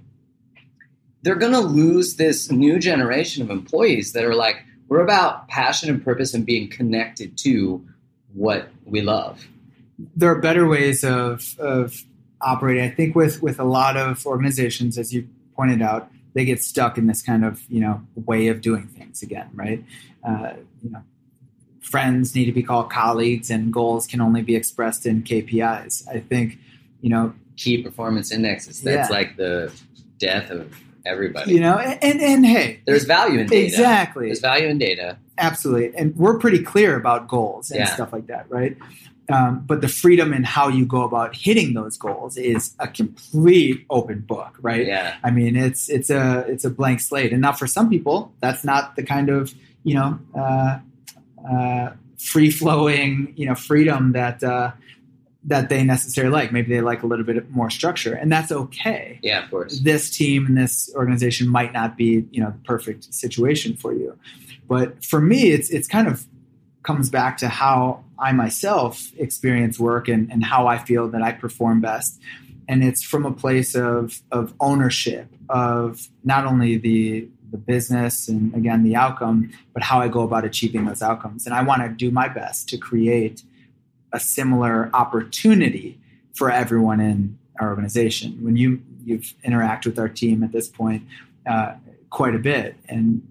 they're 1.21 1.36
going 1.36 1.53
to 1.53 1.59
lose 1.59 2.15
this 2.15 2.51
new 2.51 2.80
generation 2.80 3.43
of 3.43 3.49
employees 3.49 4.13
that 4.13 4.26
are 4.26 4.36
like, 4.36 4.63
we're 4.89 5.01
about 5.01 5.47
passion 5.47 5.89
and 5.89 6.03
purpose 6.03 6.34
and 6.34 6.45
being 6.45 6.69
connected 6.69 7.38
to 7.39 7.86
what 8.34 8.69
we 8.86 9.01
love 9.01 9.45
there 10.15 10.30
are 10.30 10.39
better 10.39 10.67
ways 10.67 11.03
of 11.03 11.57
of 11.59 12.03
operating. 12.41 12.84
I 12.84 12.89
think 12.89 13.15
with 13.15 13.41
with 13.41 13.59
a 13.59 13.63
lot 13.63 13.97
of 13.97 14.26
organizations, 14.26 14.97
as 14.97 15.13
you 15.13 15.28
pointed 15.55 15.82
out, 15.82 16.11
they 16.34 16.45
get 16.45 16.61
stuck 16.61 16.97
in 16.97 17.07
this 17.07 17.21
kind 17.21 17.45
of 17.45 17.61
you 17.69 17.80
know 17.80 18.01
way 18.15 18.47
of 18.47 18.61
doing 18.61 18.88
things 18.88 19.21
again, 19.21 19.49
right? 19.53 19.84
Uh, 20.26 20.53
you 20.84 20.89
know, 20.91 21.03
friends 21.82 22.36
need 22.36 22.45
to 22.45 22.51
be 22.51 22.63
called 22.63 22.89
colleagues, 22.89 23.49
and 23.49 23.71
goals 23.71 24.07
can 24.07 24.21
only 24.21 24.41
be 24.41 24.55
expressed 24.55 25.05
in 25.05 25.24
KPIs. 25.24 26.07
I 26.07 26.19
think 26.19 26.57
you 27.01 27.09
know 27.09 27.34
key 27.57 27.82
performance 27.82 28.32
indexes. 28.32 28.82
That's 28.82 29.09
yeah. 29.09 29.15
like 29.15 29.38
the 29.38 29.71
death 30.17 30.49
of 30.49 30.74
everybody. 31.05 31.53
You 31.53 31.59
know, 31.59 31.78
and, 31.78 32.03
and, 32.03 32.21
and 32.21 32.45
hey, 32.45 32.82
there's 32.86 33.03
value 33.05 33.39
in 33.39 33.47
data. 33.47 33.65
Exactly, 33.65 34.28
there's 34.28 34.39
value 34.39 34.67
in 34.67 34.78
data. 34.78 35.17
Absolutely, 35.38 35.95
and 35.97 36.15
we're 36.15 36.39
pretty 36.39 36.63
clear 36.63 36.95
about 36.95 37.28
goals 37.28 37.71
and 37.71 37.80
yeah. 37.80 37.93
stuff 37.93 38.13
like 38.13 38.28
that, 38.28 38.45
right? 38.49 38.78
Um, 39.30 39.63
but 39.65 39.82
the 39.82 39.88
freedom 39.88 40.34
in 40.34 40.43
how 40.43 40.67
you 40.67 40.86
go 40.86 41.03
about 41.03 41.36
hitting 41.36 41.74
those 41.74 41.97
goals 41.97 42.36
is 42.36 42.76
a 42.80 42.88
complete 42.88 43.86
open 43.89 44.19
book, 44.19 44.57
right? 44.61 44.86
Yeah. 44.86 45.15
I 45.24 45.32
mean, 45.32 45.55
it's 45.55 45.89
it's 45.89 46.09
a 46.09 46.45
it's 46.47 46.65
a 46.65 46.69
blank 46.69 46.99
slate, 46.99 47.32
and 47.32 47.41
now 47.41 47.53
for 47.53 47.67
some 47.67 47.89
people, 47.89 48.34
that's 48.41 48.63
not 48.63 48.95
the 48.95 49.03
kind 49.03 49.30
of 49.30 49.53
you 49.84 49.95
know 49.95 50.19
uh, 50.36 50.79
uh, 51.49 51.91
free 52.17 52.51
flowing 52.51 53.34
you 53.36 53.45
know 53.45 53.55
freedom 53.55 54.13
that 54.13 54.43
uh, 54.43 54.71
that 55.45 55.69
they 55.69 55.84
necessarily 55.84 56.31
like. 56.31 56.51
Maybe 56.51 56.73
they 56.73 56.81
like 56.81 57.03
a 57.03 57.07
little 57.07 57.25
bit 57.25 57.49
more 57.51 57.69
structure, 57.69 58.13
and 58.13 58.31
that's 58.31 58.51
okay. 58.51 59.19
Yeah, 59.21 59.43
of 59.43 59.49
course. 59.49 59.79
This 59.79 60.09
team 60.09 60.45
and 60.45 60.57
this 60.57 60.91
organization 60.95 61.47
might 61.47 61.73
not 61.73 61.97
be 61.97 62.25
you 62.31 62.41
know 62.41 62.51
the 62.51 62.63
perfect 62.65 63.13
situation 63.13 63.75
for 63.75 63.93
you, 63.93 64.17
but 64.67 65.03
for 65.03 65.19
me, 65.21 65.51
it's 65.51 65.69
it's 65.69 65.88
kind 65.88 66.07
of 66.07 66.25
comes 66.84 67.09
back 67.09 67.38
to 67.38 67.47
how 67.47 68.03
I 68.19 68.31
myself 68.34 69.11
experience 69.17 69.79
work 69.79 70.07
and, 70.07 70.31
and 70.31 70.43
how 70.43 70.67
I 70.67 70.77
feel 70.77 71.07
that 71.09 71.21
I 71.21 71.31
perform 71.31 71.81
best. 71.81 72.19
And 72.67 72.84
it's 72.84 73.01
from 73.01 73.25
a 73.25 73.31
place 73.31 73.75
of, 73.75 74.21
of 74.31 74.53
ownership 74.59 75.27
of 75.49 76.07
not 76.23 76.45
only 76.45 76.77
the, 76.77 77.27
the 77.54 77.58
business 77.60 78.28
and 78.28 78.54
again 78.56 78.84
the 78.84 78.95
outcome, 78.95 79.51
but 79.74 79.84
how 79.84 80.01
I 80.01 80.10
go 80.10 80.22
about 80.22 80.43
achieving 80.43 80.86
those 80.86 81.01
outcomes. 81.01 81.45
And 81.45 81.54
I 81.56 81.62
want 81.62 81.84
to 81.84 81.89
do 81.89 82.12
my 82.12 82.28
best 82.28 82.68
to 82.70 82.78
create 82.78 83.43
a 84.12 84.20
similar 84.20 84.89
opportunity 84.93 85.99
for 86.34 86.51
everyone 86.51 86.99
in 86.99 87.38
our 87.60 87.70
organization. 87.70 88.39
When 88.41 88.58
you 88.58 88.82
you've 89.06 89.34
interacted 89.45 89.86
with 89.86 89.99
our 89.99 90.10
team 90.10 90.43
at 90.43 90.51
this 90.51 90.68
point 90.68 91.04
uh, 91.45 91.76
quite 92.10 92.34
a 92.34 92.39
bit, 92.39 92.76
and 92.89 93.22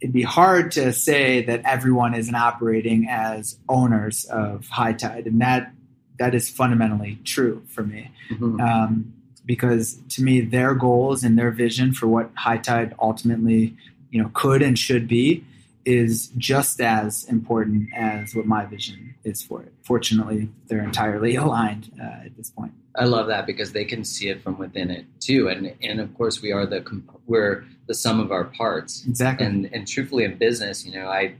it'd 0.00 0.14
be 0.14 0.22
hard 0.22 0.72
to 0.72 0.92
say 0.92 1.42
that 1.44 1.60
everyone 1.64 2.14
isn't 2.14 2.34
operating 2.34 3.06
as 3.08 3.58
owners 3.68 4.24
of 4.24 4.66
hiitide 4.72 5.26
and 5.26 5.42
that 5.42 5.72
that 6.18 6.34
is 6.34 6.48
fundamentally 6.48 7.18
true 7.24 7.62
for 7.66 7.82
me 7.82 8.10
mm-hmm. 8.30 8.60
um, 8.60 9.12
because 9.44 9.98
to 10.08 10.22
me 10.22 10.40
their 10.40 10.74
goals 10.74 11.24
and 11.24 11.38
their 11.38 11.50
vision 11.50 11.92
for 11.92 12.06
what 12.06 12.34
hiitide 12.34 12.92
ultimately 13.00 13.76
you 14.10 14.22
know 14.22 14.30
could 14.34 14.62
and 14.62 14.78
should 14.78 15.06
be 15.08 15.44
is 15.84 16.28
just 16.36 16.80
as 16.80 17.24
important 17.24 17.88
as 17.96 18.34
what 18.34 18.46
my 18.46 18.64
vision 18.64 19.14
is 19.24 19.42
for 19.42 19.62
it 19.62 19.72
fortunately 19.82 20.48
they're 20.66 20.84
entirely 20.84 21.36
aligned 21.44 21.90
uh, 22.00 22.24
at 22.26 22.36
this 22.36 22.50
point 22.50 22.72
I 22.96 23.04
love 23.04 23.28
that 23.28 23.46
because 23.46 23.72
they 23.72 23.84
can 23.84 24.04
see 24.04 24.28
it 24.28 24.42
from 24.42 24.58
within 24.58 24.90
it 24.90 25.06
too, 25.20 25.48
and 25.48 25.74
and 25.82 26.00
of 26.00 26.12
course 26.14 26.42
we 26.42 26.52
are 26.52 26.66
the 26.66 26.84
we're 27.26 27.64
the 27.86 27.94
sum 27.94 28.20
of 28.20 28.32
our 28.32 28.44
parts. 28.44 29.06
Exactly. 29.06 29.46
And 29.46 29.70
and 29.72 29.86
truthfully, 29.86 30.24
in 30.24 30.36
business, 30.36 30.84
you 30.84 30.92
know, 30.92 31.06
I 31.06 31.34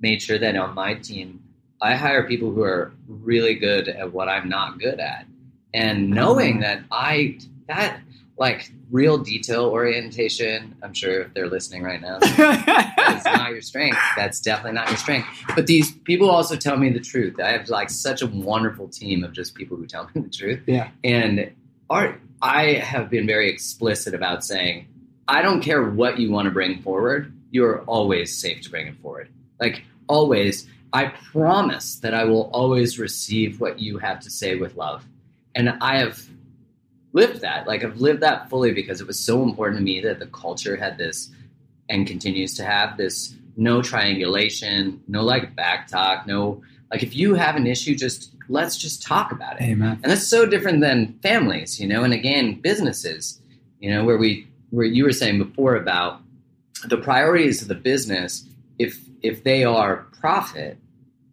made 0.00 0.20
sure 0.20 0.38
that 0.38 0.56
on 0.56 0.74
my 0.74 0.94
team, 0.94 1.42
I 1.80 1.94
hire 1.94 2.26
people 2.26 2.50
who 2.52 2.62
are 2.62 2.92
really 3.08 3.54
good 3.54 3.88
at 3.88 4.12
what 4.12 4.28
I'm 4.28 4.48
not 4.48 4.78
good 4.78 5.00
at, 5.00 5.26
and 5.74 6.10
knowing 6.10 6.60
that 6.60 6.82
I 6.90 7.38
that 7.68 8.00
like 8.40 8.72
real 8.90 9.18
detail 9.18 9.66
orientation. 9.66 10.74
I'm 10.82 10.94
sure 10.94 11.20
if 11.20 11.34
they're 11.34 11.48
listening 11.48 11.82
right 11.82 12.00
now, 12.00 12.18
that's 12.36 13.24
not 13.24 13.50
your 13.50 13.60
strength. 13.60 13.98
That's 14.16 14.40
definitely 14.40 14.72
not 14.72 14.88
your 14.88 14.96
strength. 14.96 15.28
But 15.54 15.66
these 15.66 15.92
people 15.92 16.30
also 16.30 16.56
tell 16.56 16.76
me 16.76 16.90
the 16.90 17.00
truth. 17.00 17.38
I 17.38 17.52
have 17.52 17.68
like 17.68 17.90
such 17.90 18.22
a 18.22 18.26
wonderful 18.26 18.88
team 18.88 19.22
of 19.22 19.32
just 19.32 19.54
people 19.54 19.76
who 19.76 19.86
tell 19.86 20.10
me 20.14 20.22
the 20.22 20.30
truth. 20.30 20.62
Yeah. 20.66 20.88
And 21.04 21.52
art, 21.88 22.20
I 22.42 22.74
have 22.74 23.10
been 23.10 23.26
very 23.26 23.50
explicit 23.50 24.14
about 24.14 24.42
saying, 24.42 24.88
I 25.28 25.42
don't 25.42 25.60
care 25.60 25.84
what 25.84 26.18
you 26.18 26.30
want 26.30 26.46
to 26.46 26.50
bring 26.50 26.80
forward. 26.82 27.32
You're 27.50 27.82
always 27.82 28.36
safe 28.36 28.62
to 28.62 28.70
bring 28.70 28.86
it 28.86 28.96
forward. 29.02 29.28
Like 29.60 29.84
always, 30.08 30.66
I 30.92 31.06
promise 31.08 31.96
that 31.96 32.14
I 32.14 32.24
will 32.24 32.50
always 32.52 32.98
receive 32.98 33.60
what 33.60 33.78
you 33.78 33.98
have 33.98 34.20
to 34.20 34.30
say 34.30 34.56
with 34.56 34.76
love. 34.76 35.04
And 35.54 35.70
I 35.80 35.98
have 35.98 36.22
lived 37.12 37.40
that. 37.40 37.66
Like 37.66 37.84
I've 37.84 38.00
lived 38.00 38.20
that 38.22 38.48
fully 38.48 38.72
because 38.72 39.00
it 39.00 39.06
was 39.06 39.18
so 39.18 39.42
important 39.42 39.78
to 39.78 39.84
me 39.84 40.00
that 40.00 40.18
the 40.18 40.26
culture 40.26 40.76
had 40.76 40.98
this 40.98 41.30
and 41.88 42.06
continues 42.06 42.54
to 42.54 42.64
have 42.64 42.96
this 42.96 43.34
no 43.56 43.82
triangulation, 43.82 45.02
no 45.08 45.22
like 45.22 45.54
back 45.56 45.88
talk, 45.88 46.26
no 46.26 46.62
like 46.90 47.02
if 47.02 47.14
you 47.14 47.34
have 47.34 47.56
an 47.56 47.66
issue, 47.66 47.94
just 47.94 48.34
let's 48.48 48.76
just 48.76 49.02
talk 49.02 49.32
about 49.32 49.60
it. 49.60 49.64
Amen. 49.64 50.00
And 50.02 50.10
that's 50.10 50.26
so 50.26 50.44
different 50.44 50.80
than 50.80 51.18
families, 51.22 51.80
you 51.80 51.86
know, 51.86 52.02
and 52.02 52.12
again, 52.12 52.60
businesses, 52.60 53.40
you 53.78 53.90
know, 53.90 54.04
where 54.04 54.18
we 54.18 54.48
where 54.70 54.86
you 54.86 55.04
were 55.04 55.12
saying 55.12 55.38
before 55.38 55.76
about 55.76 56.20
the 56.86 56.96
priorities 56.96 57.62
of 57.62 57.68
the 57.68 57.74
business, 57.74 58.44
if 58.78 58.98
if 59.22 59.44
they 59.44 59.64
are 59.64 60.06
profit, 60.20 60.78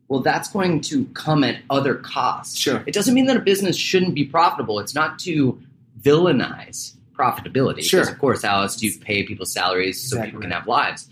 well, 0.07 0.21
that's 0.21 0.49
going 0.49 0.81
to 0.81 1.05
come 1.07 1.43
at 1.43 1.59
other 1.69 1.95
costs. 1.95 2.57
Sure. 2.57 2.83
It 2.85 2.93
doesn't 2.93 3.13
mean 3.13 3.25
that 3.25 3.37
a 3.37 3.41
business 3.41 3.75
shouldn't 3.75 4.15
be 4.15 4.23
profitable. 4.23 4.79
It's 4.79 4.95
not 4.95 5.19
to 5.19 5.59
villainize 6.01 6.93
profitability. 7.13 7.83
Sure. 7.83 8.01
Because 8.01 8.13
of 8.13 8.19
course, 8.19 8.43
how 8.43 8.61
else 8.61 8.77
do 8.77 8.87
you 8.87 8.97
pay 8.99 9.23
people 9.23 9.45
salaries 9.45 10.01
exactly. 10.01 10.19
so 10.19 10.25
people 10.25 10.41
can 10.41 10.51
have 10.51 10.67
lives? 10.67 11.09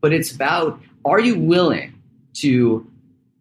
But 0.00 0.12
it's 0.12 0.32
about 0.32 0.80
are 1.04 1.20
you 1.20 1.38
willing 1.38 2.00
to 2.34 2.90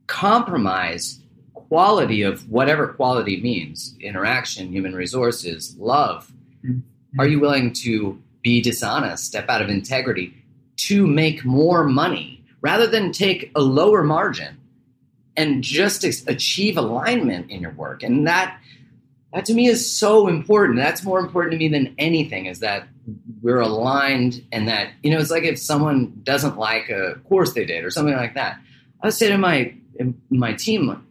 compromise 0.07 1.19
quality 1.53 2.21
of 2.21 2.49
whatever 2.49 2.87
quality 2.87 3.41
means 3.41 3.95
interaction, 4.01 4.71
human 4.71 4.93
resources, 4.93 5.75
love? 5.77 6.31
Mm-hmm. 6.65 7.19
Are 7.19 7.27
you 7.27 7.39
willing 7.39 7.71
to 7.73 8.21
be 8.41 8.61
dishonest, 8.61 9.25
step 9.25 9.47
out 9.47 9.61
of 9.61 9.69
integrity 9.69 10.35
to 10.75 11.07
make 11.07 11.45
more 11.45 11.85
money 11.85 12.43
rather 12.61 12.87
than 12.87 13.11
take 13.11 13.51
a 13.55 13.61
lower 13.61 14.03
margin 14.03 14.57
and 15.35 15.63
just 15.63 16.03
achieve 16.27 16.77
alignment 16.77 17.49
in 17.51 17.61
your 17.61 17.71
work? 17.71 18.03
And 18.03 18.27
that 18.27 18.57
that 19.33 19.45
to 19.45 19.53
me 19.53 19.67
is 19.67 19.91
so 19.91 20.27
important. 20.27 20.77
That's 20.77 21.03
more 21.03 21.19
important 21.19 21.53
to 21.53 21.57
me 21.57 21.67
than 21.67 21.95
anything 21.97 22.45
is 22.45 22.59
that 22.59 22.87
we're 23.41 23.59
aligned 23.59 24.45
and 24.51 24.67
that 24.69 24.91
you 25.01 25.11
know 25.11 25.19
it's 25.19 25.31
like 25.31 25.43
if 25.43 25.59
someone 25.59 26.13
doesn't 26.23 26.57
like 26.57 26.89
a 26.89 27.15
course 27.27 27.53
they 27.53 27.65
did 27.65 27.83
or 27.83 27.91
something 27.91 28.15
like 28.15 28.33
that 28.35 28.57
i 29.01 29.07
would 29.07 29.13
say 29.13 29.27
to 29.27 29.37
my 29.37 29.73
my 30.29 30.53
team 30.53 31.05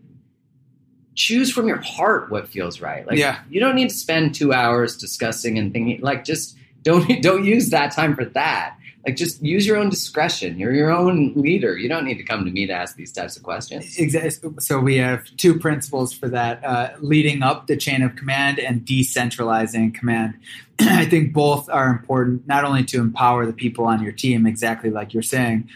choose 1.14 1.52
from 1.52 1.68
your 1.68 1.80
heart 1.82 2.30
what 2.30 2.48
feels 2.48 2.80
right 2.80 3.06
like 3.06 3.18
Yeah. 3.18 3.40
you 3.50 3.60
don't 3.60 3.74
need 3.74 3.90
to 3.90 3.94
spend 3.94 4.34
two 4.34 4.54
hours 4.54 4.96
discussing 4.96 5.58
and 5.58 5.70
thinking 5.70 6.00
like 6.00 6.24
just 6.24 6.56
don't 6.80 7.06
don't 7.22 7.44
use 7.44 7.68
that 7.70 7.92
time 7.92 8.16
for 8.16 8.24
that 8.24 8.76
like 9.04 9.16
just 9.16 9.42
use 9.42 9.66
your 9.66 9.76
own 9.76 9.88
discretion 9.88 10.58
you're 10.58 10.72
your 10.72 10.90
own 10.90 11.32
leader 11.34 11.76
you 11.76 11.88
don't 11.88 12.04
need 12.04 12.18
to 12.18 12.22
come 12.22 12.44
to 12.44 12.50
me 12.50 12.66
to 12.66 12.72
ask 12.72 12.94
these 12.96 13.10
types 13.12 13.36
of 13.36 13.42
questions 13.42 13.98
Exactly. 13.98 14.50
So 14.60 14.78
we 14.78 14.96
have 14.98 15.24
two 15.36 15.58
principles 15.58 16.12
for 16.12 16.28
that: 16.28 16.64
uh, 16.64 16.90
leading 17.00 17.42
up 17.42 17.66
the 17.66 17.76
chain 17.76 18.02
of 18.02 18.14
command 18.16 18.58
and 18.58 18.84
decentralizing 18.86 19.94
command. 19.94 20.34
I 20.80 21.04
think 21.06 21.32
both 21.32 21.68
are 21.68 21.88
important, 21.88 22.46
not 22.46 22.64
only 22.64 22.84
to 22.84 23.00
empower 23.00 23.46
the 23.46 23.52
people 23.52 23.84
on 23.86 24.02
your 24.02 24.12
team, 24.12 24.46
exactly 24.46 24.90
like 24.90 25.12
you're 25.14 25.22
saying, 25.22 25.68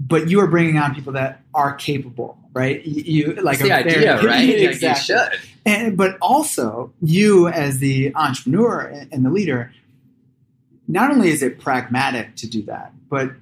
but 0.00 0.28
you 0.28 0.40
are 0.40 0.46
bringing 0.46 0.78
on 0.78 0.94
people 0.94 1.12
that 1.14 1.42
are 1.54 1.74
capable, 1.74 2.38
right? 2.52 2.84
You, 2.84 3.02
you 3.04 3.32
like 3.34 3.58
That's 3.58 3.68
the 3.70 3.80
a 3.80 3.82
very- 3.84 4.08
idea 4.08 4.16
right 4.22 4.48
Like, 4.48 4.58
exactly. 4.70 5.14
you 5.14 5.20
should 5.30 5.40
And, 5.64 5.96
but 5.96 6.18
also, 6.20 6.92
you 7.02 7.48
as 7.48 7.78
the 7.78 8.12
entrepreneur 8.14 8.80
and 9.12 9.24
the 9.24 9.30
leader, 9.30 9.72
not 10.88 11.10
only 11.10 11.30
is 11.30 11.42
it 11.42 11.58
pragmatic 11.58 12.36
to 12.36 12.48
do 12.48 12.62
that, 12.64 12.92
but 13.08 13.32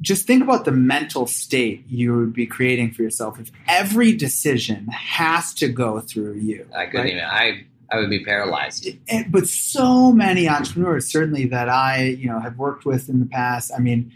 just 0.00 0.26
think 0.26 0.42
about 0.42 0.64
the 0.64 0.72
mental 0.72 1.26
state 1.26 1.84
you 1.88 2.14
would 2.16 2.32
be 2.32 2.46
creating 2.46 2.92
for 2.92 3.02
yourself 3.02 3.38
if 3.38 3.50
every 3.68 4.12
decision 4.12 4.86
has 4.88 5.54
to 5.54 5.68
go 5.68 6.00
through 6.00 6.34
you. 6.34 6.66
i 6.76 6.86
couldn't 6.86 7.06
right? 7.06 7.12
even 7.12 7.24
i 7.24 7.64
i 7.90 7.98
would 7.98 8.10
be 8.10 8.24
paralyzed 8.24 8.86
And, 9.08 9.30
but 9.30 9.46
so 9.46 10.12
many 10.12 10.48
entrepreneurs, 10.48 11.10
certainly 11.10 11.46
that 11.46 11.68
I 11.68 12.02
you 12.02 12.28
know 12.28 12.40
have 12.40 12.58
worked 12.58 12.84
with 12.84 13.08
in 13.08 13.20
the 13.20 13.26
past, 13.26 13.70
I 13.76 13.80
mean, 13.80 14.12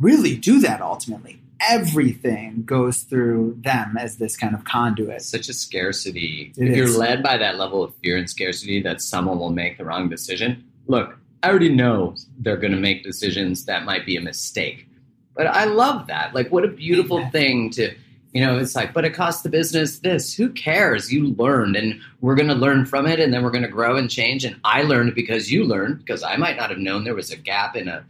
really 0.00 0.36
do 0.36 0.60
that 0.60 0.80
ultimately. 0.80 1.40
Everything 1.68 2.64
goes 2.64 3.02
through 3.02 3.58
them 3.60 3.96
as 3.98 4.16
this 4.16 4.36
kind 4.36 4.54
of 4.54 4.64
conduit. 4.64 5.22
Such 5.22 5.48
a 5.48 5.54
scarcity. 5.54 6.52
It 6.56 6.68
if 6.68 6.76
you're 6.76 6.98
led 6.98 7.22
by 7.22 7.36
that 7.38 7.56
level 7.56 7.82
of 7.82 7.94
fear 7.96 8.16
and 8.16 8.28
scarcity 8.28 8.82
that 8.82 9.00
someone 9.00 9.38
will 9.38 9.52
make 9.52 9.78
the 9.78 9.84
wrong 9.84 10.08
decision, 10.08 10.64
look, 10.86 11.18
I 11.44 11.50
already 11.50 11.68
know 11.68 12.14
they're 12.38 12.56
going 12.56 12.72
to 12.72 12.78
make 12.78 13.04
decisions 13.04 13.66
that 13.66 13.84
might 13.84 14.06
be 14.06 14.16
a 14.16 14.20
mistake. 14.22 14.88
But 15.36 15.46
I 15.46 15.64
love 15.66 16.06
that. 16.06 16.34
Like, 16.34 16.50
what 16.50 16.64
a 16.64 16.68
beautiful 16.68 17.26
thing 17.28 17.68
to, 17.72 17.94
you 18.32 18.42
know, 18.42 18.56
it's 18.56 18.74
like, 18.74 18.94
but 18.94 19.04
it 19.04 19.12
costs 19.12 19.42
the 19.42 19.50
business 19.50 19.98
this. 19.98 20.34
Who 20.34 20.48
cares? 20.48 21.12
You 21.12 21.34
learned, 21.34 21.76
and 21.76 22.00
we're 22.22 22.34
going 22.34 22.48
to 22.48 22.54
learn 22.54 22.86
from 22.86 23.06
it, 23.06 23.20
and 23.20 23.30
then 23.34 23.42
we're 23.42 23.50
going 23.50 23.64
to 23.64 23.68
grow 23.68 23.96
and 23.96 24.10
change. 24.10 24.46
And 24.46 24.56
I 24.64 24.82
learned 24.82 25.14
because 25.14 25.52
you 25.52 25.64
learned, 25.64 25.98
because 25.98 26.22
I 26.22 26.36
might 26.36 26.56
not 26.56 26.70
have 26.70 26.78
known 26.78 27.04
there 27.04 27.14
was 27.14 27.30
a 27.30 27.36
gap 27.36 27.76
in 27.76 27.88
a 27.88 28.06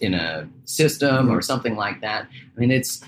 in 0.00 0.14
a 0.14 0.48
system 0.64 1.28
or 1.28 1.34
mm-hmm. 1.34 1.40
something 1.42 1.76
like 1.76 2.00
that. 2.00 2.26
I 2.56 2.60
mean, 2.60 2.72
it's 2.72 3.00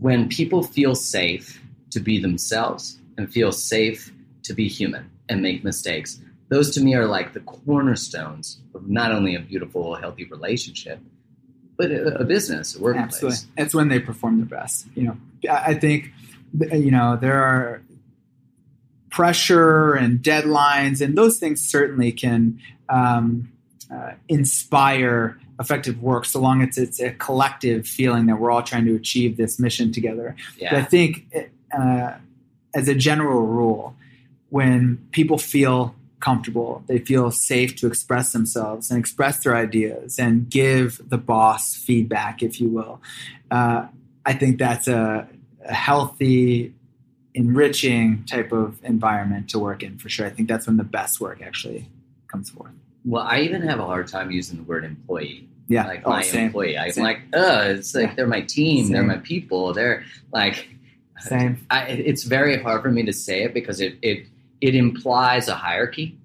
when 0.00 0.30
people 0.30 0.62
feel 0.62 0.94
safe 0.94 1.62
to 1.90 2.00
be 2.00 2.18
themselves 2.18 2.98
and 3.18 3.30
feel 3.30 3.52
safe 3.52 4.10
to 4.44 4.54
be 4.54 4.68
human 4.68 5.10
and 5.28 5.42
make 5.42 5.64
mistakes. 5.64 6.18
Those 6.48 6.70
to 6.72 6.80
me 6.80 6.94
are 6.94 7.06
like 7.06 7.32
the 7.32 7.40
cornerstones 7.40 8.58
of 8.74 8.88
not 8.88 9.12
only 9.12 9.34
a 9.34 9.40
beautiful, 9.40 9.96
healthy 9.96 10.24
relationship, 10.24 11.00
but 11.76 11.90
a, 11.90 12.18
a 12.18 12.24
business, 12.24 12.76
a 12.76 12.80
workplace. 12.80 13.14
Absolutely, 13.14 13.38
that's 13.56 13.74
when 13.74 13.88
they 13.88 13.98
perform 13.98 14.38
their 14.38 14.46
best. 14.46 14.86
You 14.94 15.04
know, 15.04 15.16
I 15.50 15.74
think 15.74 16.12
you 16.72 16.90
know 16.90 17.16
there 17.20 17.42
are 17.42 17.82
pressure 19.10 19.94
and 19.94 20.20
deadlines, 20.20 21.00
and 21.00 21.16
those 21.16 21.38
things 21.38 21.60
certainly 21.60 22.12
can 22.12 22.60
um, 22.88 23.50
uh, 23.92 24.12
inspire 24.28 25.38
effective 25.58 26.02
work, 26.02 26.26
so 26.26 26.40
long 26.40 26.62
as 26.62 26.78
it's 26.78 27.00
a 27.00 27.10
collective 27.12 27.86
feeling 27.86 28.26
that 28.26 28.36
we're 28.36 28.50
all 28.50 28.62
trying 28.62 28.84
to 28.84 28.94
achieve 28.94 29.36
this 29.36 29.58
mission 29.58 29.90
together. 29.90 30.36
But 30.70 30.78
I 30.80 30.84
think, 30.84 31.26
uh, 31.76 32.12
as 32.74 32.88
a 32.88 32.94
general 32.94 33.42
rule, 33.42 33.96
when 34.50 34.98
people 35.12 35.38
feel 35.38 35.94
comfortable, 36.20 36.82
they 36.86 36.98
feel 36.98 37.30
safe 37.30 37.76
to 37.76 37.86
express 37.86 38.32
themselves 38.32 38.90
and 38.90 38.98
express 38.98 39.42
their 39.44 39.54
ideas 39.56 40.18
and 40.18 40.48
give 40.50 41.00
the 41.08 41.18
boss 41.18 41.74
feedback, 41.74 42.42
if 42.42 42.60
you 42.60 42.68
will. 42.68 43.00
Uh, 43.50 43.86
I 44.24 44.32
think 44.32 44.58
that's 44.58 44.88
a, 44.88 45.28
a 45.64 45.74
healthy, 45.74 46.72
enriching 47.34 48.24
type 48.24 48.52
of 48.52 48.78
environment 48.82 49.48
to 49.50 49.58
work 49.58 49.82
in 49.82 49.98
for 49.98 50.08
sure. 50.08 50.26
I 50.26 50.30
think 50.30 50.48
that's 50.48 50.66
when 50.66 50.76
the 50.78 50.84
best 50.84 51.20
work 51.20 51.42
actually 51.42 51.88
comes 52.28 52.50
forth. 52.50 52.72
well, 53.04 53.22
I 53.22 53.40
even 53.40 53.62
have 53.62 53.78
a 53.78 53.84
hard 53.86 54.08
time 54.08 54.30
using 54.30 54.56
the 54.56 54.62
word 54.64 54.84
employee. 54.84 55.48
Yeah, 55.68 55.86
Like 55.86 56.02
oh, 56.04 56.10
my 56.10 56.22
same, 56.22 56.46
employee, 56.46 56.78
I'm 56.78 56.92
Same. 56.92 57.04
like, 57.04 57.18
uh, 57.34 57.64
it's 57.66 57.94
like 57.94 58.08
Yeah. 58.10 58.14
they're 58.14 58.26
my 58.28 58.40
team, 58.40 58.90
they're 58.90 59.02
my 59.02 59.18
people, 59.18 59.72
they're 59.74 60.04
like, 60.32 60.68
same. 61.18 61.66
I, 61.70 61.86
it's 61.86 62.22
very 62.24 62.62
hard 62.62 62.82
for 62.82 62.90
me 62.90 63.02
to 63.04 63.12
say 63.12 63.42
it 63.42 63.52
because 63.52 63.80
it 63.80 63.96
it 64.02 64.26
it 64.60 64.74
implies 64.74 65.48
a 65.48 65.54
hierarchy, 65.54 66.16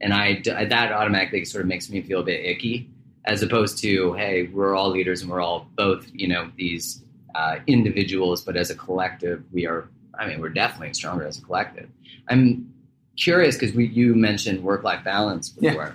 and 0.00 0.12
I 0.12 0.42
that 0.44 0.92
automatically 0.92 1.44
sort 1.44 1.62
of 1.62 1.68
makes 1.68 1.90
me 1.90 2.02
feel 2.02 2.20
a 2.20 2.24
bit 2.24 2.44
icky, 2.44 2.88
as 3.24 3.42
opposed 3.42 3.78
to 3.78 4.12
hey, 4.14 4.44
we're 4.52 4.74
all 4.74 4.90
leaders 4.90 5.22
and 5.22 5.30
we're 5.30 5.40
all 5.40 5.66
both 5.76 6.06
you 6.12 6.28
know 6.28 6.50
these 6.56 7.02
uh, 7.34 7.56
individuals, 7.66 8.42
but 8.42 8.56
as 8.56 8.70
a 8.70 8.74
collective, 8.74 9.42
we 9.52 9.66
are. 9.66 9.88
I 10.18 10.26
mean, 10.26 10.40
we're 10.40 10.50
definitely 10.50 10.92
stronger 10.94 11.24
as 11.24 11.38
a 11.38 11.42
collective. 11.42 11.88
I'm 12.28 12.72
curious 13.16 13.56
because 13.56 13.74
you 13.74 14.14
mentioned 14.14 14.62
work 14.62 14.84
life 14.84 15.02
balance 15.04 15.54
Yeah. 15.58 15.70
before, 15.70 15.94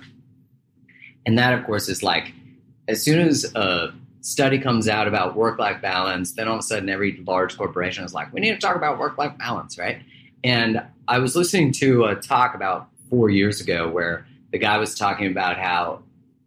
and 1.26 1.38
that 1.38 1.52
of 1.58 1.64
course 1.64 1.88
is 1.88 2.02
like 2.02 2.32
as 2.88 3.02
soon 3.02 3.20
as 3.20 3.44
a 3.54 3.92
study 4.22 4.58
comes 4.58 4.88
out 4.88 5.06
about 5.06 5.36
work 5.36 5.58
life 5.58 5.80
balance, 5.80 6.32
then 6.32 6.48
all 6.48 6.54
of 6.54 6.60
a 6.60 6.62
sudden 6.62 6.88
every 6.88 7.22
large 7.26 7.56
corporation 7.56 8.04
is 8.04 8.12
like, 8.12 8.32
we 8.32 8.40
need 8.40 8.50
to 8.50 8.58
talk 8.58 8.76
about 8.76 8.98
work 8.98 9.16
life 9.16 9.36
balance, 9.38 9.78
right? 9.78 10.02
And 10.44 10.82
I 11.06 11.18
was 11.18 11.34
listening 11.34 11.72
to 11.72 12.04
a 12.04 12.14
talk 12.16 12.54
about 12.54 12.88
four 13.10 13.30
years 13.30 13.60
ago 13.60 13.88
where 13.88 14.26
the 14.52 14.58
guy 14.58 14.78
was 14.78 14.94
talking 14.94 15.30
about 15.30 15.58
how 15.58 16.02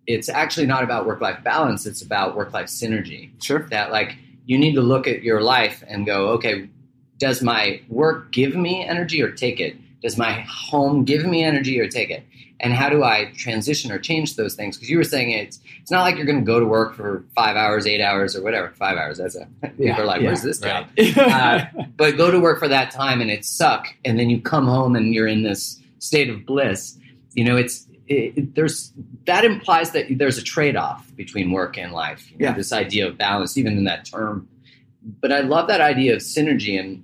it's 0.08 0.30
actually 0.30 0.66
not 0.66 0.84
about 0.84 1.06
work 1.06 1.22
life 1.22 1.44
balance, 1.44 1.86
it's 1.86 2.02
about 2.02 2.36
work 2.36 2.54
life 2.54 2.68
synergy. 2.68 3.32
Sure. 3.42 3.68
That, 3.70 3.92
like, 3.92 4.18
you 4.46 4.58
need 4.58 4.74
to 4.76 4.82
look 4.82 5.08
at 5.08 5.24
your 5.24 5.42
life 5.42 5.84
and 5.88 6.06
go, 6.06 6.30
okay, 6.30 6.70
does 7.18 7.42
my 7.42 7.82
work 7.88 8.32
give 8.32 8.56
me 8.56 8.86
energy 8.86 9.22
or 9.22 9.32
take 9.32 9.60
it? 9.60 9.76
Does 10.02 10.18
my 10.18 10.46
home 10.50 11.06
give 11.06 11.26
me 11.26 11.44
energy 11.44 11.80
or 11.80 11.88
take 11.88 12.10
it? 12.10 12.24
And 12.64 12.74
how 12.74 12.90
do 12.90 13.04
I 13.04 13.32
transition 13.36 13.92
or 13.92 13.98
change 14.00 14.36
those 14.36 14.54
things? 14.56 14.78
Because 14.78 14.90
you 14.90 14.98
were 14.98 15.04
saying 15.04 15.32
it's 15.32 15.60
it's 15.82 15.90
not 15.92 16.04
like 16.04 16.16
you're 16.16 16.26
going 16.26 16.40
to 16.40 16.46
go 16.46 16.60
to 16.60 16.66
work 16.66 16.96
for 16.96 17.24
five 17.36 17.56
hours, 17.58 17.86
eight 17.88 18.02
hours, 18.02 18.36
or 18.36 18.44
whatever. 18.44 18.70
Five 18.78 18.98
hours. 18.98 19.18
That's 19.18 19.36
a 19.36 19.48
people 19.78 20.02
are 20.02 20.06
like, 20.06 20.22
where's 20.22 20.44
this 20.44 20.60
job? 20.60 20.88
Right. 20.98 21.18
Uh, 21.18 21.66
but 21.98 22.18
go 22.18 22.30
to 22.32 22.40
work 22.40 22.60
for 22.60 22.68
that 22.68 22.92
time 22.92 23.20
and 23.20 23.30
it 23.32 23.44
suck 23.46 23.88
and 24.06 24.20
then 24.20 24.30
you 24.30 24.40
come 24.40 24.66
home 24.68 24.96
and 24.96 25.14
you're 25.14 25.28
in 25.28 25.44
this 25.44 25.80
state 26.00 26.30
of 26.30 26.46
bliss 26.48 26.98
you 27.34 27.44
know 27.44 27.56
it's 27.56 27.86
it, 28.08 28.34
it- 28.38 28.56
there's 28.56 28.92
that 29.26 29.46
implies 29.46 29.92
that 29.92 30.06
there's 30.18 30.38
a 30.40 30.44
trade-off 30.44 31.16
between 31.16 31.52
work 31.52 31.78
and 31.78 31.92
life 31.94 32.30
you 32.32 32.38
know, 32.40 32.46
Yeah. 32.48 32.54
this 32.54 32.74
idea 32.74 33.08
of 33.08 33.18
balance 33.20 33.56
even 33.58 33.78
in 33.78 33.84
that 33.84 34.06
term 34.06 34.48
but 35.22 35.32
i 35.32 35.42
love 35.42 35.68
that 35.68 35.80
idea 35.80 36.14
of 36.16 36.20
synergy 36.22 36.80
and 36.80 37.04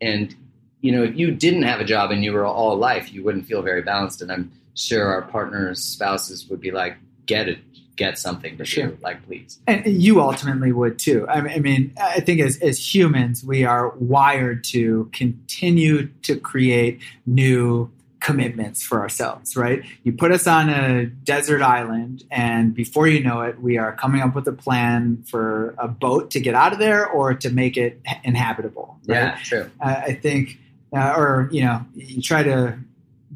and 0.00 0.34
you 0.80 0.90
know 0.90 1.04
if 1.04 1.16
you 1.16 1.30
didn't 1.30 1.62
have 1.62 1.78
a 1.80 1.84
job 1.84 2.10
and 2.10 2.24
you 2.24 2.32
were 2.32 2.44
all 2.44 2.76
life 2.76 3.12
you 3.12 3.22
wouldn't 3.22 3.46
feel 3.46 3.62
very 3.62 3.82
balanced 3.82 4.20
and 4.20 4.32
i'm 4.32 4.50
sure 4.74 5.06
our 5.06 5.22
partners 5.22 5.82
spouses 5.82 6.48
would 6.48 6.60
be 6.60 6.70
like 6.70 6.96
get 7.26 7.48
it 7.48 7.58
get 7.96 8.18
something 8.18 8.58
to 8.58 8.64
Sure. 8.64 8.88
do 8.88 8.98
like 9.02 9.24
please 9.24 9.60
and 9.68 9.86
you 9.86 10.20
ultimately 10.20 10.72
would 10.72 10.98
too. 10.98 11.28
I 11.28 11.40
mean, 11.40 11.52
I 11.52 11.58
mean, 11.60 11.92
I 12.00 12.20
think 12.20 12.40
as 12.40 12.58
as 12.58 12.94
humans, 12.94 13.44
we 13.44 13.64
are 13.64 13.90
wired 13.90 14.64
to 14.64 15.08
continue 15.12 16.08
to 16.22 16.36
create 16.36 17.00
new 17.24 17.90
commitments 18.20 18.82
for 18.82 19.00
ourselves. 19.00 19.54
Right? 19.56 19.84
You 20.02 20.12
put 20.12 20.32
us 20.32 20.46
on 20.48 20.70
a 20.70 21.06
desert 21.06 21.62
island, 21.62 22.24
and 22.32 22.74
before 22.74 23.06
you 23.06 23.22
know 23.22 23.42
it, 23.42 23.60
we 23.60 23.78
are 23.78 23.92
coming 23.92 24.22
up 24.22 24.34
with 24.34 24.48
a 24.48 24.52
plan 24.52 25.22
for 25.30 25.74
a 25.78 25.86
boat 25.86 26.32
to 26.32 26.40
get 26.40 26.54
out 26.54 26.72
of 26.72 26.78
there 26.80 27.06
or 27.06 27.32
to 27.34 27.50
make 27.50 27.76
it 27.76 28.00
inhabitable. 28.24 28.98
Right? 29.06 29.16
yeah 29.16 29.38
true 29.44 29.70
uh, 29.80 30.02
I 30.08 30.14
think, 30.14 30.58
uh, 30.96 31.14
or 31.16 31.48
you 31.52 31.62
know, 31.62 31.84
you 31.94 32.20
try 32.22 32.42
to 32.42 32.76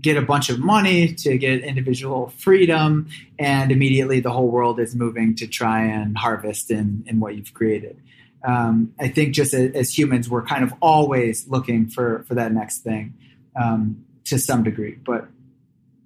get 0.01 0.17
a 0.17 0.23
bunch 0.23 0.49
of 0.51 0.59
money 0.61 1.13
to 1.15 1.39
get 1.39 1.63
individual 1.63 2.29
freedom, 2.39 3.09
and 3.39 3.71
immediately 3.73 4.21
the 4.21 4.31
whole 4.31 4.49
world 4.49 4.79
is 4.81 4.95
moving 4.95 5.35
to 5.37 5.47
try 5.47 5.83
and 5.85 6.17
harvest 6.17 6.71
in 6.71 7.05
in 7.07 7.21
what 7.21 7.37
you've 7.37 7.55
created. 7.55 8.01
Um, 8.45 8.95
I 9.01 9.09
think 9.09 9.35
just 9.35 9.53
as, 9.55 9.73
as 9.75 9.99
humans, 9.99 10.29
we're 10.31 10.45
kind 10.45 10.63
of 10.63 10.73
always 10.81 11.49
looking 11.49 11.89
for 11.89 12.25
for 12.29 12.35
that 12.35 12.53
next 12.53 12.79
thing 12.79 13.15
um, 13.61 14.05
to 14.27 14.39
some 14.39 14.63
degree, 14.63 14.97
but 15.05 15.29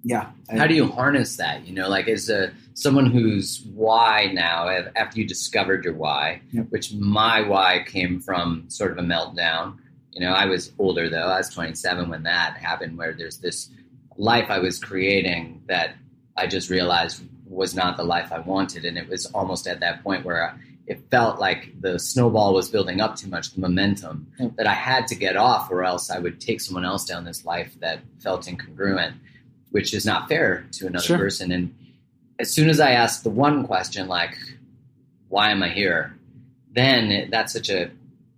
yeah, 0.03 0.31
I- 0.49 0.57
how 0.57 0.67
do 0.67 0.73
you 0.73 0.87
harness 0.87 1.37
that 1.37 1.65
you 1.65 1.73
know 1.73 1.87
like 1.87 2.07
as 2.09 2.29
a 2.29 2.51
someone 2.73 3.05
whose 3.05 3.61
why 3.73 4.31
now 4.33 4.67
after 4.95 5.19
you 5.19 5.27
discovered 5.27 5.85
your 5.85 5.93
why 5.93 6.41
Yep. 6.51 6.65
which 6.71 6.93
my 6.95 7.41
why 7.47 7.83
came 7.87 8.19
from 8.19 8.65
sort 8.67 8.91
of 8.91 8.97
a 8.97 9.01
meltdown 9.01 9.77
you 10.11 10.19
know 10.19 10.33
i 10.33 10.45
was 10.45 10.71
older 10.79 11.07
though 11.09 11.27
i 11.27 11.37
was 11.37 11.49
27 11.49 12.09
when 12.09 12.23
that 12.23 12.57
happened 12.57 12.97
where 12.97 13.13
there's 13.13 13.37
this 13.37 13.69
life 14.17 14.49
i 14.49 14.59
was 14.59 14.79
creating 14.79 15.61
that 15.67 15.95
i 16.37 16.47
just 16.47 16.69
realized 16.69 17.21
was 17.53 17.75
not 17.75 17.97
the 17.97 18.03
life 18.03 18.31
I 18.31 18.39
wanted. 18.39 18.85
And 18.85 18.97
it 18.97 19.07
was 19.07 19.25
almost 19.27 19.67
at 19.67 19.79
that 19.79 20.03
point 20.03 20.25
where 20.25 20.57
it 20.87 20.99
felt 21.09 21.39
like 21.39 21.69
the 21.79 21.97
snowball 21.97 22.53
was 22.53 22.69
building 22.69 22.99
up 22.99 23.15
too 23.15 23.29
much, 23.29 23.53
the 23.53 23.61
momentum 23.61 24.27
hmm. 24.37 24.47
that 24.57 24.67
I 24.67 24.73
had 24.73 25.07
to 25.07 25.15
get 25.15 25.37
off, 25.37 25.71
or 25.71 25.83
else 25.83 26.09
I 26.09 26.19
would 26.19 26.41
take 26.41 26.59
someone 26.59 26.83
else 26.83 27.05
down 27.05 27.23
this 27.23 27.45
life 27.45 27.73
that 27.79 27.99
felt 28.21 28.47
incongruent, 28.47 29.13
which 29.71 29.93
is 29.93 30.05
not 30.05 30.27
fair 30.27 30.67
to 30.73 30.87
another 30.87 31.05
Sure. 31.05 31.17
person. 31.17 31.51
And 31.51 31.73
as 32.39 32.51
soon 32.51 32.69
as 32.69 32.79
I 32.79 32.91
asked 32.91 33.23
the 33.23 33.29
one 33.29 33.65
question, 33.65 34.07
like, 34.07 34.35
why 35.29 35.51
am 35.51 35.63
I 35.63 35.69
here? 35.69 36.17
Then 36.71 37.11
it- 37.11 37.31
that's 37.31 37.53
such 37.53 37.69
a, 37.69 37.91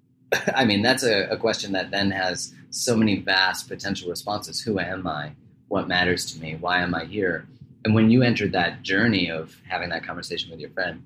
I 0.55 0.65
mean, 0.65 0.81
that's 0.83 1.03
a, 1.03 1.23
a 1.29 1.37
question 1.37 1.71
that 1.71 1.89
then 1.91 2.11
has 2.11 2.53
so 2.69 2.95
many 2.95 3.19
vast 3.19 3.67
potential 3.69 4.09
responses. 4.09 4.61
Who 4.61 4.79
am 4.79 5.07
I? 5.07 5.31
What 5.67 5.87
matters 5.87 6.31
to 6.33 6.39
me? 6.39 6.55
Why 6.55 6.81
am 6.81 6.93
I 6.93 7.05
here? 7.05 7.47
And 7.83 7.93
when 7.93 8.09
you 8.09 8.23
entered 8.23 8.51
that 8.53 8.81
journey 8.81 9.29
of 9.29 9.55
having 9.67 9.89
that 9.89 10.05
conversation 10.05 10.49
with 10.51 10.59
your 10.59 10.71
friend, 10.71 11.03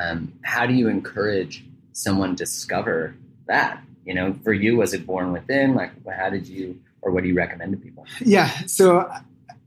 um, 0.00 0.32
how 0.42 0.66
do 0.66 0.74
you 0.74 0.88
encourage 0.88 1.64
someone 1.92 2.34
discover 2.34 3.14
that? 3.46 3.82
You 4.04 4.14
know, 4.14 4.34
for 4.42 4.52
you, 4.52 4.76
was 4.76 4.94
it 4.94 5.06
born 5.06 5.32
within? 5.32 5.74
Like, 5.74 5.92
how 6.08 6.30
did 6.30 6.48
you, 6.48 6.80
or 7.02 7.12
what 7.12 7.22
do 7.22 7.28
you 7.28 7.34
recommend 7.34 7.72
to 7.72 7.78
people? 7.78 8.06
Yeah. 8.20 8.48
So 8.66 9.10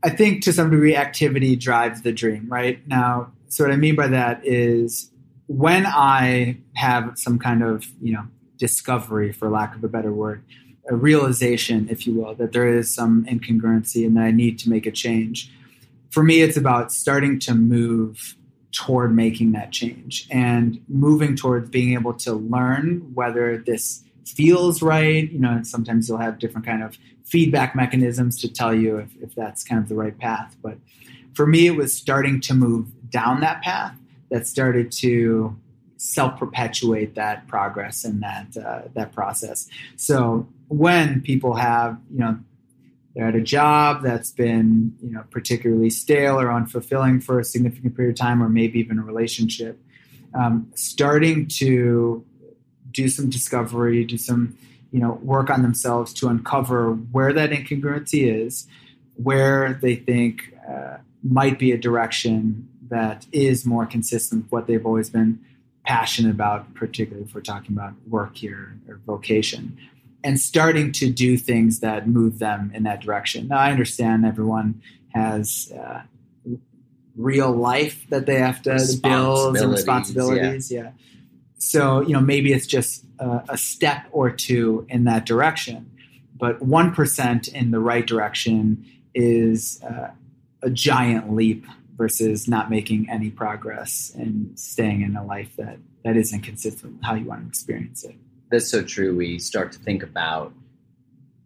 I 0.02 0.10
think 0.10 0.42
to 0.44 0.52
some 0.52 0.70
degree, 0.70 0.96
activity 0.96 1.56
drives 1.56 2.02
the 2.02 2.12
dream, 2.12 2.46
right? 2.48 2.86
Now, 2.86 3.32
so 3.48 3.64
what 3.64 3.72
I 3.72 3.76
mean 3.76 3.94
by 3.94 4.08
that 4.08 4.44
is 4.44 5.10
when 5.46 5.86
I 5.86 6.58
have 6.74 7.12
some 7.16 7.38
kind 7.38 7.62
of, 7.62 7.86
you 8.02 8.12
know, 8.12 8.24
discovery, 8.58 9.32
for 9.32 9.48
lack 9.48 9.74
of 9.74 9.84
a 9.84 9.88
better 9.88 10.12
word, 10.12 10.44
a 10.88 10.94
realization, 10.94 11.88
if 11.90 12.06
you 12.06 12.14
will, 12.14 12.34
that 12.34 12.52
there 12.52 12.68
is 12.68 12.94
some 12.94 13.24
incongruency 13.26 14.06
and 14.06 14.16
that 14.16 14.24
I 14.24 14.30
need 14.30 14.58
to 14.60 14.70
make 14.70 14.86
a 14.86 14.90
change. 14.90 15.50
For 16.10 16.22
me, 16.22 16.42
it's 16.42 16.56
about 16.56 16.92
starting 16.92 17.38
to 17.40 17.54
move 17.54 18.36
toward 18.72 19.14
making 19.14 19.52
that 19.52 19.70
change 19.70 20.26
and 20.30 20.82
moving 20.88 21.36
towards 21.36 21.70
being 21.70 21.94
able 21.94 22.12
to 22.12 22.32
learn 22.34 23.14
whether 23.14 23.56
this 23.56 24.02
feels 24.26 24.82
right. 24.82 25.30
You 25.30 25.38
know, 25.38 25.50
and 25.50 25.66
sometimes 25.66 26.08
you'll 26.08 26.18
have 26.18 26.38
different 26.38 26.66
kind 26.66 26.82
of 26.82 26.98
feedback 27.24 27.74
mechanisms 27.74 28.40
to 28.40 28.52
tell 28.52 28.74
you 28.74 28.98
if, 28.98 29.10
if 29.22 29.34
that's 29.34 29.64
kind 29.64 29.80
of 29.80 29.88
the 29.88 29.94
right 29.94 30.16
path. 30.18 30.56
But 30.62 30.78
for 31.34 31.46
me, 31.46 31.66
it 31.66 31.76
was 31.76 31.96
starting 31.96 32.40
to 32.42 32.54
move 32.54 32.88
down 33.10 33.40
that 33.40 33.62
path 33.62 33.96
that 34.30 34.46
started 34.46 34.90
to 34.92 35.56
self 36.04 36.38
perpetuate 36.38 37.14
that 37.14 37.46
progress 37.48 38.04
and 38.04 38.22
that 38.22 38.56
uh, 38.56 38.82
that 38.94 39.12
process. 39.12 39.68
So 39.96 40.46
when 40.68 41.22
people 41.22 41.54
have, 41.54 41.98
you 42.12 42.18
know, 42.18 42.38
they're 43.14 43.28
at 43.28 43.34
a 43.34 43.40
job 43.40 44.02
that's 44.02 44.30
been, 44.30 44.94
you 45.02 45.12
know, 45.12 45.24
particularly 45.30 45.88
stale 45.88 46.38
or 46.38 46.46
unfulfilling 46.48 47.22
for 47.22 47.38
a 47.38 47.44
significant 47.44 47.96
period 47.96 48.12
of 48.12 48.18
time, 48.18 48.42
or 48.42 48.48
maybe 48.48 48.78
even 48.80 48.98
a 48.98 49.02
relationship, 49.02 49.80
um, 50.34 50.70
starting 50.74 51.48
to 51.58 52.24
do 52.90 53.08
some 53.08 53.30
discovery, 53.30 54.04
do 54.04 54.18
some, 54.18 54.58
you 54.92 55.00
know, 55.00 55.12
work 55.22 55.48
on 55.48 55.62
themselves 55.62 56.12
to 56.14 56.28
uncover 56.28 56.92
where 56.92 57.32
that 57.32 57.50
incongruency 57.50 58.30
is, 58.46 58.66
where 59.14 59.78
they 59.80 59.94
think 59.94 60.54
uh, 60.68 60.98
might 61.22 61.58
be 61.58 61.72
a 61.72 61.78
direction 61.78 62.68
that 62.88 63.26
is 63.32 63.64
more 63.64 63.86
consistent 63.86 64.44
with 64.44 64.52
what 64.52 64.66
they've 64.66 64.84
always 64.84 65.08
been 65.08 65.38
passionate 65.84 66.30
about, 66.30 66.74
particularly 66.74 67.26
if 67.26 67.34
we're 67.34 67.40
talking 67.40 67.76
about 67.76 67.94
work 68.08 68.36
here 68.36 68.76
or 68.88 69.00
vocation, 69.06 69.76
and 70.22 70.40
starting 70.40 70.90
to 70.92 71.10
do 71.10 71.36
things 71.36 71.80
that 71.80 72.08
move 72.08 72.38
them 72.38 72.72
in 72.74 72.82
that 72.84 73.00
direction. 73.00 73.48
Now, 73.48 73.58
I 73.58 73.70
understand 73.70 74.24
everyone 74.24 74.82
has 75.10 75.72
uh, 75.78 76.02
real 77.16 77.52
life 77.52 78.06
that 78.08 78.26
they 78.26 78.38
have 78.38 78.62
to 78.62 78.70
build 79.02 79.56
and 79.56 79.70
Responsibilities, 79.70 79.76
responsibilities. 79.76 80.72
Yeah. 80.72 80.90
So, 81.58 82.00
you 82.00 82.12
know, 82.12 82.20
maybe 82.20 82.52
it's 82.52 82.66
just 82.66 83.04
a, 83.18 83.42
a 83.50 83.58
step 83.58 84.06
or 84.12 84.30
two 84.30 84.86
in 84.88 85.04
that 85.04 85.24
direction, 85.26 85.90
but 86.36 86.60
1% 86.60 87.54
in 87.54 87.70
the 87.70 87.78
right 87.78 88.06
direction 88.06 88.84
is 89.14 89.82
uh, 89.82 90.08
a 90.62 90.70
giant 90.70 91.32
leap 91.32 91.64
versus 91.96 92.48
not 92.48 92.70
making 92.70 93.08
any 93.10 93.30
progress 93.30 94.12
and 94.14 94.58
staying 94.58 95.02
in 95.02 95.16
a 95.16 95.24
life 95.24 95.54
that, 95.56 95.78
that 96.04 96.16
isn't 96.16 96.42
consistent 96.42 96.94
with 96.94 97.02
how 97.02 97.14
you 97.14 97.24
want 97.24 97.42
to 97.42 97.48
experience 97.48 98.04
it. 98.04 98.16
That's 98.50 98.68
so 98.68 98.82
true. 98.82 99.16
We 99.16 99.38
start 99.38 99.72
to 99.72 99.78
think 99.78 100.02
about, 100.02 100.52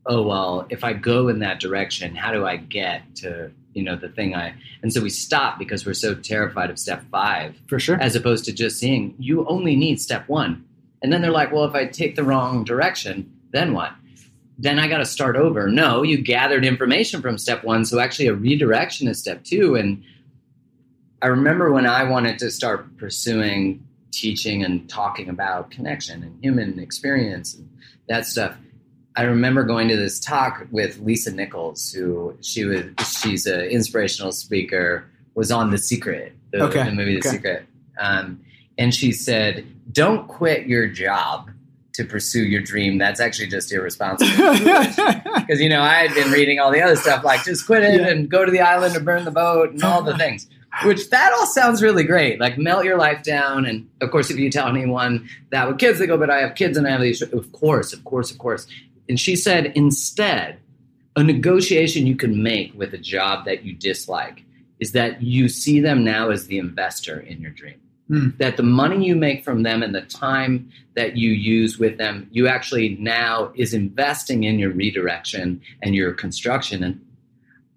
oh 0.06 0.22
well, 0.22 0.66
if 0.70 0.84
I 0.84 0.92
go 0.94 1.28
in 1.28 1.40
that 1.40 1.60
direction, 1.60 2.14
how 2.16 2.32
do 2.32 2.46
I 2.46 2.56
get 2.56 3.16
to 3.16 3.50
you 3.74 3.82
know 3.82 3.96
the 3.96 4.08
thing 4.08 4.34
I? 4.34 4.54
And 4.82 4.92
so 4.92 5.00
we 5.00 5.10
stop 5.10 5.58
because 5.58 5.86
we're 5.86 5.94
so 5.94 6.14
terrified 6.14 6.70
of 6.70 6.78
step 6.78 7.04
five, 7.10 7.56
For 7.68 7.78
sure. 7.78 8.00
as 8.00 8.16
opposed 8.16 8.44
to 8.46 8.52
just 8.52 8.78
seeing 8.78 9.14
you 9.18 9.46
only 9.46 9.76
need 9.76 10.00
step 10.00 10.28
one. 10.28 10.64
And 11.02 11.12
then 11.12 11.22
they're 11.22 11.30
like, 11.30 11.52
well, 11.52 11.64
if 11.64 11.74
I 11.74 11.86
take 11.86 12.16
the 12.16 12.24
wrong 12.24 12.64
direction, 12.64 13.32
then 13.52 13.72
what? 13.72 13.92
Then 14.58 14.80
I 14.80 14.88
got 14.88 14.98
to 14.98 15.06
start 15.06 15.36
over. 15.36 15.68
No, 15.68 16.02
you 16.02 16.18
gathered 16.18 16.64
information 16.64 17.22
from 17.22 17.38
step 17.38 17.62
one, 17.62 17.84
so 17.84 18.00
actually 18.00 18.26
a 18.26 18.34
redirection 18.34 19.06
is 19.06 19.20
step 19.20 19.44
two. 19.44 19.76
And 19.76 20.02
I 21.22 21.26
remember 21.26 21.72
when 21.72 21.86
I 21.86 22.04
wanted 22.04 22.38
to 22.40 22.50
start 22.50 22.96
pursuing 22.96 23.84
teaching 24.12 24.62
and 24.64 24.88
talking 24.88 25.28
about 25.28 25.70
connection 25.70 26.22
and 26.22 26.42
human 26.42 26.78
experience 26.78 27.54
and 27.54 27.68
that 28.08 28.26
stuff. 28.26 28.56
I 29.16 29.22
remember 29.22 29.64
going 29.64 29.88
to 29.88 29.96
this 29.96 30.20
talk 30.20 30.66
with 30.70 30.98
Lisa 31.00 31.32
Nichols, 31.32 31.90
who 31.90 32.36
she 32.40 32.64
was 32.64 32.84
she's 33.20 33.46
an 33.46 33.62
inspirational 33.62 34.30
speaker, 34.30 35.04
was 35.34 35.50
on 35.50 35.70
The 35.70 35.78
Secret, 35.78 36.32
the, 36.52 36.62
Okay, 36.64 36.84
the 36.84 36.92
movie 36.92 37.14
The 37.14 37.18
okay. 37.28 37.36
Secret, 37.36 37.66
um, 38.00 38.40
and 38.78 38.94
she 38.94 39.10
said, 39.10 39.66
"Don't 39.90 40.28
quit 40.28 40.66
your 40.68 40.86
job 40.86 41.50
to 41.94 42.04
pursue 42.04 42.44
your 42.44 42.60
dream. 42.62 42.96
That's 42.98 43.18
actually 43.18 43.48
just 43.48 43.72
irresponsible." 43.72 44.30
Because 45.38 45.60
you 45.62 45.68
know, 45.70 45.80
I 45.80 45.94
had 45.94 46.14
been 46.14 46.30
reading 46.30 46.60
all 46.60 46.70
the 46.70 46.82
other 46.82 46.94
stuff 46.96 47.24
like 47.24 47.42
just 47.42 47.64
quit 47.66 47.82
it 47.82 48.00
Yeah. 48.00 48.08
and 48.08 48.28
go 48.28 48.44
to 48.44 48.50
the 48.52 48.60
island 48.60 48.94
and 48.94 49.04
burn 49.04 49.24
the 49.24 49.30
boat 49.30 49.70
and 49.72 49.82
all 49.82 50.02
the 50.02 50.16
things. 50.18 50.46
Which 50.84 51.10
that 51.10 51.32
all 51.32 51.46
sounds 51.46 51.82
really 51.82 52.04
great. 52.04 52.40
Like 52.40 52.58
melt 52.58 52.84
your 52.84 52.98
life 52.98 53.22
down, 53.22 53.66
and 53.66 53.88
of 54.00 54.10
course, 54.10 54.30
if 54.30 54.38
you 54.38 54.50
tell 54.50 54.68
anyone 54.68 55.28
that 55.50 55.68
with 55.68 55.78
kids, 55.78 55.98
they 55.98 56.06
go, 56.06 56.16
"But 56.16 56.30
I 56.30 56.40
have 56.40 56.54
kids 56.54 56.76
and 56.76 56.86
I 56.86 56.90
have 56.90 57.00
these." 57.00 57.22
Of 57.22 57.52
course, 57.52 57.92
of 57.92 58.04
course, 58.04 58.30
of 58.30 58.38
course. 58.38 58.66
And 59.08 59.18
she 59.18 59.36
said, 59.36 59.72
instead, 59.74 60.58
a 61.16 61.22
negotiation 61.22 62.06
you 62.06 62.16
can 62.16 62.42
make 62.42 62.72
with 62.74 62.92
a 62.94 62.98
job 62.98 63.46
that 63.46 63.64
you 63.64 63.72
dislike 63.72 64.44
is 64.78 64.92
that 64.92 65.22
you 65.22 65.48
see 65.48 65.80
them 65.80 66.04
now 66.04 66.30
as 66.30 66.46
the 66.46 66.58
investor 66.58 67.18
in 67.18 67.40
your 67.40 67.50
dream. 67.50 67.80
Hmm. 68.08 68.28
That 68.38 68.56
the 68.56 68.62
money 68.62 69.04
you 69.04 69.16
make 69.16 69.44
from 69.44 69.64
them 69.64 69.82
and 69.82 69.94
the 69.94 70.02
time 70.02 70.70
that 70.94 71.16
you 71.16 71.30
use 71.30 71.78
with 71.78 71.98
them, 71.98 72.28
you 72.30 72.46
actually 72.46 72.96
now 73.00 73.52
is 73.54 73.74
investing 73.74 74.44
in 74.44 74.58
your 74.58 74.70
redirection 74.70 75.60
and 75.82 75.94
your 75.94 76.12
construction. 76.12 76.84
And 76.84 77.00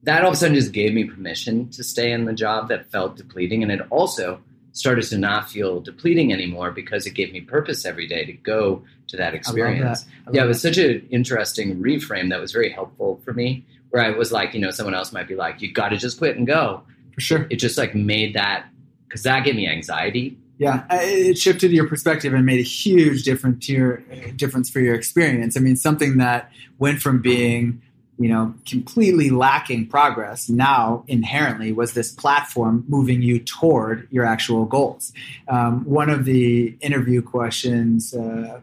that 0.03 0.21
all 0.23 0.29
of 0.29 0.33
a 0.33 0.37
sudden 0.37 0.55
just 0.55 0.71
gave 0.71 0.93
me 0.93 1.03
permission 1.03 1.69
to 1.69 1.83
stay 1.83 2.11
in 2.11 2.25
the 2.25 2.33
job 2.33 2.69
that 2.69 2.89
felt 2.91 3.17
depleting. 3.17 3.61
And 3.63 3.71
it 3.71 3.81
also 3.89 4.41
started 4.73 5.03
to 5.03 5.17
not 5.17 5.49
feel 5.49 5.81
depleting 5.81 6.31
anymore 6.31 6.71
because 6.71 7.05
it 7.05 7.11
gave 7.11 7.31
me 7.33 7.41
purpose 7.41 7.85
every 7.85 8.07
day 8.07 8.25
to 8.25 8.33
go 8.33 8.83
to 9.07 9.17
that 9.17 9.33
experience. 9.33 10.05
Love 10.25 10.35
Yeah, 10.35 10.41
it 10.41 10.43
that. 10.45 10.47
was 10.47 10.61
such 10.61 10.77
an 10.77 11.05
interesting 11.11 11.77
reframe 11.81 12.29
that 12.29 12.39
was 12.39 12.51
very 12.51 12.69
helpful 12.71 13.21
for 13.25 13.33
me. 13.33 13.65
Where 13.89 14.01
I 14.03 14.11
was 14.11 14.31
like, 14.31 14.53
you 14.53 14.61
know, 14.61 14.71
someone 14.71 14.95
else 14.95 15.11
might 15.11 15.27
be 15.27 15.35
like, 15.35 15.61
you 15.61 15.71
got 15.71 15.89
to 15.89 15.97
just 15.97 16.17
quit 16.17 16.37
and 16.37 16.47
go. 16.47 16.83
for 17.13 17.19
sure. 17.21 17.45
It 17.49 17.57
just 17.57 17.77
like 17.77 17.93
made 17.93 18.33
that 18.35 18.65
because 19.07 19.23
that 19.23 19.43
gave 19.43 19.55
me 19.55 19.67
anxiety. 19.67 20.37
Yeah, 20.57 20.85
it 20.91 21.37
shifted 21.39 21.71
your 21.71 21.87
perspective 21.87 22.33
and 22.35 22.45
made 22.45 22.59
a 22.59 22.63
huge 22.63 23.23
difference 23.23 23.65
to 23.65 23.73
your 23.73 23.97
difference 24.35 24.69
for 24.69 24.79
your 24.79 24.93
experience. 24.93 25.57
I 25.57 25.59
mean, 25.59 25.75
something 25.75 26.17
that 26.19 26.51
went 26.77 27.01
from 27.01 27.19
being, 27.19 27.81
you 28.19 28.29
know, 28.29 28.53
completely 28.67 29.29
lacking 29.29 29.87
progress 29.87 30.49
now 30.49 31.03
inherently 31.07 31.71
was 31.71 31.93
this 31.93 32.11
platform 32.11 32.85
moving 32.87 33.21
you 33.21 33.39
toward 33.39 34.07
your 34.11 34.25
actual 34.25 34.65
goals. 34.65 35.11
Um, 35.47 35.83
one 35.85 36.09
of 36.09 36.25
the 36.25 36.75
interview 36.81 37.21
questions. 37.21 38.13
Uh, 38.13 38.61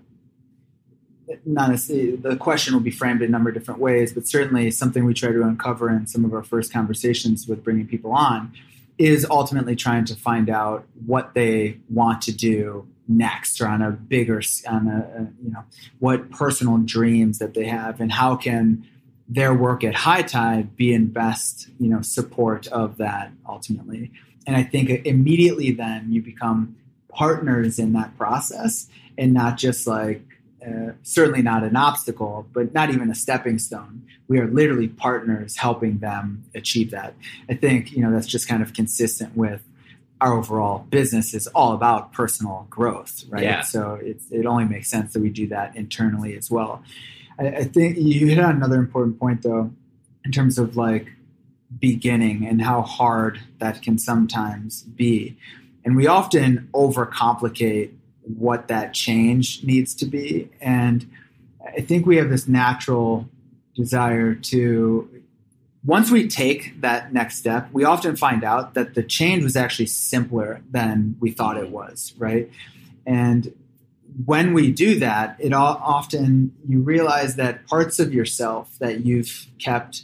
not 1.44 1.70
the 1.70 2.36
question 2.40 2.72
will 2.72 2.80
be 2.80 2.90
framed 2.90 3.20
in 3.20 3.28
a 3.28 3.30
number 3.30 3.50
of 3.50 3.54
different 3.54 3.80
ways, 3.80 4.14
but 4.14 4.26
certainly 4.26 4.70
something 4.70 5.04
we 5.04 5.12
try 5.12 5.30
to 5.30 5.42
uncover 5.42 5.90
in 5.90 6.06
some 6.06 6.24
of 6.24 6.32
our 6.32 6.42
first 6.42 6.72
conversations 6.72 7.46
with 7.46 7.62
bringing 7.62 7.86
people 7.86 8.12
on 8.12 8.52
is 8.96 9.26
ultimately 9.30 9.76
trying 9.76 10.04
to 10.06 10.16
find 10.16 10.48
out 10.48 10.86
what 11.06 11.34
they 11.34 11.78
want 11.90 12.22
to 12.22 12.32
do 12.32 12.86
next 13.06 13.60
or 13.60 13.66
on 13.66 13.80
a 13.80 13.90
bigger 13.90 14.42
on 14.68 14.86
a 14.88 15.30
you 15.42 15.50
know 15.50 15.64
what 15.98 16.30
personal 16.30 16.76
dreams 16.78 17.38
that 17.38 17.54
they 17.54 17.64
have 17.64 18.00
and 18.00 18.12
how 18.12 18.36
can 18.36 18.86
their 19.28 19.52
work 19.52 19.84
at 19.84 19.94
hiitide 19.94 20.74
be 20.76 20.92
in 20.92 21.06
best 21.06 21.68
you 21.78 21.88
know 21.88 22.00
support 22.00 22.66
of 22.68 22.96
that 22.96 23.30
ultimately 23.48 24.10
and 24.46 24.56
i 24.56 24.62
think 24.62 24.88
immediately 25.06 25.70
then 25.70 26.10
you 26.10 26.22
become 26.22 26.74
partners 27.08 27.78
in 27.78 27.92
that 27.92 28.16
process 28.16 28.88
and 29.16 29.32
not 29.32 29.58
just 29.58 29.86
like 29.86 30.22
uh, 30.66 30.92
certainly 31.04 31.40
not 31.40 31.62
an 31.62 31.76
obstacle, 31.76 32.44
but 32.52 32.74
not 32.74 32.90
even 32.90 33.10
a 33.10 33.14
stepping 33.14 33.60
stone. 33.60 34.02
We 34.26 34.40
are 34.40 34.48
literally 34.48 34.88
partners 34.88 35.56
helping 35.56 35.98
them 35.98 36.44
achieve 36.54 36.90
that. 36.90 37.14
I 37.48 37.54
think 37.54 37.92
you 37.92 38.02
know 38.02 38.12
that's 38.12 38.26
just 38.26 38.48
kind 38.48 38.62
of 38.62 38.72
consistent 38.72 39.36
with 39.36 39.62
our 40.20 40.32
overall 40.36 40.80
business 40.90 41.32
is 41.32 41.46
all 41.48 41.74
about 41.74 42.12
personal 42.12 42.66
growth, 42.70 43.24
right? 43.28 43.44
Yeah. 43.44 43.60
So 43.60 43.94
it, 44.02 44.20
it 44.32 44.46
only 44.46 44.64
makes 44.64 44.90
sense 44.90 45.12
that 45.12 45.22
we 45.22 45.30
do 45.30 45.46
that 45.48 45.76
internally 45.76 46.36
as 46.36 46.50
well. 46.50 46.82
I, 47.38 47.46
I 47.48 47.64
think 47.64 47.96
you 47.98 48.26
hit 48.26 48.38
on 48.38 48.56
another 48.56 48.76
important 48.76 49.18
point, 49.18 49.42
though, 49.42 49.70
in 50.24 50.32
terms 50.32 50.58
of 50.58 50.76
like 50.76 51.12
beginning 51.78 52.46
and 52.46 52.62
how 52.62 52.82
hard 52.82 53.40
that 53.58 53.82
can 53.82 53.98
sometimes 53.98 54.82
be. 54.82 55.36
And 55.84 55.96
we 55.96 56.06
often 56.06 56.68
overcomplicate 56.74 57.92
what 58.22 58.68
that 58.68 58.94
change 58.94 59.62
needs 59.64 59.94
to 59.96 60.06
be. 60.06 60.50
And 60.60 61.10
I 61.64 61.80
think 61.80 62.06
we 62.06 62.16
have 62.16 62.30
this 62.30 62.48
natural 62.48 63.28
desire 63.74 64.34
to, 64.34 65.08
once 65.84 66.10
we 66.10 66.26
take 66.26 66.80
that 66.80 67.12
next 67.12 67.38
step, 67.38 67.68
we 67.72 67.84
often 67.84 68.16
find 68.16 68.44
out 68.44 68.74
that 68.74 68.94
the 68.94 69.02
change 69.02 69.44
was 69.44 69.56
actually 69.56 69.86
simpler 69.86 70.60
than 70.70 71.16
we 71.20 71.30
thought 71.30 71.56
it 71.56 71.70
was, 71.70 72.12
right? 72.18 72.50
And 73.06 73.54
when 74.24 74.52
we 74.52 74.72
do 74.72 74.98
that, 74.98 75.36
it 75.38 75.52
all, 75.52 75.80
often 75.82 76.52
you 76.68 76.80
realize 76.80 77.36
that 77.36 77.66
parts 77.66 77.98
of 77.98 78.12
yourself 78.12 78.76
that 78.80 79.04
you've 79.04 79.46
kept 79.58 80.02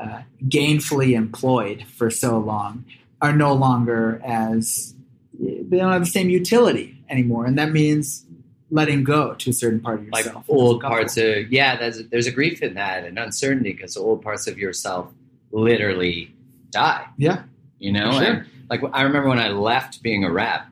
uh, 0.00 0.22
gainfully 0.44 1.12
employed 1.16 1.84
for 1.96 2.10
so 2.10 2.38
long 2.38 2.84
are 3.22 3.32
no 3.32 3.52
longer 3.54 4.20
as 4.24 4.94
they 5.38 5.78
don't 5.78 5.92
have 5.92 6.02
the 6.04 6.10
same 6.10 6.30
utility 6.30 7.02
anymore, 7.08 7.46
and 7.46 7.58
that 7.58 7.72
means 7.72 8.24
letting 8.70 9.04
go 9.04 9.34
to 9.34 9.50
a 9.50 9.52
certain 9.52 9.80
part 9.80 10.00
of 10.00 10.06
yourself, 10.06 10.34
like 10.36 10.44
old 10.48 10.80
parts 10.82 11.16
of 11.16 11.50
yeah 11.52 11.76
there's 11.76 12.06
there's 12.08 12.26
a 12.26 12.32
grief 12.32 12.62
in 12.62 12.74
that 12.74 13.04
and 13.04 13.18
uncertainty 13.18 13.72
because 13.72 13.96
old 13.96 14.22
parts 14.22 14.46
of 14.46 14.58
yourself 14.58 15.12
literally 15.52 16.34
die. 16.70 17.06
Yeah, 17.16 17.42
you 17.78 17.92
know 17.92 18.12
Sure. 18.12 18.22
and 18.22 18.46
like 18.68 18.80
i 18.92 19.02
remember 19.02 19.28
when 19.28 19.38
i 19.38 19.48
left 19.48 20.02
being 20.02 20.24
a 20.24 20.30
rep 20.30 20.66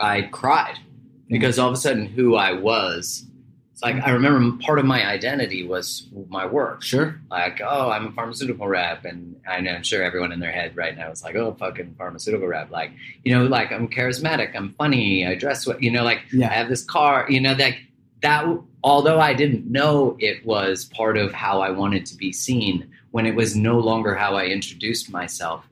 i 0.00 0.22
cried 0.22 0.78
Mm-hmm. 1.26 1.34
because 1.34 1.58
all 1.58 1.68
of 1.68 1.74
a 1.74 1.76
sudden 1.76 2.06
who 2.06 2.36
i 2.36 2.52
was 2.52 3.24
it's 3.72 3.82
like 3.82 3.96
i 4.06 4.10
remember 4.10 4.56
part 4.64 4.78
of 4.78 4.84
my 4.86 5.04
identity 5.06 5.66
was 5.66 6.06
my 6.28 6.46
work. 6.46 6.82
Sure, 6.82 7.20
like 7.30 7.60
oh 7.60 7.90
i'm 7.90 8.06
a 8.06 8.12
pharmaceutical 8.12 8.66
rep 8.66 9.04
and 9.04 9.38
I 9.46 9.60
know, 9.60 9.72
i'm 9.72 9.82
sure 9.82 10.02
everyone 10.02 10.32
in 10.32 10.40
their 10.40 10.52
head 10.52 10.76
right 10.76 10.96
now 10.96 11.10
is 11.10 11.22
like 11.22 11.34
oh 11.34 11.52
fucking 11.58 11.94
pharmaceutical 11.98 12.46
rep. 12.46 12.70
Like 12.70 12.92
you 13.24 13.34
know 13.34 13.44
like 13.44 13.72
i'm 13.72 13.86
charismatic 13.88 14.56
i'm 14.56 14.72
funny 14.74 15.26
i 15.26 15.34
dress 15.34 15.66
what 15.66 15.82
you 15.82 15.90
know 15.90 16.04
like 16.04 16.20
yeah. 16.32 16.48
I 16.48 16.54
have 16.54 16.68
this 16.70 16.84
car, 16.84 17.26
you 17.28 17.40
know, 17.40 17.54
that 17.54 17.74
that 18.22 18.46
although 18.82 19.20
I 19.20 19.34
didn't 19.34 19.70
know 19.70 20.16
it 20.18 20.44
was 20.46 20.86
part 20.86 21.16
of 21.18 21.32
how 21.32 21.60
I 21.60 21.70
wanted 21.70 22.06
to 22.06 22.16
be 22.16 22.32
seen, 22.32 22.88
when 23.10 23.26
it 23.26 23.34
was 23.34 23.54
no 23.54 23.78
longer 23.78 24.14
how 24.14 24.36
I 24.36 24.46
introduced 24.46 25.10
myself, 25.10 25.64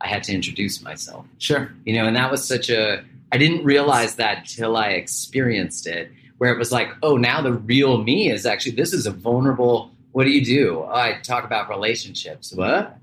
I 0.00 0.08
had 0.08 0.24
to 0.24 0.32
introduce 0.34 0.82
myself. 0.82 1.26
sure, 1.38 1.72
You 1.84 1.94
know, 1.94 2.06
and 2.06 2.16
that 2.16 2.30
was 2.30 2.46
such 2.46 2.70
a 2.70 3.04
I 3.32 3.38
didn't 3.38 3.64
realize 3.64 4.16
that 4.16 4.44
till 4.44 4.76
I 4.76 4.88
experienced 4.88 5.86
it, 5.86 6.12
where 6.36 6.52
it 6.52 6.58
was 6.58 6.70
like, 6.70 6.90
oh, 7.02 7.16
now 7.16 7.40
the 7.40 7.54
real 7.54 8.02
me 8.02 8.30
is 8.30 8.44
actually 8.44 8.72
this 8.72 8.92
is 8.92 9.06
a 9.06 9.10
vulnerable. 9.10 9.90
What 10.12 10.24
do 10.24 10.30
you 10.30 10.44
do? 10.44 10.80
Oh, 10.80 10.94
I 10.94 11.18
talk 11.22 11.44
about 11.44 11.70
relationships. 11.70 12.52
What? 12.52 12.98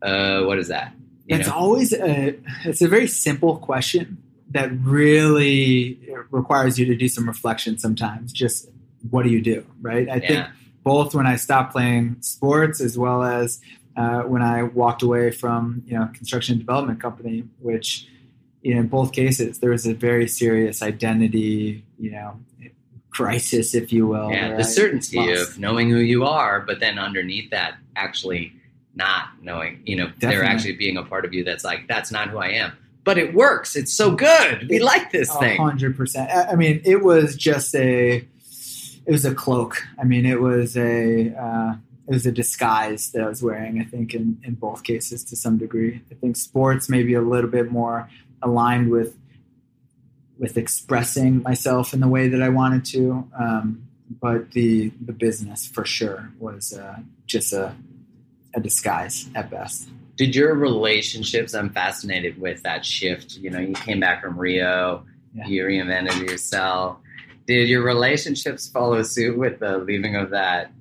Uh, 0.00 0.42
what 0.42 0.58
is 0.58 0.68
that? 0.68 0.92
You 1.26 1.36
it's 1.36 1.48
know? 1.48 1.54
always 1.54 1.92
a 1.92 2.38
it's 2.64 2.80
a 2.80 2.88
very 2.88 3.08
simple 3.08 3.58
question 3.58 4.22
that 4.50 4.70
really 4.80 6.00
requires 6.30 6.78
you 6.78 6.86
to 6.86 6.94
do 6.94 7.08
some 7.08 7.26
reflection 7.26 7.78
sometimes. 7.78 8.32
Just 8.32 8.70
what 9.10 9.24
do 9.24 9.30
you 9.30 9.42
do, 9.42 9.66
right? 9.82 10.08
I 10.08 10.20
think 10.20 10.46
both 10.84 11.14
when 11.14 11.26
I 11.26 11.36
stopped 11.36 11.72
playing 11.72 12.16
sports 12.20 12.80
as 12.80 12.96
well 12.96 13.22
as 13.22 13.60
uh, 13.96 14.22
when 14.22 14.42
I 14.42 14.62
walked 14.62 15.02
away 15.02 15.32
from 15.32 15.82
you 15.84 15.98
know 15.98 16.08
construction 16.14 16.54
and 16.54 16.60
development 16.60 17.02
company, 17.02 17.44
which 17.58 18.06
you 18.62 18.74
know, 18.74 18.80
in 18.80 18.88
both 18.88 19.12
cases 19.12 19.58
there 19.60 19.70
was 19.70 19.86
a 19.86 19.94
very 19.94 20.26
serious 20.28 20.82
identity 20.82 21.84
you 21.98 22.10
know 22.10 22.38
crisis, 23.10 23.74
if 23.74 23.92
you 23.92 24.06
will. 24.06 24.30
yeah, 24.30 24.50
the 24.50 24.58
I 24.58 24.62
certainty 24.62 25.32
of 25.32 25.58
knowing 25.58 25.90
who 25.90 25.98
you 25.98 26.24
are, 26.24 26.60
but 26.60 26.78
then 26.78 26.98
underneath 26.98 27.50
that, 27.50 27.74
actually 27.96 28.52
not 28.94 29.28
knowing, 29.42 29.82
you 29.86 29.96
know, 29.96 30.10
they're 30.18 30.44
actually 30.44 30.76
being 30.76 30.96
a 30.96 31.02
part 31.02 31.24
of 31.24 31.32
you 31.34 31.42
that's 31.42 31.64
like, 31.64 31.88
that's 31.88 32.12
not 32.12 32.28
who 32.28 32.38
I 32.38 32.48
am. 32.50 32.72
But 33.04 33.16
it 33.18 33.34
works. 33.34 33.74
It's 33.74 33.92
so 33.92 34.12
good. 34.12 34.68
We 34.68 34.76
It- 34.76 34.82
like 34.82 35.10
this 35.10 35.34
A 35.34 35.38
thing. 35.38 35.56
hundred 35.56 35.96
percent. 35.96 36.30
I 36.30 36.52
I 36.52 36.54
mean, 36.56 36.80
it 36.84 37.02
was 37.02 37.34
just 37.34 37.74
a, 37.74 38.16
it 39.06 39.10
was 39.10 39.24
a 39.24 39.34
cloak. 39.34 39.82
I 39.98 40.04
mean, 40.04 40.24
it 40.26 40.40
was 40.40 40.76
a, 40.76 41.32
uh, 41.34 41.74
it 42.06 42.12
was 42.12 42.26
a 42.26 42.32
disguise 42.32 43.10
that 43.12 43.22
I 43.22 43.28
was 43.28 43.42
wearing. 43.42 43.80
I 43.80 43.84
think 43.84 44.14
in 44.14 44.38
in 44.44 44.54
both 44.54 44.82
cases 44.84 45.24
to 45.24 45.36
some 45.36 45.58
degree. 45.58 46.02
I 46.10 46.14
think 46.14 46.36
sports 46.36 46.88
maybe 46.88 47.14
a 47.14 47.22
little 47.22 47.50
bit 47.50 47.70
more 47.72 48.08
aligned 48.42 48.90
with, 48.90 49.16
with 50.38 50.56
expressing 50.56 51.42
myself 51.42 51.92
in 51.94 52.00
the 52.00 52.08
way 52.08 52.28
that 52.28 52.42
I 52.42 52.48
wanted 52.48 52.84
to. 52.86 53.28
Um, 53.38 53.84
but 54.20 54.52
the 54.52 54.90
the 55.04 55.12
business 55.12 55.66
for 55.66 55.84
sure 55.84 56.30
was 56.38 56.72
uh, 56.72 56.98
just 57.26 57.52
a 57.52 57.74
a 58.54 58.60
disguise 58.60 59.28
at 59.34 59.50
best. 59.50 59.88
Did 60.16 60.34
your 60.34 60.54
relationships, 60.54 61.54
I'm 61.54 61.70
fascinated 61.70 62.40
with 62.40 62.62
that 62.62 62.84
shift. 62.84 63.36
You 63.36 63.50
know, 63.50 63.58
you 63.60 63.74
came 63.74 64.00
back 64.00 64.22
from 64.22 64.38
Rio, 64.38 65.04
Yeah. 65.34 65.46
you 65.46 65.62
reinvented 65.64 66.28
yourself. 66.28 66.96
Did 67.46 67.68
your 67.68 67.82
relationships 67.84 68.68
follow 68.68 69.02
suit 69.02 69.36
with 69.38 69.60
the 69.60 69.78
leaving 69.78 70.16
of 70.16 70.30
that? 70.30 70.72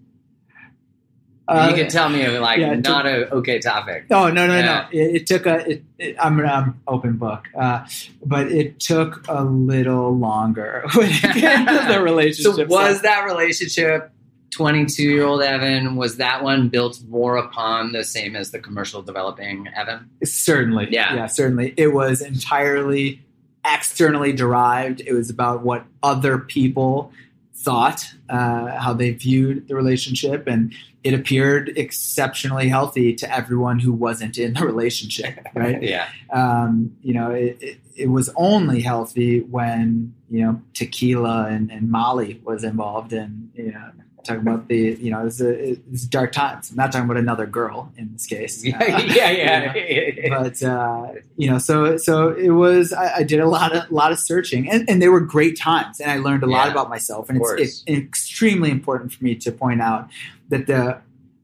Uh, 1.48 1.68
you 1.70 1.76
can 1.82 1.90
tell 1.90 2.10
me, 2.10 2.28
like, 2.40 2.60
yeah, 2.60 2.74
not 2.76 3.06
a 3.06 3.34
okay 3.36 3.60
topic. 3.60 4.06
Oh 4.12 4.30
no 4.30 4.48
no 4.48 4.58
Yeah. 4.58 4.66
no! 4.66 5.00
It, 5.00 5.16
it 5.22 5.28
took 5.28 5.46
a. 5.46 5.70
It, 5.72 5.84
it, 5.98 6.16
I'm 6.20 6.40
I'm 6.42 6.82
open 6.88 7.14
book, 7.18 7.46
uh, 7.58 7.86
but 8.26 8.52
it 8.52 8.80
took 8.80 9.26
a 9.30 9.44
little 9.44 10.18
longer 10.18 10.84
when 10.96 11.10
it 11.10 11.22
came 11.22 11.66
to 11.66 11.74
the 11.74 11.94
So 11.94 12.02
relationship. 12.02 12.68
was 12.68 13.02
that 13.04 13.26
relationship 13.26 14.12
22 14.52 15.04
year 15.04 15.24
old 15.26 15.42
Evan 15.42 15.96
was 15.96 16.18
that 16.18 16.44
one 16.44 16.70
built 16.70 17.00
more 17.08 17.38
upon 17.38 17.92
the 17.92 18.04
same 18.04 18.36
as 18.36 18.52
the 18.52 18.60
commercial 18.60 19.02
developing 19.02 19.68
Evan? 19.76 20.10
certainly 20.24 20.88
Yeah. 20.90 21.14
yeah 21.16 21.26
certainly 21.28 21.74
it 21.78 21.94
was 21.94 22.22
entirely 22.22 23.22
externally 23.66 24.32
derived. 24.34 25.02
It 25.02 25.12
was 25.14 25.30
about 25.30 25.62
what 25.64 25.86
other 26.02 26.38
people 26.38 27.12
thought, 27.58 28.06
uh, 28.30 28.78
how 28.80 28.94
they 28.94 29.12
viewed 29.12 29.68
the 29.68 29.76
relationship, 29.76 30.48
and 30.48 30.74
it 31.04 31.14
appeared 31.14 31.70
exceptionally 31.78 32.70
healthy 32.70 33.14
to 33.16 33.36
everyone 33.36 33.80
who 33.80 33.92
wasn't 33.92 34.38
in 34.38 34.54
the 34.54 34.66
relationship. 34.66 35.40
Right. 35.56 35.82
Yeah. 35.82 36.08
um, 36.32 36.96
you 37.02 37.14
know, 37.14 37.32
it, 37.32 37.58
it, 37.60 37.78
it 37.96 38.08
was 38.08 38.30
only 38.36 38.82
healthy 38.82 39.42
when, 39.42 40.14
you 40.30 40.42
know, 40.44 40.62
tequila 40.74 41.48
and, 41.48 41.72
and 41.72 41.90
Molly 41.90 42.42
was 42.44 42.64
involved 42.64 43.14
in, 43.14 43.52
you 43.56 43.72
know, 43.72 43.92
talking 44.28 44.42
about 44.42 44.68
the, 44.68 44.98
you 45.00 45.10
know, 45.10 45.26
it's, 45.26 45.42
a, 45.42 45.72
it's 45.72 46.06
dark 46.06 46.32
times. 46.32 46.70
I'm 46.70 46.78
not 46.78 46.92
talking 46.92 47.06
about 47.06 47.18
another 47.18 47.46
girl 47.46 47.92
in 47.98 48.12
this 48.14 48.26
case. 48.26 48.64
Yeah, 48.68 48.78
Uh, 48.78 49.02
yeah, 49.04 49.30
you 49.32 49.46
know, 49.46 49.74
yeah. 49.76 50.40
but 50.40 50.64
uh, 50.64 51.14
you 51.38 51.50
know, 51.50 51.58
so 51.58 51.98
so 51.98 52.30
it 52.34 52.50
was. 52.50 52.94
I, 52.94 53.18
I 53.18 53.24
did 53.24 53.40
a 53.40 53.48
lot 53.48 53.76
of 53.76 53.90
lot 53.92 54.12
of 54.12 54.20
searching, 54.20 54.70
and, 54.70 54.90
and 54.90 55.02
they 55.02 55.10
were 55.10 55.22
great 55.22 55.58
times, 55.58 56.00
and 56.00 56.12
I 56.12 56.18
learned 56.18 56.44
a 56.44 56.48
lot 56.48 56.70
about 56.70 56.90
myself. 56.90 57.30
And 57.30 57.42
it's, 57.42 57.84
it's 57.88 57.88
extremely 57.88 58.70
important 58.72 59.14
for 59.14 59.24
me 59.24 59.36
to 59.36 59.52
point 59.52 59.82
out 59.82 60.10
that 60.50 60.68
the 60.68 61.02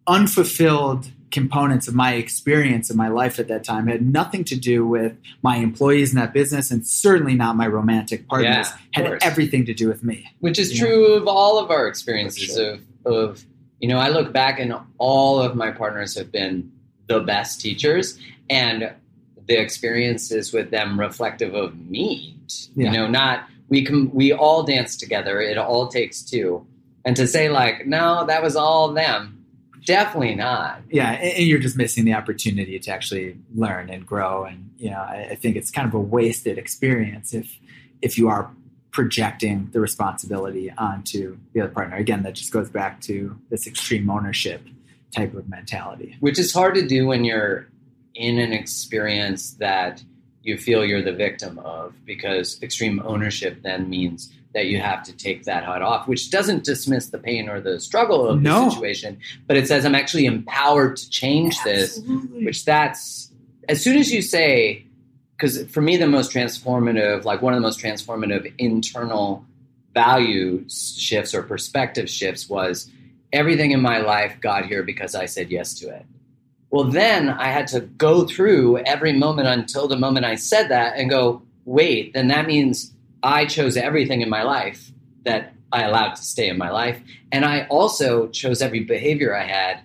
unfulfilled 0.08 1.08
components 1.34 1.88
of 1.88 1.96
my 1.96 2.14
experience 2.14 2.90
in 2.90 2.96
my 2.96 3.10
life 3.10 3.40
at 3.40 3.48
that 3.48 3.64
time 3.64 3.88
had 3.88 4.02
nothing 4.08 4.44
to 4.46 4.56
do 4.56 4.86
with 4.86 5.18
my 5.42 5.58
employees 5.58 6.14
in 6.14 6.20
that 6.20 6.32
business, 6.32 6.72
and 6.72 6.86
certainly 6.88 7.34
not 7.34 7.58
my 7.58 7.68
romantic 7.68 8.28
partners. 8.30 8.68
Yeah, 8.70 8.78
had 8.94 9.06
course. 9.08 9.24
everything 9.26 9.66
to 9.66 9.74
do 9.74 9.88
with 9.90 10.04
me. 10.04 10.32
Which 10.40 10.60
is 10.60 10.72
Yeah. 10.72 10.86
true 10.86 11.14
of 11.14 11.28
all 11.28 11.58
of 11.58 11.72
our 11.72 11.88
experiences 11.88 12.56
sure. 12.56 12.78
of, 13.06 13.14
of, 13.14 13.46
you 13.80 13.88
know, 13.90 13.98
I 13.98 14.10
look 14.10 14.32
back 14.32 14.60
and 14.60 14.74
all 15.00 15.42
of 15.42 15.56
my 15.56 15.72
partners 15.72 16.16
have 16.16 16.32
been 16.32 16.72
the 17.08 17.20
best 17.20 17.60
teachers 17.60 18.18
and 18.50 18.94
the 19.48 19.58
experiences 19.60 20.54
with 20.54 20.70
them 20.72 21.00
reflective 21.00 21.54
of 21.56 21.78
me. 21.90 22.38
You 22.76 22.92
know, 22.92 23.08
not, 23.08 23.46
we 23.70 23.84
can, 23.84 24.12
we 24.12 24.32
all 24.32 24.64
dance 24.64 24.96
together. 24.96 25.42
It 25.42 25.58
all 25.58 25.88
takes 25.88 26.22
two. 26.22 26.66
And 27.04 27.16
to 27.16 27.28
say 27.28 27.50
like, 27.50 27.88
no, 27.88 28.26
that 28.28 28.42
was 28.44 28.56
all 28.56 28.94
them. 28.94 29.43
Definitely 29.86 30.36
not. 30.36 30.82
yeah, 30.90 31.12
and, 31.12 31.46
you're 31.46 31.60
just 31.60 31.78
missing 31.78 32.06
the 32.06 32.14
opportunity 32.14 32.80
to 32.80 32.92
actually 32.92 33.38
learn 33.56 33.90
and 33.90 34.06
grow. 34.06 34.46
And 34.46 34.72
you 34.78 34.90
know, 34.90 35.00
I, 35.00 35.30
I 35.32 35.36
think 35.36 35.56
it's 35.56 35.72
kind 35.72 35.88
of 35.88 35.94
a 35.94 36.00
wasted 36.00 36.58
experience 36.58 37.34
if 37.34 37.60
if 38.02 38.18
you 38.18 38.30
are 38.30 38.52
projecting 38.92 39.70
the 39.72 39.80
responsibility 39.80 40.72
onto 40.78 41.38
the 41.54 41.62
other 41.62 41.72
partner. 41.72 41.98
Again, 41.98 42.24
that 42.24 42.36
just 42.36 42.52
goes 42.52 42.70
back 42.70 43.02
to 43.02 43.36
this 43.50 43.66
extreme 43.66 44.10
ownership 44.10 44.62
type 45.16 45.34
of 45.34 45.48
mentality. 45.50 46.16
which 46.22 46.40
is 46.40 46.54
hard 46.54 46.74
to 46.76 46.86
do 46.86 47.06
when 47.06 47.24
you're 47.24 47.68
in 48.16 48.40
an 48.40 48.54
experience 48.54 49.52
that 49.54 50.04
you 50.44 50.58
feel 50.58 50.86
you're 50.86 51.02
the 51.02 51.14
victim 51.14 51.58
of 51.60 51.94
because 52.06 52.62
extreme 52.62 53.02
ownership 53.06 53.62
then 53.64 53.90
means 53.90 54.32
that 54.54 54.68
you 54.68 54.80
have 54.80 55.04
to 55.04 55.12
take 55.14 55.44
that 55.46 55.64
hat 55.66 55.82
off 55.82 56.08
which 56.08 56.30
doesn't 56.32 56.64
dismiss 56.64 57.08
the 57.08 57.18
pain 57.18 57.50
or 57.50 57.60
the 57.62 57.80
struggle 57.80 58.28
of 58.28 58.42
No. 58.42 58.66
the 58.66 58.72
situation 58.72 59.18
but 59.48 59.58
it 59.58 59.68
says 59.68 59.86
i'm 59.86 59.96
actually 59.96 60.26
empowered 60.26 60.98
to 60.98 61.10
change 61.10 61.56
this 61.64 62.00
which 62.34 62.66
that's 62.66 63.32
as 63.70 63.82
soon 63.84 63.98
as 63.98 64.12
you 64.14 64.22
say 64.22 64.86
because 65.36 65.66
for 65.72 65.82
me, 65.82 65.98
the 65.98 66.08
most 66.08 66.32
transformative, 66.32 67.26
like 67.26 67.42
one 67.42 67.54
of 67.54 67.58
the 67.58 67.62
most 67.68 67.80
transformative 67.80 68.54
internal 68.60 69.44
value 69.94 70.64
shifts 70.70 71.34
or 71.34 71.44
perspective 71.44 72.10
shifts 72.10 72.48
was 72.48 72.90
everything 73.34 73.72
in 73.72 73.82
my 73.82 73.98
life 73.98 74.40
got 74.40 74.66
here 74.68 74.84
because 74.84 75.16
I 75.16 75.26
said 75.26 75.52
yes 75.52 75.74
to 75.80 75.90
it. 75.90 76.06
Well, 76.70 76.86
then 76.86 77.30
I 77.30 77.48
had 77.48 77.68
to 77.68 77.82
go 77.82 78.26
through 78.26 78.78
every 78.80 79.14
moment 79.14 79.48
until 79.48 79.88
the 79.88 79.98
moment 79.98 80.26
I 80.26 80.36
said 80.36 80.70
that 80.70 80.98
and 80.98 81.10
go, 81.10 81.42
wait, 81.66 82.14
then 82.14 82.28
that 82.30 82.48
means 82.48 82.94
I 83.24 83.46
chose 83.46 83.78
everything 83.78 84.22
in 84.22 84.30
my 84.30 84.44
life 84.44 84.92
that 85.24 85.54
I 85.72 85.84
allowed 85.84 86.16
to 86.16 86.22
stay 86.22 86.50
in 86.50 86.58
my 86.58 86.70
life. 86.70 87.02
And 87.32 87.46
I 87.46 87.66
also 87.68 88.28
chose 88.28 88.62
every 88.62 88.82
behavior 88.82 89.36
I 89.36 89.46
had 89.46 89.80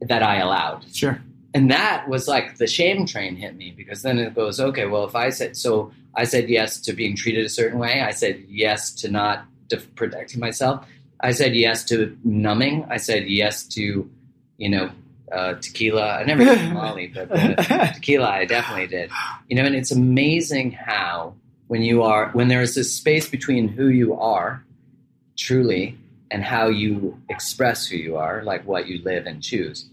that 0.00 0.22
I 0.22 0.38
allowed. 0.38 0.84
Sure. 0.92 1.20
And 1.54 1.70
that 1.70 2.08
was 2.08 2.26
like 2.26 2.58
the 2.58 2.66
shame 2.66 3.06
train 3.06 3.36
hit 3.36 3.56
me 3.56 3.72
because 3.76 4.02
then 4.02 4.18
it 4.18 4.34
goes, 4.34 4.58
okay, 4.58 4.86
well, 4.86 5.04
if 5.04 5.14
I 5.14 5.30
said, 5.30 5.56
so 5.56 5.92
I 6.14 6.24
said 6.24 6.48
yes 6.48 6.80
to 6.80 6.92
being 6.92 7.16
treated 7.16 7.46
a 7.46 7.48
certain 7.48 7.78
way, 7.78 8.00
I 8.02 8.10
said 8.10 8.44
yes 8.48 8.92
to 8.96 9.10
not 9.10 9.46
to 9.70 9.78
protecting 9.78 10.40
myself. 10.40 10.86
I 11.20 11.32
said 11.32 11.54
yes 11.54 11.84
to 11.84 12.16
numbing. 12.24 12.86
I 12.90 12.98
said 12.98 13.26
yes 13.26 13.64
to, 13.68 14.10
you 14.58 14.68
know, 14.68 14.90
uh, 15.32 15.54
tequila. 15.54 16.18
I 16.18 16.24
never 16.24 16.44
did 16.44 16.72
Molly, 16.74 17.12
but 17.14 17.28
tequila 17.94 18.28
I 18.28 18.44
definitely 18.44 18.88
did. 18.88 19.10
You 19.48 19.56
know, 19.56 19.64
and 19.64 19.74
it's 19.74 19.92
amazing 19.92 20.72
how 20.72 21.34
when 21.68 21.82
you 21.82 22.02
are 22.02 22.30
when 22.30 22.48
there 22.48 22.62
is 22.62 22.74
this 22.74 22.92
space 22.92 23.28
between 23.28 23.68
who 23.68 23.88
you 23.88 24.14
are 24.14 24.64
truly 25.36 25.98
and 26.30 26.42
how 26.42 26.68
you 26.68 27.20
express 27.28 27.86
who 27.86 27.96
you 27.96 28.16
are, 28.16 28.42
like 28.42 28.66
what 28.66 28.86
you 28.86 29.02
live 29.02 29.26
and 29.26 29.42
choose, 29.42 29.88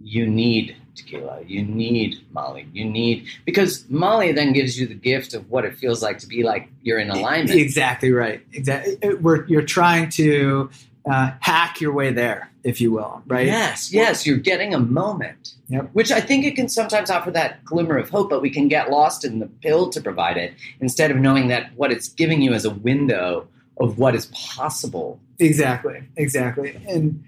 you 0.00 0.26
need 0.26 0.76
tequila. 0.94 1.40
You 1.46 1.62
need 1.62 2.24
Molly. 2.32 2.68
You 2.72 2.84
need 2.84 3.26
because 3.44 3.88
Molly 3.88 4.32
then 4.32 4.52
gives 4.52 4.78
you 4.78 4.86
the 4.86 4.94
gift 4.94 5.34
of 5.34 5.50
what 5.50 5.64
it 5.64 5.76
feels 5.76 6.02
like 6.02 6.18
to 6.18 6.26
be 6.26 6.42
like 6.42 6.68
you're 6.82 6.98
in 6.98 7.10
alignment. 7.10 7.58
Exactly 7.58 8.12
right. 8.12 8.42
Exactly. 8.52 9.14
We're, 9.14 9.46
you're 9.46 9.62
trying 9.62 10.10
to 10.10 10.70
uh, 11.08 11.32
hack 11.40 11.80
your 11.80 11.92
way 11.92 12.12
there, 12.12 12.50
if 12.64 12.80
you 12.80 12.92
will, 12.92 13.22
right? 13.26 13.46
Yes, 13.46 13.92
yes. 13.92 14.26
You're 14.26 14.38
getting 14.38 14.74
a 14.74 14.78
moment, 14.78 15.54
Yep. 15.68 15.90
which 15.92 16.10
I 16.10 16.20
think 16.20 16.44
it 16.44 16.56
can 16.56 16.68
sometimes 16.68 17.10
offer 17.10 17.30
that 17.32 17.64
glimmer 17.64 17.96
of 17.98 18.08
hope, 18.10 18.30
but 18.30 18.42
we 18.42 18.50
can 18.50 18.68
get 18.68 18.90
lost 18.90 19.24
in 19.24 19.38
the 19.38 19.46
pill 19.46 19.90
to 19.90 20.00
provide 20.00 20.36
it 20.36 20.54
instead 20.80 21.10
of 21.10 21.16
knowing 21.18 21.48
that 21.48 21.70
what 21.76 21.92
it's 21.92 22.08
giving 22.08 22.42
you 22.42 22.52
is 22.54 22.64
a 22.64 22.70
window 22.70 23.46
of 23.80 23.98
what 23.98 24.14
is 24.14 24.26
possible. 24.26 25.20
Exactly. 25.38 26.02
Exactly. 26.16 26.80
And 26.88 27.24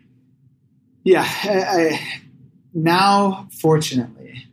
yeah, 1.05 1.26
I, 1.45 1.62
I, 1.62 2.20
now, 2.74 3.49
fortunately, 3.61 4.47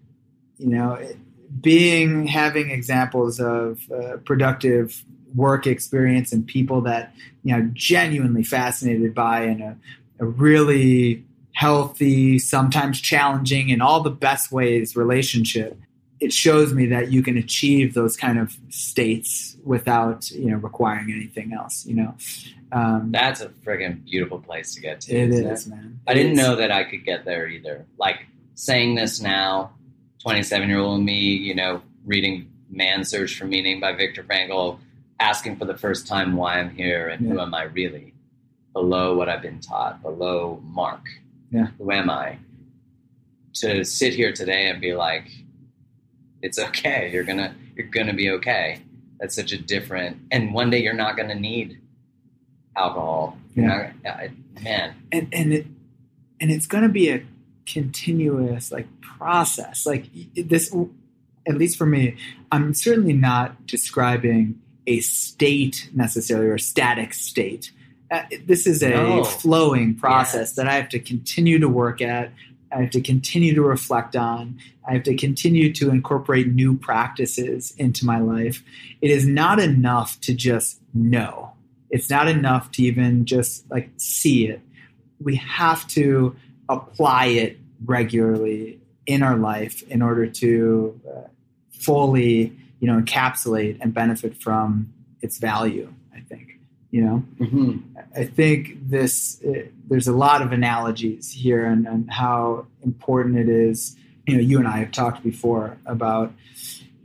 you 0.58 0.68
know, 0.68 0.94
it, 0.94 1.18
being 1.62 2.28
having 2.28 2.70
examples 2.72 3.40
of 3.40 3.80
uh, 3.92 4.18
productive 4.26 5.04
work 5.36 5.68
experience 5.68 6.32
and 6.32 6.46
people 6.48 6.82
that 6.82 7.14
you 7.44 7.56
know 7.56 7.70
genuinely 7.74 8.44
fascinated 8.44 9.14
by 9.14 9.42
and 9.42 9.62
a, 9.62 9.78
a 10.20 10.26
really 10.26 11.24
healthy, 11.54 12.38
sometimes 12.38 13.02
challenging, 13.02 13.70
in 13.70 13.82
all 13.82 14.02
the 14.02 14.12
best 14.12 14.52
ways 14.52 14.96
relationship. 14.96 15.78
It 16.20 16.34
shows 16.34 16.74
me 16.74 16.88
that 16.88 17.12
you 17.12 17.22
can 17.22 17.38
achieve 17.38 17.94
those 17.94 18.16
kind 18.18 18.40
of 18.40 18.56
states 18.70 19.56
without 19.64 20.30
you 20.32 20.50
know 20.52 20.58
requiring 20.58 21.12
anything 21.12 21.54
else. 21.54 21.86
You 21.86 21.96
know, 21.96 22.16
um, 22.72 23.10
That's 23.12 23.42
a 23.42 23.50
friggin' 23.50 24.04
beautiful 24.06 24.40
place 24.40 24.74
to 24.76 24.82
get 24.82 25.02
to. 25.02 25.16
it 25.16 25.30
is, 25.32 25.68
man. 25.68 26.00
I 26.08 26.12
It 26.12 26.16
didn't 26.16 26.32
is. 26.34 26.38
know 26.38 26.56
that 26.56 26.72
I 26.72 26.84
could 26.86 27.06
get 27.06 27.26
there 27.26 27.48
either. 27.48 27.86
Like 28.00 28.26
saying 28.56 28.96
this 28.96 29.22
now, 29.22 29.72
27 30.24 30.68
year 30.70 30.80
old 30.80 31.04
me, 31.04 31.20
you 31.20 31.54
know, 31.54 31.82
reading 32.06 32.52
man 32.70 33.04
Search 33.04 33.38
for 33.38 33.46
Meaning 33.46 33.80
by 33.80 33.94
Viktor 33.94 34.24
Frankl, 34.24 34.80
asking 35.20 35.58
for 35.58 35.66
the 35.66 35.78
first 35.78 36.08
time 36.08 36.36
why 36.36 36.60
I'm 36.60 36.70
here 36.76 37.08
and 37.08 37.28
who 37.28 37.40
am 37.40 37.54
I 37.54 37.64
really? 37.64 38.14
Below 38.74 39.16
what 39.18 39.28
I've 39.30 39.42
been 39.42 39.60
taught, 39.60 40.02
below 40.02 40.62
Mark. 40.64 41.02
Yeah. 41.52 41.68
Who 41.78 41.92
am 41.92 42.10
I? 42.10 42.38
To 43.56 43.84
sit 43.84 44.14
here 44.14 44.32
today 44.32 44.70
and 44.70 44.80
be 44.80 44.94
like, 44.94 45.32
it's 46.44 46.60
okay. 46.60 47.10
You're 47.12 47.24
gonna 47.24 47.56
you're 47.76 47.88
gonna 47.88 48.14
be 48.14 48.30
okay. 48.32 48.82
That's 49.20 49.36
such 49.36 49.52
a 49.52 49.58
different 49.58 50.18
and 50.32 50.54
one 50.54 50.70
day 50.70 50.82
you're 50.82 50.94
not 50.94 51.18
gonna 51.18 51.36
need 51.36 51.80
alcohol. 52.76 53.38
Yeah. 53.56 53.92
not- 54.04 54.30
man, 54.62 54.96
and 55.12 55.28
and 55.34 55.54
it 55.54 55.68
and 56.40 56.52
it's 56.52 56.68
going 56.68 56.84
to 56.84 56.90
be 56.90 57.10
a 57.10 57.24
continuous 57.66 58.72
like 58.72 58.88
process 59.02 59.86
like 59.86 60.06
this 60.36 60.74
at 61.46 61.58
least 61.58 61.78
for 61.78 61.86
me 61.86 62.16
i'm 62.50 62.74
certainly 62.74 63.12
not 63.12 63.66
describing 63.66 64.58
a 64.88 65.00
state 65.02 65.90
necessarily 65.94 66.48
or 66.48 66.56
a 66.56 66.60
static 66.60 67.14
state 67.14 67.72
uh, 68.10 68.22
this 68.46 68.66
is 68.66 68.82
a 68.82 68.90
No. 68.90 69.24
flowing 69.24 69.94
process 69.96 70.50
Yes. 70.50 70.54
that 70.54 70.68
i 70.68 70.74
have 70.76 70.90
to 70.90 71.00
continue 71.00 71.60
to 71.60 71.70
work 71.70 72.02
at 72.02 72.32
i 72.72 72.82
have 72.82 72.92
to 72.92 73.02
continue 73.02 73.54
to 73.54 73.62
reflect 73.62 74.16
on 74.16 74.58
i 74.88 74.94
have 74.94 75.04
to 75.04 75.16
continue 75.16 75.72
to 75.74 75.90
incorporate 75.90 76.48
new 76.48 76.76
practices 76.78 77.74
into 77.78 78.06
my 78.06 78.18
life 78.20 78.64
it 79.02 79.12
is 79.12 79.28
not 79.28 79.60
enough 79.60 80.20
to 80.22 80.34
just 80.34 80.80
know 80.94 81.52
it's 81.90 82.10
not 82.10 82.28
enough 82.28 82.72
to 82.72 82.82
even 82.84 83.26
just 83.26 83.70
like 83.70 83.90
see 83.98 84.48
it 84.48 84.62
we 85.20 85.36
have 85.36 85.86
to 85.88 86.36
apply 86.70 87.26
it 87.26 87.58
regularly 87.86 88.80
in 89.06 89.24
our 89.24 89.38
life 89.38 89.82
in 89.84 90.02
order 90.02 90.28
to 90.28 91.00
uh, 91.10 91.22
fully 91.72 92.54
you 92.80 92.88
know 92.88 93.00
encapsulate 93.00 93.78
and 93.82 93.94
benefit 93.94 94.36
from 94.42 94.92
its 95.22 95.38
value 95.38 95.92
i 96.16 96.20
think 96.22 96.60
you 96.92 97.02
know? 97.02 97.24
Hmm 97.46 97.78
i 98.16 98.24
think 98.24 98.90
this 98.90 99.42
uh, 99.44 99.64
there's 99.88 100.08
a 100.08 100.14
lot 100.14 100.42
of 100.42 100.52
analogies 100.52 101.32
here 101.32 101.66
and, 101.66 101.88
and 101.88 102.12
how 102.12 102.66
important 102.84 103.38
it 103.38 103.50
is. 103.50 103.96
You 104.28 104.36
know 104.36 104.42
you 104.42 104.60
and 104.60 104.68
i 104.68 104.78
have 104.80 104.92
talked 104.92 105.24
before 105.24 105.78
about 105.86 106.34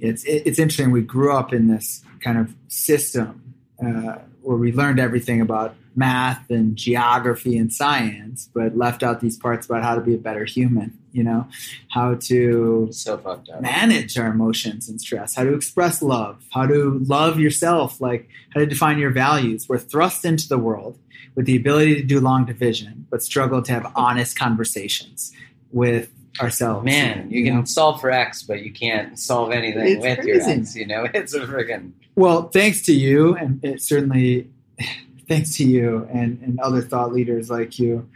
it's 0.00 0.24
it, 0.24 0.42
it's 0.46 0.58
interesting 0.58 0.90
we 0.90 1.02
grew 1.02 1.32
up 1.32 1.52
in 1.52 1.68
this 1.68 2.02
kind 2.20 2.38
of 2.38 2.54
system 2.68 3.54
uh, 3.84 4.18
where 4.42 4.56
we 4.56 4.72
learned 4.72 4.98
everything 4.98 5.40
about 5.40 5.76
math 5.94 6.50
and 6.50 6.74
geography 6.76 7.56
and 7.56 7.72
science 7.72 8.50
but 8.54 8.76
left 8.76 9.02
out 9.02 9.20
these 9.20 9.36
parts 9.36 9.66
about 9.66 9.82
how 9.82 9.94
to 9.94 10.00
be 10.00 10.14
a 10.14 10.18
better 10.18 10.44
human 10.44 10.98
you 11.12 11.22
know 11.22 11.46
how 11.90 12.14
to 12.14 12.88
so 12.90 13.18
fucked 13.18 13.48
up. 13.50 13.60
manage 13.60 14.18
our 14.18 14.28
emotions 14.28 14.88
and 14.88 15.00
stress, 15.00 15.34
how 15.34 15.44
to 15.44 15.54
express 15.54 16.02
love, 16.02 16.42
how 16.50 16.66
to 16.66 16.98
love 17.06 17.38
yourself, 17.38 18.00
like 18.00 18.28
how 18.54 18.60
to 18.60 18.66
define 18.66 18.98
your 18.98 19.10
values. 19.10 19.68
We're 19.68 19.78
thrust 19.78 20.24
into 20.24 20.48
the 20.48 20.58
world 20.58 20.98
with 21.34 21.46
the 21.46 21.56
ability 21.56 21.96
to 21.96 22.02
do 22.02 22.20
long 22.20 22.44
division, 22.44 23.06
but 23.10 23.22
struggle 23.22 23.62
to 23.62 23.72
have 23.72 23.92
honest 23.94 24.38
conversations 24.38 25.32
with 25.70 26.10
ourselves. 26.40 26.84
Man, 26.84 27.30
you 27.30 27.44
can 27.44 27.66
solve 27.66 28.00
for 28.00 28.10
X, 28.10 28.42
but 28.42 28.62
you 28.62 28.72
can't 28.72 29.18
solve 29.18 29.52
anything 29.52 29.86
It's 29.86 30.02
with 30.02 30.24
your 30.26 30.36
crazy. 30.42 30.60
X. 30.60 30.76
You 30.76 30.86
know, 30.86 31.06
it's 31.14 31.34
a 31.34 31.40
friggin' 31.40 31.92
Well, 32.14 32.48
thanks 32.48 32.82
to 32.82 32.92
you, 32.92 33.34
and 33.36 33.64
it 33.64 33.82
certainly 33.82 34.50
thanks 35.28 35.56
to 35.56 35.64
you 35.64 36.08
and, 36.12 36.40
and 36.42 36.60
other 36.60 36.82
thought 36.82 37.12
leaders 37.12 37.50
like 37.50 37.78
you, 37.78 38.08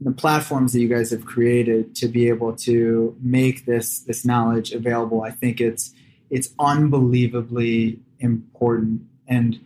the 0.00 0.12
platforms 0.12 0.72
that 0.72 0.80
you 0.80 0.88
guys 0.88 1.10
have 1.10 1.24
created 1.24 1.94
to 1.96 2.08
be 2.08 2.28
able 2.28 2.54
to 2.54 3.16
make 3.20 3.66
this 3.66 4.00
this 4.00 4.24
knowledge 4.24 4.72
available. 4.72 5.22
I 5.22 5.30
think 5.30 5.60
it's 5.60 5.92
it's 6.30 6.50
unbelievably 6.58 7.98
important. 8.20 9.02
And 9.26 9.60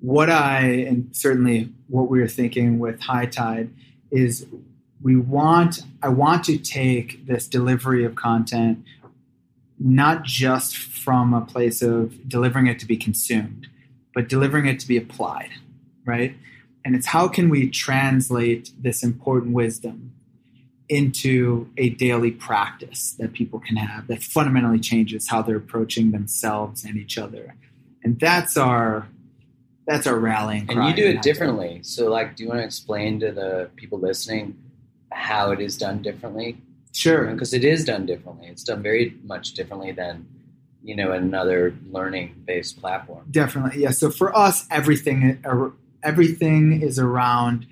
what 0.00 0.30
I 0.30 0.60
and 0.60 1.08
certainly 1.12 1.72
what 1.88 2.08
we 2.08 2.20
are 2.20 2.28
thinking 2.28 2.78
with 2.78 3.00
hiitide 3.00 3.70
is 4.10 4.46
we 5.02 5.16
want 5.16 5.80
I 6.02 6.08
want 6.08 6.44
to 6.44 6.58
take 6.58 7.26
this 7.26 7.48
delivery 7.48 8.04
of 8.04 8.14
content 8.14 8.84
not 9.78 10.22
just 10.22 10.76
from 10.76 11.34
a 11.34 11.40
place 11.40 11.82
of 11.82 12.28
delivering 12.28 12.68
it 12.68 12.78
to 12.78 12.86
be 12.86 12.96
consumed, 12.96 13.66
but 14.14 14.28
delivering 14.28 14.66
it 14.66 14.78
to 14.80 14.86
be 14.86 14.96
applied, 14.96 15.50
right? 16.06 16.36
And 16.84 16.94
it's 16.94 17.06
how 17.06 17.28
can 17.28 17.48
we 17.48 17.70
translate 17.70 18.70
this 18.78 19.02
important 19.02 19.54
wisdom 19.54 20.12
into 20.88 21.68
a 21.78 21.90
daily 21.90 22.30
practice 22.30 23.12
that 23.18 23.32
people 23.32 23.58
can 23.58 23.76
have 23.76 24.06
that 24.06 24.22
fundamentally 24.22 24.78
changes 24.78 25.28
how 25.28 25.40
they're 25.40 25.56
approaching 25.56 26.10
themselves 26.10 26.84
and 26.84 26.96
each 26.96 27.16
other. 27.16 27.54
And 28.02 28.20
that's 28.20 28.56
our 28.56 29.08
that's 29.86 30.06
our 30.06 30.18
rallying 30.18 30.66
cry. 30.66 30.88
and 30.88 30.98
you 30.98 31.04
do 31.04 31.10
it 31.10 31.22
differently. 31.22 31.80
So, 31.82 32.08
like, 32.08 32.36
do 32.36 32.42
you 32.42 32.48
want 32.48 32.60
to 32.60 32.64
explain 32.64 33.20
to 33.20 33.32
the 33.32 33.70
people 33.76 33.98
listening 33.98 34.56
how 35.12 35.50
it 35.50 35.60
is 35.60 35.76
done 35.76 36.02
differently? 36.02 36.58
Sure. 36.92 37.26
because 37.26 37.52
it 37.52 37.64
is 37.64 37.84
done 37.84 38.06
differently. 38.06 38.46
It's 38.46 38.62
done 38.62 38.80
very 38.80 39.16
much 39.24 39.54
differently 39.54 39.90
than 39.90 40.28
you 40.82 40.94
know 40.94 41.10
another 41.10 41.74
learning-based 41.90 42.80
platform. 42.80 43.26
Definitely, 43.30 43.82
yeah. 43.82 43.90
So 43.90 44.10
for 44.10 44.36
us, 44.36 44.66
everything 44.70 45.40
uh, 45.44 45.70
everything 46.04 46.82
is 46.82 46.98
around 46.98 47.66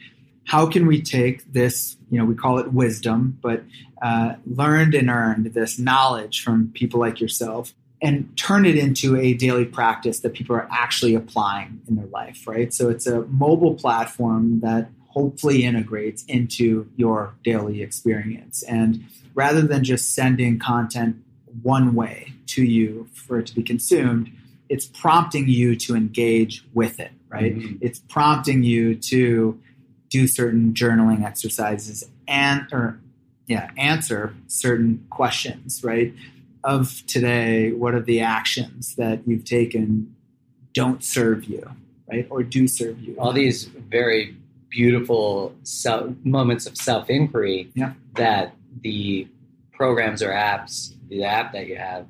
how 0.44 0.66
can 0.66 0.86
we 0.86 1.00
take 1.00 1.52
this, 1.52 1.96
you 2.10 2.18
know, 2.18 2.24
we 2.24 2.34
call 2.34 2.58
it 2.58 2.72
wisdom, 2.72 3.38
but 3.40 3.62
uh, 4.02 4.34
learned 4.46 4.94
and 4.94 5.08
earned 5.08 5.46
this 5.54 5.78
knowledge 5.78 6.42
from 6.42 6.72
people 6.74 6.98
like 6.98 7.20
yourself, 7.20 7.72
and 8.00 8.36
turn 8.36 8.66
it 8.66 8.76
into 8.76 9.16
a 9.16 9.32
daily 9.34 9.64
practice 9.64 10.20
that 10.20 10.32
people 10.32 10.56
are 10.56 10.66
actually 10.72 11.14
applying 11.14 11.80
in 11.86 11.94
their 11.94 12.06
life, 12.06 12.48
right? 12.48 12.74
So 12.74 12.88
it's 12.88 13.06
a 13.06 13.22
mobile 13.26 13.74
platform 13.74 14.58
that 14.60 14.90
hopefully 15.06 15.64
integrates 15.64 16.24
into 16.24 16.90
your 16.96 17.34
daily 17.44 17.80
experience. 17.80 18.64
And 18.64 19.04
rather 19.34 19.62
than 19.62 19.84
just 19.84 20.14
sending 20.14 20.58
content 20.58 21.22
one 21.62 21.94
way 21.94 22.32
to 22.46 22.64
you 22.64 23.08
for 23.14 23.38
it 23.38 23.46
to 23.46 23.54
be 23.54 23.62
consumed, 23.62 24.32
it's 24.68 24.86
prompting 24.86 25.48
you 25.48 25.76
to 25.76 25.94
engage 25.94 26.64
with 26.74 26.98
it, 26.98 27.12
right? 27.32 27.56
Mm-hmm. 27.56 27.76
It's 27.80 27.98
prompting 27.98 28.62
you 28.62 28.94
to 28.94 29.58
do 30.10 30.26
certain 30.26 30.74
journaling 30.74 31.24
exercises 31.24 32.04
and 32.28 32.66
or 32.72 33.00
yeah, 33.46 33.70
answer 33.76 34.34
certain 34.46 35.04
questions, 35.10 35.82
right? 35.82 36.14
Of 36.64 37.04
today, 37.06 37.72
what 37.72 37.94
are 37.94 38.00
the 38.00 38.20
actions 38.20 38.94
that 38.96 39.26
you've 39.26 39.44
taken 39.44 40.14
don't 40.74 41.02
serve 41.02 41.44
you, 41.44 41.68
right? 42.10 42.26
Or 42.30 42.42
do 42.42 42.68
serve 42.68 43.00
you? 43.00 43.16
All 43.18 43.32
these 43.32 43.64
very 43.64 44.36
beautiful 44.70 45.54
self, 45.64 46.10
moments 46.24 46.66
of 46.66 46.76
self 46.76 47.10
inquiry 47.10 47.70
yeah. 47.74 47.92
that 48.14 48.54
the 48.80 49.26
programs 49.72 50.22
or 50.22 50.30
apps, 50.30 50.94
the 51.08 51.24
app 51.24 51.52
that 51.52 51.66
you 51.66 51.76
have, 51.76 52.06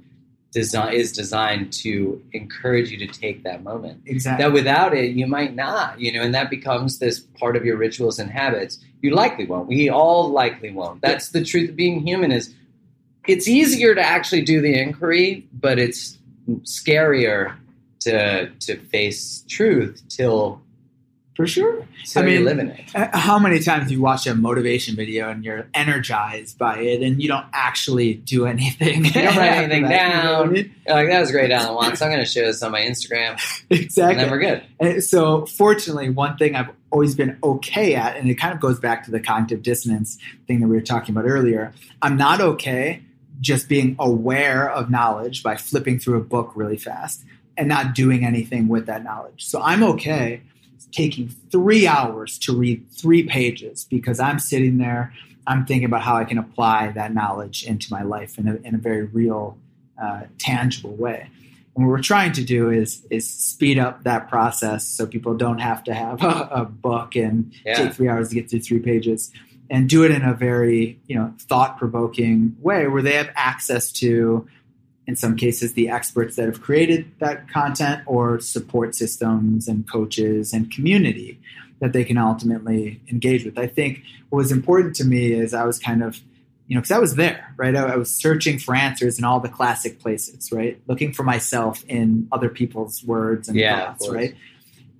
design 0.53 0.93
is 0.93 1.13
designed 1.13 1.73
to 1.73 2.23
encourage 2.33 2.91
you 2.91 2.99
to 2.99 3.07
take 3.07 3.43
that 3.43 3.65
moment. 3.65 4.03
Exactly. 4.07 4.45
That 4.45 4.53
without 4.53 4.95
it, 4.95 5.13
you 5.13 5.27
might 5.27 5.55
not, 5.55 5.99
you 5.99 6.13
know, 6.13 6.23
and 6.23 6.35
that 6.35 6.51
becomes 6.51 6.99
this 6.99 7.21
part 7.21 7.57
of 7.57 7.65
your 7.65 7.77
rituals 7.77 8.19
and 8.19 8.31
habits. 8.31 8.79
You 9.01 9.15
likely 9.15 9.47
won't. 9.47 9.67
We 9.67 9.89
all 9.89 10.31
likely 10.31 10.71
won't. 10.71 11.01
That's 11.01 11.31
the 11.31 11.43
truth 11.43 11.71
of 11.71 11.77
being 11.77 12.07
human 12.07 12.31
is 12.31 12.55
it's 13.27 13.49
easier 13.49 13.95
to 13.95 14.03
actually 14.03 14.43
do 14.43 14.61
the 14.61 14.79
inquiry, 14.79 15.49
but 15.53 15.79
it's 15.79 16.19
scarier 16.63 17.57
to 18.01 18.51
to 18.51 18.77
face 18.77 19.45
truth 19.49 20.03
till 20.09 20.61
for 21.35 21.47
sure. 21.47 21.87
So 22.05 22.20
I 22.20 22.24
mean, 22.24 22.45
living 22.45 22.68
it. 22.68 22.95
Uh, 22.95 23.16
how 23.16 23.39
many 23.39 23.59
times 23.61 23.91
you 23.91 24.03
watch 24.03 24.26
a 24.26 24.35
motivation 24.35 24.97
video 24.97 25.30
and 25.30 25.43
you're 25.45 25.66
energized 25.72 26.59
by 26.59 26.78
it, 26.78 27.03
and 27.03 27.22
you 27.22 27.28
don't 27.28 27.47
actually 27.53 28.14
do 28.14 28.47
anything? 28.47 29.05
You 29.07 29.12
don't 29.12 29.37
write 29.37 29.53
anything 29.53 29.89
down. 29.89 30.55
You 30.62 30.64
know 30.89 30.95
like 30.95 31.09
that 31.09 31.20
was 31.20 31.30
great, 31.30 31.51
Alan 31.51 31.74
Watts. 31.74 32.03
I'm 32.03 32.11
going 32.11 32.20
to 32.20 32.26
share 32.26 32.47
this 32.47 32.62
on 32.62 32.72
my 32.72 32.80
Instagram. 32.80 33.41
exactly. 33.70 34.14
And 34.14 34.20
then 34.20 34.30
we're 34.30 34.41
good. 34.41 34.64
And 34.80 35.03
so, 35.03 35.47
fortunately, 35.47 36.11
one 36.11 36.37
thing 36.37 36.57
I've 36.57 36.70
always 36.91 37.14
been 37.14 37.39
okay 37.43 37.95
at, 37.95 38.16
and 38.16 38.28
it 38.28 38.35
kind 38.35 38.53
of 38.53 38.61
goes 38.61 38.80
back 38.80 39.05
to 39.05 39.11
the 39.12 39.20
cognitive 39.20 39.62
dissonance 39.62 40.18
thing 40.47 40.61
that 40.61 40.66
we 40.66 40.74
were 40.74 40.83
talking 40.83 41.14
about 41.14 41.28
earlier. 41.28 41.72
I'm 42.03 42.16
not 42.16 42.41
okay 42.41 43.03
just 43.41 43.68
being 43.68 43.97
aware 43.99 44.70
of 44.70 44.91
knowledge 44.91 45.43
by 45.43 45.57
flipping 45.57 45.99
through 45.99 46.18
a 46.18 46.22
book 46.22 46.53
really 46.55 46.76
fast 46.76 47.24
and 47.57 47.68
not 47.68 47.95
doing 47.95 48.24
anything 48.24 48.68
with 48.68 48.87
that 48.87 49.05
knowledge. 49.05 49.45
So 49.45 49.61
I'm 49.62 49.83
okay 49.83 50.43
taking 50.91 51.28
three 51.28 51.87
hours 51.87 52.39
to 52.41 52.57
read 52.57 52.85
three 52.91 53.22
pages 53.22 53.85
because 53.85 54.18
I'm 54.20 54.39
sitting 54.39 54.78
there, 54.78 55.12
I'm 55.47 55.66
thinking 55.66 55.85
about 55.85 56.03
how 56.03 56.16
I 56.16 56.24
can 56.24 56.39
apply 56.39 56.93
that 56.93 57.14
knowledge 57.14 57.64
into 57.64 57.89
my 57.91 58.03
life 58.03 58.39
in 58.39 58.49
a, 58.49 58.55
in 58.57 58.74
a 58.74 58.78
very 58.78 59.05
real, 59.05 59.59
uh, 60.01 60.22
tangible 60.39 60.95
way. 60.95 61.28
And 61.74 61.87
what 61.87 61.91
we're 61.91 62.03
trying 62.03 62.33
to 62.33 62.45
do 62.45 62.70
is 62.70 63.07
is 63.11 63.28
speed 63.28 63.78
up 63.78 64.05
that 64.05 64.28
process 64.28 64.87
so 64.87 65.07
people 65.07 65.35
don't 65.35 65.59
have 65.59 65.85
to 65.85 65.95
have 65.95 66.22
a, 66.22 66.49
a 66.51 66.64
book 66.64 67.16
and 67.16 67.53
yeah. 67.64 67.74
take 67.74 67.95
three 67.95 68.09
hours 68.09 68.28
to 68.28 68.35
get 68.35 68.51
through 68.51 68.61
three 68.61 68.80
pages, 68.80 69.33
and 69.70 69.89
do 69.89 70.05
it 70.05 70.11
in 70.11 70.22
a 70.22 70.35
very 70.35 71.01
you 71.07 71.16
know 71.16 71.33
thought 71.39 71.78
provoking 71.78 72.57
way 72.61 72.87
where 72.89 73.03
they 73.03 73.14
have 73.14 73.30
access 73.35 73.91
to 73.93 74.47
in 75.07 75.17
some 75.17 75.37
cases 75.37 75.75
the 75.75 75.89
experts 75.89 76.37
that 76.37 76.47
have 76.47 76.63
created 76.63 77.11
that 77.19 77.49
content 77.49 78.03
or 78.07 78.41
support 78.41 78.95
systems 78.95 79.69
and 79.69 79.91
coaches 79.91 80.53
and 80.53 80.71
community 80.71 81.41
that 81.81 81.93
they 81.93 82.05
can 82.05 82.17
ultimately 82.17 83.01
engage 83.11 83.45
with. 83.45 83.59
I 83.59 83.67
think 83.67 84.03
what 84.31 84.39
was 84.39 84.53
important 84.53 84.95
to 84.97 85.05
me 85.05 85.33
is 85.33 85.53
I 85.53 85.65
was 85.65 85.81
kind 85.81 86.03
of, 86.03 86.21
you 86.69 86.77
know, 86.77 86.81
because 86.81 86.93
I 86.93 87.01
was 87.01 87.17
there, 87.17 87.53
right? 87.57 87.75
I, 87.75 87.95
I, 87.95 87.97
was 87.97 88.13
searching 88.13 88.61
for 88.61 88.77
answers 88.77 89.19
in 89.19 89.25
all 89.25 89.41
the 89.41 89.49
classic 89.49 89.99
places, 89.99 90.53
right? 90.53 90.81
Looking 90.87 91.13
for 91.13 91.25
myself 91.25 91.85
in 91.89 92.29
other 92.31 92.49
people's 92.49 93.03
words 93.03 93.49
and 93.49 93.59
yeah, 93.59 93.87
thoughts, 93.87 94.09
right? 94.09 94.37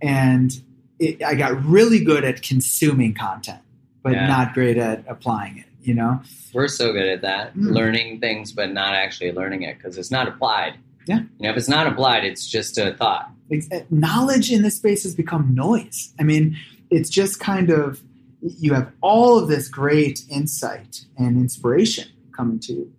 And 0.01 0.53
it, 0.99 1.23
I 1.23 1.37
got 1.37 1.65
really 1.65 2.03
good 2.03 2.25
at 2.25 2.43
consuming 2.43 3.15
content, 3.15 3.61
but 4.03 4.15
yeah. 4.15 4.27
not 4.27 4.53
great 4.53 4.77
at 4.77 5.05
applying 5.07 5.59
it 5.59 5.67
you 5.83 5.95
know? 5.95 6.21
We're 6.53 6.69
so 6.69 6.93
good 6.93 7.07
at 7.07 7.23
that 7.23 7.57
mm. 7.57 7.73
learning 7.73 8.21
things 8.21 8.53
but 8.53 8.73
not 8.73 8.95
actually 8.95 9.33
learning 9.33 9.63
it 9.63 9.79
because 9.79 9.99
it's 9.99 10.11
not 10.11 10.29
applied. 10.29 10.79
Yeah. 11.07 11.21
You 11.39 11.47
know 11.47 11.51
if 11.51 11.57
it's 11.57 11.69
not 11.69 11.87
applied 11.87 12.25
it's 12.25 12.47
just 12.47 12.79
a 12.79 12.95
thought. 12.95 13.31
Uh, 13.53 13.81
knowledge 13.91 14.51
in 14.51 14.63
this 14.63 14.77
space 14.77 15.03
has 15.03 15.15
become 15.15 15.55
noise. 15.55 16.13
I 16.19 16.23
mean 16.23 16.57
it's 16.91 17.11
just 17.11 17.41
kind 17.41 17.71
of 17.71 18.03
you 18.41 18.75
have 18.75 18.93
all 19.01 19.39
of 19.39 19.49
this 19.49 19.69
great 19.69 20.25
insight 20.29 21.05
and 21.17 21.37
inspiration 21.37 22.09
coming 22.37 22.59
to 22.61 22.73
you. 22.73 22.93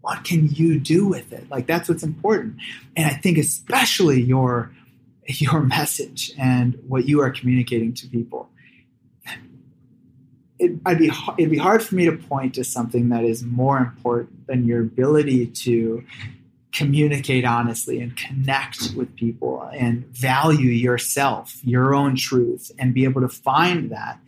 What 0.00 0.24
can 0.24 0.48
you 0.48 0.78
do 0.78 1.06
with 1.06 1.32
it? 1.32 1.50
Like 1.50 1.66
that's 1.66 1.88
what's 1.88 2.02
important. 2.02 2.56
And 2.96 3.06
i 3.06 3.14
think 3.14 3.38
especially 3.38 4.22
your 4.22 4.72
your 5.26 5.60
message 5.78 6.32
and 6.38 6.78
what 6.86 7.06
you 7.06 7.20
are 7.20 7.30
communicating 7.30 7.92
to 7.94 8.06
people 8.08 8.48
it, 10.58 10.72
would 10.84 10.98
be 10.98 11.10
it'd 11.38 11.50
be 11.50 11.58
hard 11.58 11.82
for 11.82 11.94
me 11.94 12.04
to 12.06 12.12
point 12.12 12.54
to 12.54 12.64
something 12.64 13.08
that 13.10 13.24
is 13.24 13.42
more 13.42 13.78
important 13.78 14.46
than 14.46 14.66
your 14.66 14.80
ability 14.80 15.46
to 15.46 16.04
communicate 16.72 17.44
honestly 17.44 18.00
and 18.00 18.16
connect 18.16 18.92
with 18.94 19.14
people 19.16 19.68
and 19.74 20.04
value 20.06 20.70
yourself, 20.70 21.58
your 21.64 21.94
own 21.94 22.14
truth, 22.14 22.70
and 22.78 22.92
be 22.92 23.04
able 23.04 23.20
to 23.20 23.28
find 23.28 23.90
that 23.90 24.18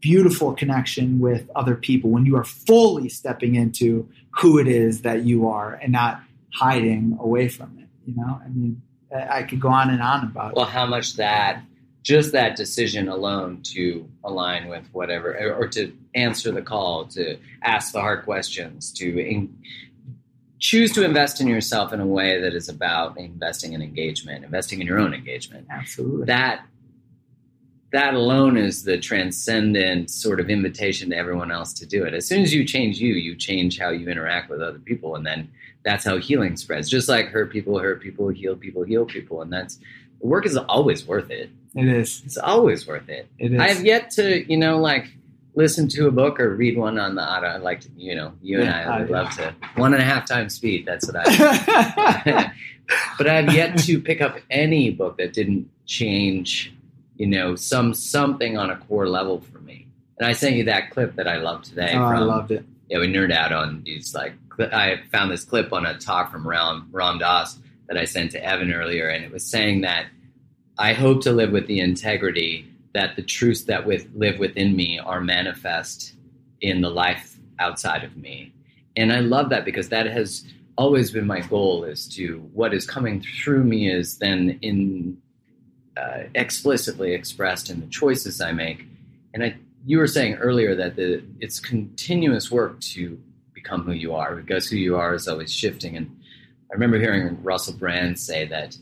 beautiful 0.00 0.52
connection 0.52 1.18
with 1.20 1.48
other 1.56 1.74
people 1.74 2.10
when 2.10 2.26
you 2.26 2.36
are 2.36 2.44
fully 2.44 3.08
stepping 3.08 3.54
into 3.54 4.08
who 4.30 4.58
it 4.58 4.68
is 4.68 5.02
that 5.02 5.24
you 5.24 5.48
are 5.48 5.74
and 5.74 5.92
not 5.92 6.20
hiding 6.52 7.16
away 7.20 7.48
from 7.48 7.78
it. 7.78 7.88
You 8.06 8.16
know, 8.16 8.40
I 8.44 8.48
mean, 8.48 8.82
I 9.12 9.42
could 9.42 9.60
go 9.60 9.68
on 9.68 9.90
and 9.90 10.02
on 10.02 10.24
about. 10.24 10.54
Well, 10.54 10.66
how 10.66 10.86
much 10.86 11.14
that 11.14 11.62
just 12.06 12.30
that 12.30 12.54
decision 12.54 13.08
alone 13.08 13.60
to 13.64 14.08
align 14.22 14.68
with 14.68 14.86
whatever 14.92 15.36
or 15.52 15.66
to 15.66 15.92
answer 16.14 16.52
the 16.52 16.62
call 16.62 17.04
to 17.04 17.36
ask 17.62 17.92
the 17.92 18.00
hard 18.00 18.24
questions 18.24 18.92
to 18.92 19.20
in, 19.20 19.52
choose 20.60 20.92
to 20.92 21.04
invest 21.04 21.40
in 21.40 21.48
yourself 21.48 21.92
in 21.92 21.98
a 21.98 22.06
way 22.06 22.40
that 22.40 22.54
is 22.54 22.68
about 22.68 23.18
investing 23.18 23.72
in 23.72 23.82
engagement 23.82 24.44
investing 24.44 24.80
in 24.80 24.86
your 24.86 25.00
own 25.00 25.12
engagement. 25.12 25.66
Absolutely. 25.68 26.26
That 26.26 26.64
that 27.90 28.14
alone 28.14 28.56
is 28.56 28.84
the 28.84 28.98
transcendent 28.98 30.08
sort 30.08 30.38
of 30.38 30.48
invitation 30.48 31.10
to 31.10 31.16
everyone 31.16 31.50
else 31.50 31.72
to 31.72 31.86
do 31.86 32.04
it. 32.04 32.14
As 32.14 32.24
soon 32.24 32.42
as 32.42 32.54
you 32.54 32.64
change 32.64 33.00
you 33.00 33.14
you 33.14 33.34
change 33.34 33.80
how 33.80 33.90
you 33.90 34.08
interact 34.08 34.48
with 34.48 34.62
other 34.62 34.78
people 34.78 35.16
and 35.16 35.26
then 35.26 35.50
that's 35.84 36.04
how 36.04 36.18
healing 36.18 36.56
spreads. 36.56 36.88
Just 36.88 37.08
like 37.08 37.30
hurt 37.30 37.50
people 37.50 37.80
hurt 37.80 38.00
people 38.00 38.28
heal 38.28 38.54
people 38.54 38.84
heal 38.84 39.06
people 39.06 39.42
and 39.42 39.52
that's 39.52 39.80
work 40.20 40.46
is 40.46 40.56
always 40.56 41.04
worth 41.06 41.30
it 41.30 41.50
it 41.76 41.88
is. 41.88 42.22
It's 42.24 42.38
always 42.38 42.86
worth 42.86 43.08
it. 43.08 43.28
It 43.38 43.52
is. 43.52 43.60
I 43.60 43.68
have 43.68 43.84
yet 43.84 44.10
to, 44.12 44.50
you 44.50 44.56
know, 44.56 44.78
like 44.78 45.08
listen 45.54 45.88
to 45.88 46.06
a 46.06 46.10
book 46.10 46.40
or 46.40 46.54
read 46.54 46.76
one 46.76 46.98
on 46.98 47.14
the 47.14 47.22
auto. 47.22 47.48
I'd 47.48 47.62
like 47.62 47.80
to, 47.80 47.88
you 47.96 48.14
know, 48.14 48.32
you 48.42 48.60
and 48.60 48.70
I 48.70 49.00
would 49.00 49.10
love 49.10 49.34
to 49.36 49.54
one 49.76 49.92
and 49.92 50.02
a 50.02 50.06
half 50.06 50.26
times 50.26 50.54
speed. 50.54 50.86
That's 50.86 51.06
what 51.06 51.16
I. 51.18 52.52
but 53.18 53.26
I've 53.26 53.52
yet 53.52 53.78
to 53.80 54.00
pick 54.00 54.20
up 54.20 54.38
any 54.50 54.90
book 54.90 55.18
that 55.18 55.32
didn't 55.32 55.68
change, 55.86 56.74
you 57.16 57.26
know, 57.26 57.56
some 57.56 57.94
something 57.94 58.56
on 58.56 58.70
a 58.70 58.76
core 58.76 59.08
level 59.08 59.40
for 59.40 59.58
me. 59.58 59.86
And 60.18 60.26
I 60.26 60.32
sent 60.32 60.56
you 60.56 60.64
that 60.64 60.90
clip 60.90 61.16
that 61.16 61.28
I 61.28 61.36
loved 61.36 61.66
today. 61.66 61.90
Oh, 61.92 62.08
from, 62.08 62.16
I 62.16 62.20
loved 62.20 62.52
it. 62.52 62.64
Yeah, 62.88 63.00
we 63.00 63.08
nerd 63.08 63.32
out 63.32 63.52
on 63.52 63.82
these 63.84 64.14
like. 64.14 64.34
I 64.58 65.02
found 65.12 65.30
this 65.30 65.44
clip 65.44 65.74
on 65.74 65.84
a 65.84 65.98
talk 65.98 66.32
from 66.32 66.48
Ram 66.48 66.88
Ram 66.90 67.18
Dass 67.18 67.58
that 67.88 67.98
I 67.98 68.04
sent 68.04 68.30
to 68.32 68.42
Evan 68.42 68.72
earlier, 68.72 69.08
and 69.08 69.22
it 69.22 69.30
was 69.30 69.44
saying 69.44 69.82
that 69.82 70.06
I 70.78 70.92
hope 70.92 71.22
to 71.22 71.32
live 71.32 71.52
with 71.52 71.66
the 71.66 71.80
integrity 71.80 72.70
that 72.92 73.16
the 73.16 73.22
truths 73.22 73.64
that 73.64 73.86
with, 73.86 74.08
live 74.14 74.38
within 74.38 74.76
me 74.76 74.98
are 74.98 75.20
manifest 75.20 76.14
in 76.60 76.80
the 76.80 76.90
life 76.90 77.36
outside 77.58 78.04
of 78.04 78.16
me. 78.16 78.52
And 78.96 79.12
I 79.12 79.20
love 79.20 79.50
that 79.50 79.64
because 79.64 79.88
that 79.90 80.06
has 80.06 80.44
always 80.78 81.10
been 81.10 81.26
my 81.26 81.40
goal 81.40 81.84
is 81.84 82.06
to 82.08 82.38
what 82.52 82.74
is 82.74 82.86
coming 82.86 83.22
through 83.22 83.64
me 83.64 83.90
is 83.90 84.18
then 84.18 84.58
in 84.62 85.16
uh, 85.96 86.24
explicitly 86.34 87.14
expressed 87.14 87.70
in 87.70 87.80
the 87.80 87.86
choices 87.86 88.40
I 88.40 88.52
make. 88.52 88.86
And 89.32 89.42
I, 89.42 89.56
you 89.86 89.98
were 89.98 90.06
saying 90.06 90.34
earlier 90.34 90.74
that 90.74 90.96
the, 90.96 91.22
it's 91.40 91.60
continuous 91.60 92.50
work 92.50 92.80
to 92.80 93.18
become 93.54 93.84
who 93.84 93.92
you 93.92 94.14
are 94.14 94.36
because 94.36 94.68
who 94.68 94.76
you 94.76 94.96
are 94.96 95.14
is 95.14 95.26
always 95.26 95.52
shifting. 95.52 95.96
And 95.96 96.14
I 96.70 96.74
remember 96.74 96.98
hearing 96.98 97.42
Russell 97.42 97.74
Brand 97.74 98.18
say 98.18 98.46
that 98.46 98.76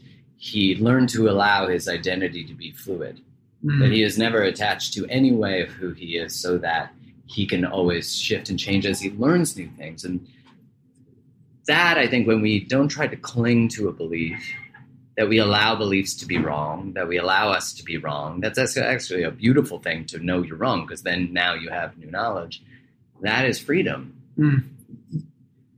he 0.45 0.77
learned 0.77 1.09
to 1.09 1.31
allow 1.31 1.67
his 1.67 1.89
identity 1.89 2.45
to 2.45 2.53
be 2.53 2.71
fluid. 2.71 3.19
Mm. 3.65 3.81
That 3.81 3.91
he 3.91 4.03
is 4.03 4.19
never 4.19 4.43
attached 4.43 4.93
to 4.93 5.07
any 5.07 5.33
way 5.33 5.63
of 5.63 5.71
who 5.71 5.93
he 5.93 6.19
is, 6.19 6.39
so 6.39 6.59
that 6.59 6.93
he 7.25 7.47
can 7.47 7.65
always 7.65 8.15
shift 8.15 8.51
and 8.51 8.59
change 8.59 8.85
as 8.85 9.01
he 9.01 9.11
learns 9.13 9.57
new 9.57 9.71
things. 9.79 10.05
And 10.05 10.29
that 11.67 11.97
I 11.97 12.07
think 12.07 12.29
when 12.29 12.43
we 12.43 12.61
don't 12.61 12.89
try 12.89 13.07
to 13.07 13.17
cling 13.17 13.69
to 13.71 13.89
a 13.89 13.93
belief, 13.93 14.53
that 15.17 15.31
we 15.31 15.39
allow 15.39 15.77
beliefs 15.77 16.13
to 16.17 16.27
be 16.27 16.37
wrong, 16.37 16.93
that 16.93 17.09
we 17.09 17.17
allow 17.17 17.51
us 17.51 17.73
to 17.75 17.83
be 17.83 17.97
wrong. 17.97 18.41
That's 18.41 18.77
actually 18.77 19.23
a 19.23 19.31
beautiful 19.31 19.79
thing 19.79 20.05
to 20.07 20.19
know 20.19 20.43
you're 20.43 20.59
wrong 20.59 20.85
because 20.85 21.03
then 21.03 21.33
now 21.33 21.55
you 21.55 21.71
have 21.71 21.97
new 21.97 22.11
knowledge. 22.11 22.63
That 23.23 23.47
is 23.47 23.59
freedom. 23.59 24.21
Mm. 24.39 24.65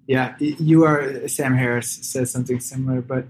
Yeah, 0.08 0.34
you 0.40 0.82
are. 0.82 1.28
Sam 1.28 1.54
Harris 1.54 1.88
says 2.02 2.32
something 2.32 2.58
similar, 2.58 3.00
but 3.00 3.26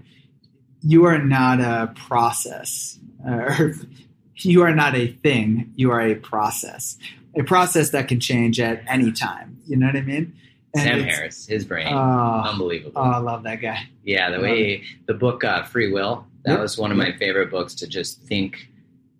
you 0.81 1.05
are 1.05 1.17
not 1.17 1.59
a 1.59 1.93
process, 1.95 2.97
uh, 3.27 3.31
or 3.59 3.75
you 4.37 4.61
are 4.61 4.75
not 4.75 4.95
a 4.95 5.07
thing. 5.07 5.71
You 5.75 5.91
are 5.91 6.01
a 6.01 6.15
process, 6.15 6.97
a 7.37 7.43
process 7.43 7.91
that 7.91 8.07
can 8.07 8.19
change 8.19 8.59
at 8.59 8.83
any 8.87 9.11
time. 9.11 9.57
You 9.65 9.77
know 9.77 9.87
what 9.87 9.95
I 9.95 10.01
mean? 10.01 10.33
And 10.73 10.83
Sam 10.83 11.03
Harris, 11.03 11.47
his 11.47 11.65
brain, 11.65 11.87
uh, 11.87 12.43
unbelievable. 12.47 12.93
Oh, 12.95 13.01
I 13.09 13.17
love 13.17 13.43
that 13.43 13.61
guy. 13.61 13.87
Yeah, 14.03 14.29
the 14.29 14.39
way 14.39 14.83
the 15.05 15.13
book 15.13 15.43
uh, 15.43 15.63
Free 15.63 15.91
Will. 15.91 16.25
That 16.43 16.53
yep. 16.53 16.61
was 16.61 16.77
one 16.77 16.91
of 16.91 16.97
my 16.97 17.11
favorite 17.17 17.51
books 17.51 17.73
to 17.75 17.87
just 17.87 18.21
think 18.21 18.69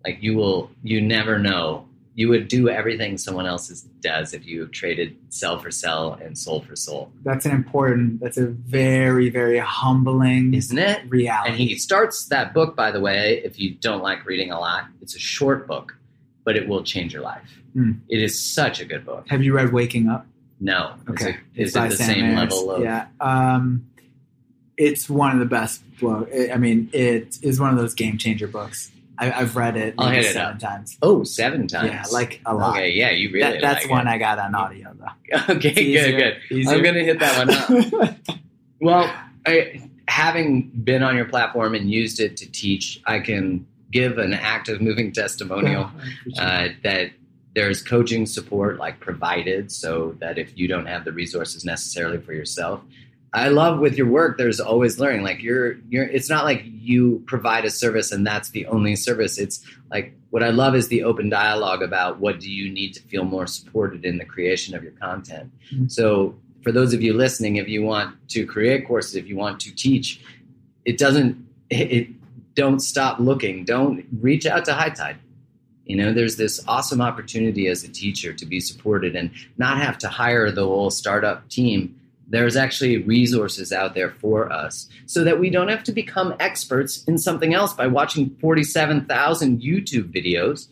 like 0.04 0.22
you 0.22 0.36
will. 0.36 0.70
You 0.82 1.00
never 1.00 1.38
know. 1.38 1.87
You 2.18 2.28
would 2.30 2.48
do 2.48 2.68
everything 2.68 3.16
someone 3.16 3.46
else 3.46 3.68
does 4.00 4.34
if 4.34 4.44
you 4.44 4.66
traded 4.66 5.16
cell 5.28 5.60
for 5.60 5.70
cell 5.70 6.18
and 6.20 6.36
soul 6.36 6.62
for 6.62 6.74
soul. 6.74 7.12
That's 7.22 7.46
an 7.46 7.52
important. 7.52 8.18
That's 8.18 8.36
a 8.36 8.46
very 8.46 9.30
very 9.30 9.58
humbling, 9.58 10.52
isn't 10.52 10.78
it? 10.78 11.08
Reality. 11.08 11.50
And 11.50 11.56
he 11.56 11.76
starts 11.76 12.26
that 12.26 12.52
book, 12.52 12.74
by 12.74 12.90
the 12.90 12.98
way. 12.98 13.40
If 13.44 13.60
you 13.60 13.76
don't 13.76 14.02
like 14.02 14.26
reading 14.26 14.50
a 14.50 14.58
lot, 14.58 14.86
it's 15.00 15.14
a 15.14 15.20
short 15.20 15.68
book, 15.68 15.96
but 16.42 16.56
it 16.56 16.66
will 16.66 16.82
change 16.82 17.12
your 17.12 17.22
life. 17.22 17.62
Mm. 17.76 18.00
It 18.08 18.20
is 18.20 18.42
such 18.42 18.80
a 18.80 18.84
good 18.84 19.06
book. 19.06 19.28
Have 19.28 19.44
you 19.44 19.54
read 19.54 19.72
Waking 19.72 20.08
Up? 20.08 20.26
No. 20.58 20.94
Okay. 21.08 21.36
Is 21.54 21.76
it, 21.76 21.84
is 21.84 21.94
it 21.94 21.98
the 21.98 22.04
Sam 22.04 22.14
same 22.14 22.34
level 22.34 22.72
of? 22.72 22.82
Yeah. 22.82 23.06
Um, 23.20 23.86
it's 24.76 25.08
one 25.08 25.34
of 25.34 25.38
the 25.38 25.46
best 25.46 25.82
books. 26.00 26.32
I 26.52 26.56
mean, 26.56 26.90
it 26.92 27.38
is 27.42 27.60
one 27.60 27.70
of 27.70 27.76
those 27.78 27.94
game 27.94 28.18
changer 28.18 28.48
books. 28.48 28.90
I, 29.18 29.30
have 29.30 29.56
read 29.56 29.76
it, 29.76 29.94
I'll 29.98 30.10
hit 30.10 30.26
it 30.26 30.36
up. 30.36 30.58
times. 30.58 30.96
Oh, 31.02 31.24
seven 31.24 31.66
times. 31.66 31.90
Yeah, 31.90 32.04
like 32.12 32.40
a 32.46 32.54
lot. 32.54 32.76
Okay, 32.76 32.90
yeah, 32.90 33.10
you 33.10 33.30
really. 33.30 33.52
That, 33.52 33.60
that's 33.60 33.84
like 33.84 33.90
one 33.90 34.06
it. 34.06 34.10
I 34.10 34.18
got 34.18 34.38
on 34.38 34.54
audio 34.54 34.94
though. 34.94 35.38
okay, 35.54 35.72
good, 35.72 36.16
good. 36.16 36.36
Easier. 36.50 36.74
I'm 36.74 36.82
gonna 36.82 37.00
hit 37.00 37.18
that 37.18 37.46
one 37.46 38.04
up. 38.04 38.16
well, 38.80 39.12
I, 39.46 39.82
having 40.08 40.70
been 40.70 41.02
on 41.02 41.16
your 41.16 41.24
platform 41.24 41.74
and 41.74 41.90
used 41.90 42.20
it 42.20 42.36
to 42.38 42.50
teach, 42.50 43.00
I 43.06 43.18
can 43.20 43.66
give 43.90 44.18
an 44.18 44.34
active, 44.34 44.80
moving 44.80 45.12
testimonial 45.12 45.90
uh, 46.38 46.68
that 46.82 47.10
there's 47.54 47.82
coaching 47.82 48.26
support 48.26 48.78
like 48.78 49.00
provided 49.00 49.72
so 49.72 50.16
that 50.20 50.38
if 50.38 50.56
you 50.56 50.68
don't 50.68 50.86
have 50.86 51.04
the 51.04 51.12
resources 51.12 51.64
necessarily 51.64 52.18
for 52.18 52.32
yourself 52.32 52.82
i 53.32 53.48
love 53.48 53.78
with 53.78 53.96
your 53.96 54.06
work 54.06 54.38
there's 54.38 54.60
always 54.60 54.98
learning 54.98 55.22
like 55.22 55.42
you're 55.42 55.76
you're 55.88 56.04
it's 56.04 56.30
not 56.30 56.44
like 56.44 56.62
you 56.64 57.22
provide 57.26 57.64
a 57.64 57.70
service 57.70 58.12
and 58.12 58.26
that's 58.26 58.50
the 58.50 58.66
only 58.66 58.96
service 58.96 59.38
it's 59.38 59.64
like 59.90 60.14
what 60.30 60.42
i 60.42 60.50
love 60.50 60.74
is 60.74 60.88
the 60.88 61.02
open 61.02 61.28
dialogue 61.28 61.82
about 61.82 62.18
what 62.18 62.40
do 62.40 62.50
you 62.50 62.70
need 62.70 62.92
to 62.92 63.00
feel 63.02 63.24
more 63.24 63.46
supported 63.46 64.04
in 64.04 64.18
the 64.18 64.24
creation 64.24 64.74
of 64.74 64.82
your 64.82 64.92
content 64.92 65.50
mm-hmm. 65.72 65.86
so 65.88 66.34
for 66.62 66.72
those 66.72 66.92
of 66.92 67.02
you 67.02 67.12
listening 67.12 67.56
if 67.56 67.68
you 67.68 67.82
want 67.82 68.14
to 68.28 68.46
create 68.46 68.86
courses 68.86 69.14
if 69.14 69.26
you 69.26 69.36
want 69.36 69.60
to 69.60 69.74
teach 69.74 70.22
it 70.84 70.98
doesn't 70.98 71.36
it, 71.70 71.92
it 71.92 72.08
don't 72.54 72.80
stop 72.80 73.18
looking 73.18 73.64
don't 73.64 74.04
reach 74.20 74.46
out 74.46 74.64
to 74.64 74.72
hiitide 74.72 75.16
you 75.88 75.96
know, 75.96 76.12
there's 76.12 76.36
this 76.36 76.62
awesome 76.68 77.00
opportunity 77.00 77.66
as 77.66 77.82
a 77.82 77.88
teacher 77.88 78.34
to 78.34 78.46
be 78.46 78.60
supported 78.60 79.16
and 79.16 79.30
not 79.56 79.78
have 79.78 79.96
to 79.98 80.08
hire 80.08 80.50
the 80.50 80.64
whole 80.64 80.90
startup 80.90 81.48
team. 81.48 81.97
There's 82.28 82.56
actually 82.56 82.98
resources 82.98 83.72
out 83.72 83.94
there 83.94 84.10
for 84.10 84.52
us 84.52 84.88
so 85.06 85.24
that 85.24 85.40
we 85.40 85.50
don't 85.50 85.68
have 85.68 85.84
to 85.84 85.92
become 85.92 86.34
experts 86.40 87.04
in 87.04 87.18
something 87.18 87.54
else 87.54 87.72
by 87.72 87.86
watching 87.86 88.36
47,000 88.40 89.62
YouTube 89.62 90.12
videos. 90.12 90.68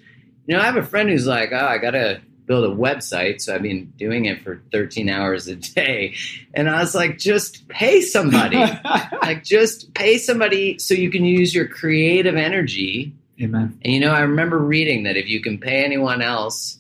You 0.47 0.55
know, 0.55 0.61
I 0.61 0.67
have 0.67 0.77
a 0.77 0.83
friend 0.83 1.09
who's 1.09 1.27
like, 1.27 1.51
oh, 1.53 1.67
I 1.67 1.79
got 1.79 1.93
to 1.93 2.21
build 2.45 2.65
a 2.65 2.75
website. 2.75 3.41
So 3.41 3.55
I've 3.55 3.63
been 3.63 3.93
doing 3.97 4.27
it 4.27 4.43
for 4.43 4.63
13 4.71 5.09
hours 5.09 5.49
a 5.49 5.57
day. 5.57 6.15
And 6.55 6.69
I 6.69 6.81
was 6.81 6.95
like, 6.95 7.19
just 7.19 7.67
pay 7.69 8.03
somebody. 8.03 8.59
like, 9.23 9.43
just 9.43 9.95
pay 9.95 10.19
somebody 10.19 10.79
so 10.79 10.95
you 10.95 11.11
can 11.11 11.25
use 11.25 11.55
your 11.55 11.67
creative 11.67 12.37
energy 12.37 13.15
Amen. 13.41 13.79
And 13.83 13.93
you 13.93 14.01
know, 14.01 14.13
I 14.13 14.21
remember 14.21 14.59
reading 14.59 15.05
that 15.05 15.17
if 15.17 15.29
you 15.29 15.41
can 15.41 15.59
pay 15.59 15.85
anyone 15.85 16.23
else 16.23 16.79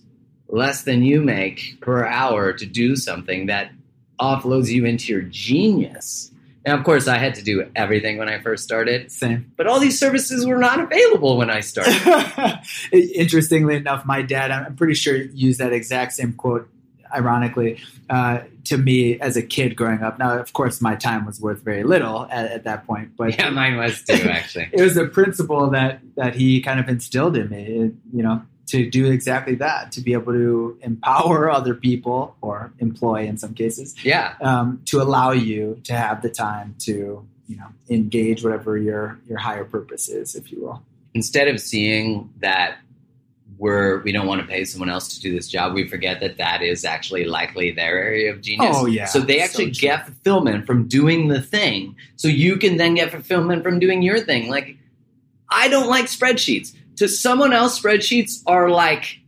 less 0.48 0.82
than 0.82 1.02
you 1.02 1.20
make 1.20 1.78
per 1.80 2.06
hour 2.06 2.52
to 2.52 2.66
do 2.66 2.96
something, 2.96 3.46
that 3.46 3.72
offloads 4.20 4.68
you 4.68 4.84
into 4.84 5.12
your 5.12 5.22
genius. 5.22 6.30
Now, 6.64 6.76
of 6.76 6.82
course, 6.82 7.06
I 7.06 7.18
had 7.18 7.36
to 7.36 7.42
do 7.42 7.70
everything 7.76 8.18
when 8.18 8.28
I 8.28 8.40
first 8.40 8.64
started. 8.64 9.12
Same. 9.12 9.52
But 9.56 9.68
all 9.68 9.78
these 9.78 9.98
services 9.98 10.44
were 10.44 10.58
not 10.58 10.80
available 10.80 11.36
when 11.36 11.48
I 11.48 11.60
started. 11.60 12.60
Interestingly 12.92 13.76
enough, 13.76 14.04
my 14.04 14.22
dad, 14.22 14.50
I'm 14.50 14.74
pretty 14.74 14.94
sure, 14.94 15.16
used 15.16 15.60
that 15.60 15.72
exact 15.72 16.14
same 16.14 16.32
quote 16.32 16.68
ironically, 17.14 17.80
uh, 18.10 18.40
to 18.64 18.76
me 18.76 19.18
as 19.20 19.36
a 19.36 19.42
kid 19.42 19.76
growing 19.76 20.02
up. 20.02 20.18
Now, 20.18 20.38
of 20.38 20.52
course, 20.52 20.80
my 20.80 20.96
time 20.96 21.24
was 21.24 21.40
worth 21.40 21.62
very 21.62 21.84
little 21.84 22.26
at, 22.30 22.50
at 22.50 22.64
that 22.64 22.86
point, 22.86 23.16
but 23.16 23.38
yeah, 23.38 23.50
mine 23.50 23.76
was 23.76 24.02
too. 24.02 24.14
Actually, 24.28 24.68
it 24.72 24.82
was 24.82 24.96
a 24.96 25.06
principle 25.06 25.70
that 25.70 26.00
that 26.16 26.34
he 26.34 26.60
kind 26.60 26.80
of 26.80 26.88
instilled 26.88 27.36
in 27.36 27.48
me. 27.48 27.92
You 28.12 28.22
know, 28.22 28.42
to 28.66 28.90
do 28.90 29.06
exactly 29.10 29.54
that, 29.56 29.92
to 29.92 30.00
be 30.00 30.12
able 30.12 30.32
to 30.32 30.78
empower 30.82 31.50
other 31.58 31.74
people 31.74 32.36
or 32.40 32.72
employ 32.78 33.24
in 33.24 33.38
some 33.38 33.54
cases, 33.54 33.94
yeah, 34.04 34.34
um, 34.40 34.80
to 34.86 35.00
allow 35.00 35.30
you 35.30 35.80
to 35.84 35.92
have 35.92 36.22
the 36.22 36.30
time 36.30 36.74
to 36.80 37.26
you 37.46 37.56
know 37.56 37.68
engage 37.88 38.42
whatever 38.42 38.76
your 38.76 39.18
your 39.26 39.38
higher 39.38 39.64
purpose 39.64 40.08
is, 40.08 40.34
if 40.34 40.50
you 40.50 40.60
will. 40.62 40.82
Instead 41.14 41.48
of 41.48 41.60
seeing 41.60 42.30
that 42.40 42.78
we're 43.58 44.02
we 44.02 44.12
don't 44.12 44.26
want 44.26 44.40
to 44.40 44.46
pay 44.46 44.64
someone 44.64 44.90
else 44.90 45.14
to 45.14 45.20
do 45.20 45.32
this 45.32 45.48
job, 45.48 45.74
we 45.74 45.88
forget 45.88 46.20
that 46.20 46.36
that 46.36 46.62
is 46.62 46.84
actually 46.84 47.24
likely 47.24 47.70
their 47.70 47.98
area 47.98 48.32
of 48.32 48.40
genius. 48.40 48.76
Oh 48.78 48.86
yeah. 48.86 49.06
So 49.06 49.20
they 49.20 49.40
actually 49.40 49.72
so 49.72 49.80
get 49.80 50.06
fulfillment 50.06 50.66
from 50.66 50.88
doing 50.88 51.28
the 51.28 51.40
thing. 51.40 51.96
So 52.16 52.28
you 52.28 52.56
can 52.56 52.76
then 52.76 52.94
get 52.94 53.10
fulfillment 53.10 53.62
from 53.62 53.78
doing 53.78 54.02
your 54.02 54.20
thing. 54.20 54.50
Like 54.50 54.76
I 55.50 55.68
don't 55.68 55.88
like 55.88 56.06
spreadsheets. 56.06 56.74
To 56.96 57.08
someone 57.08 57.52
else, 57.52 57.80
spreadsheets 57.80 58.42
are 58.46 58.70
like 58.70 59.20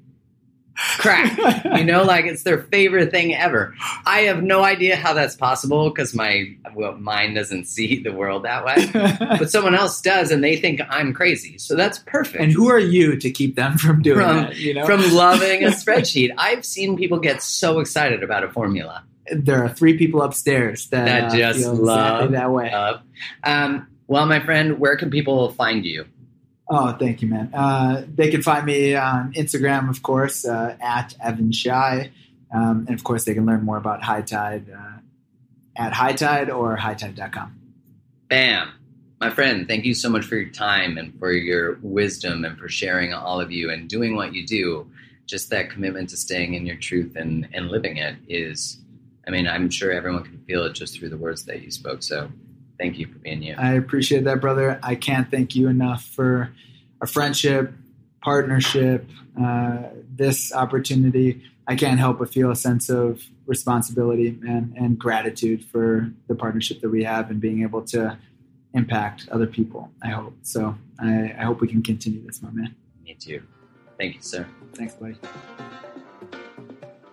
crack. 0.99 1.65
you 1.79 1.85
know, 1.85 2.03
like 2.03 2.25
it's 2.25 2.43
their 2.43 2.63
favorite 2.65 3.11
thing 3.11 3.35
ever. 3.35 3.75
I 4.07 4.21
have 4.21 4.43
no 4.43 4.65
idea 4.65 4.97
how 4.97 5.13
that's 5.13 5.37
possible 5.37 5.91
because 5.91 6.15
my 6.15 6.57
well, 6.75 6.97
mind 6.97 7.35
doesn't 7.35 7.65
see 7.69 8.01
the 8.03 8.13
world 8.13 8.45
that 8.45 8.65
way, 8.65 8.91
but 9.19 9.51
someone 9.51 9.75
else 9.75 10.01
does, 10.01 10.31
and 10.31 10.43
they 10.43 10.57
think 10.57 10.81
I'm 10.89 11.13
crazy. 11.13 11.59
So 11.59 11.75
that's 11.75 11.99
perfect. 12.01 12.43
And 12.43 12.53
who 12.53 12.69
are 12.71 12.79
you 12.79 13.17
to 13.17 13.31
keep 13.31 13.57
them 13.57 13.77
from 13.79 14.03
doing 14.03 14.19
from, 14.19 14.37
that? 14.37 14.57
You 14.57 14.75
know, 14.75 14.87
from 14.87 15.01
loving 15.13 15.65
a 15.65 15.69
spreadsheet. 15.69 16.31
I've 16.39 16.65
seen 16.65 16.97
people 16.97 17.19
get 17.19 17.43
so 17.43 17.81
excited 17.81 18.23
about 18.23 18.45
a 18.45 18.51
formula. 18.51 19.05
There 19.31 19.63
are 19.63 19.69
three 19.69 19.99
people 19.99 20.23
upstairs 20.23 20.89
that, 20.89 21.05
that 21.05 21.33
uh, 21.33 21.37
just 21.37 21.67
love 21.67 22.33
exactly 22.33 22.37
that 22.37 22.51
way. 22.51 22.71
Love. 22.73 23.03
Um, 23.45 23.87
well, 24.07 24.25
my 24.25 24.41
friend, 24.41 24.79
where 24.79 24.97
can 24.97 25.11
people 25.11 25.51
find 25.53 25.85
you? 25.85 26.07
Oh, 26.71 26.93
thank 26.93 27.23
you, 27.23 27.29
man. 27.29 27.51
Uh, 27.55 28.05
they 28.15 28.31
can 28.31 28.43
find 28.43 28.67
me 28.67 28.95
on 28.95 29.33
Instagram, 29.33 29.89
of 29.89 30.03
course, 30.03 30.45
uh, 30.45 30.77
at 30.81 31.15
Evan 31.23 31.51
Shy. 31.51 32.11
Um, 32.53 32.85
and 32.89 32.91
of 32.91 33.05
course, 33.05 33.25
they 33.25 33.35
can 33.35 33.47
learn 33.47 33.65
more 33.65 33.79
about 33.79 34.03
hiitide 34.03 34.75
uh, 34.75 34.99
at 35.77 35.93
hiitide 35.93 36.55
or 36.55 36.77
hiitide.com. 36.77 37.59
Bam. 38.29 38.73
My 39.21 39.31
friend, 39.31 39.67
thank 39.67 39.85
you 39.85 39.95
so 39.95 40.09
much 40.09 40.25
for 40.27 40.37
your 40.37 40.51
time 40.51 40.97
and 40.97 41.19
for 41.19 41.33
your 41.33 41.79
wisdom 41.83 42.45
and 42.45 42.57
for 42.57 42.69
sharing 42.69 43.13
all 43.13 43.41
of 43.41 43.51
you 43.51 43.71
and 43.71 43.89
doing 43.89 44.15
what 44.15 44.35
you 44.35 44.47
do. 44.47 44.89
Just 45.27 45.51
that 45.51 45.71
commitment 45.71 46.11
to 46.11 46.17
staying 46.17 46.55
in 46.55 46.65
your 46.65 46.77
truth 46.77 47.17
and, 47.17 47.49
and 47.53 47.69
living 47.69 47.97
it 47.97 48.17
is, 48.29 48.79
I 49.27 49.31
mean, 49.31 49.49
I'm 49.49 49.71
sure 49.71 49.91
everyone 49.91 50.23
can 50.23 50.39
feel 50.47 50.65
it 50.65 50.75
just 50.75 50.99
through 50.99 51.09
the 51.09 51.17
words 51.17 51.45
that 51.47 51.63
you 51.63 51.71
spoke. 51.71 52.03
So 52.03 52.31
thank 52.79 52.99
you 52.99 53.07
for 53.07 53.19
being 53.19 53.43
you. 53.43 53.55
I 53.59 53.73
appreciate 53.75 54.25
that, 54.25 54.41
brother. 54.41 54.79
I 54.83 54.95
can't 54.95 55.31
thank 55.31 55.55
you 55.55 55.69
enough 55.69 56.05
for 56.05 56.53
our 57.01 57.07
friendship, 57.07 57.73
partnership, 58.23 59.09
uh, 59.41 59.83
this 60.15 60.53
opportunity. 60.53 61.43
I 61.67 61.77
can't 61.77 61.99
help 61.99 62.19
but 62.19 62.33
feel 62.33 62.51
a 62.51 62.57
sense 62.57 62.89
of 62.89 63.23
responsibility 63.47 64.39
and, 64.47 64.75
and 64.77 64.99
gratitude 64.99 65.65
for 65.65 66.11
the 66.27 66.35
partnership 66.35 66.81
that 66.81 66.89
we 66.89 67.05
have 67.05 67.31
and 67.31 67.41
being 67.41 67.63
able 67.63 67.83
to 67.87 68.19
impact 68.75 69.29
other 69.31 69.47
people. 69.47 69.91
I 70.03 70.09
hope 70.09 70.35
so. 70.43 70.77
I, 70.99 71.35
I 71.39 71.45
hope 71.45 71.61
we 71.61 71.69
can 71.69 71.83
continue 71.83 72.25
this, 72.25 72.43
my 72.43 72.51
man. 72.51 72.75
Me 73.05 73.15
too. 73.15 73.43
Thank 73.99 74.17
you, 74.17 74.23
sir. 74.23 74.47
Thanks, 74.75 74.95
buddy. 74.95 75.17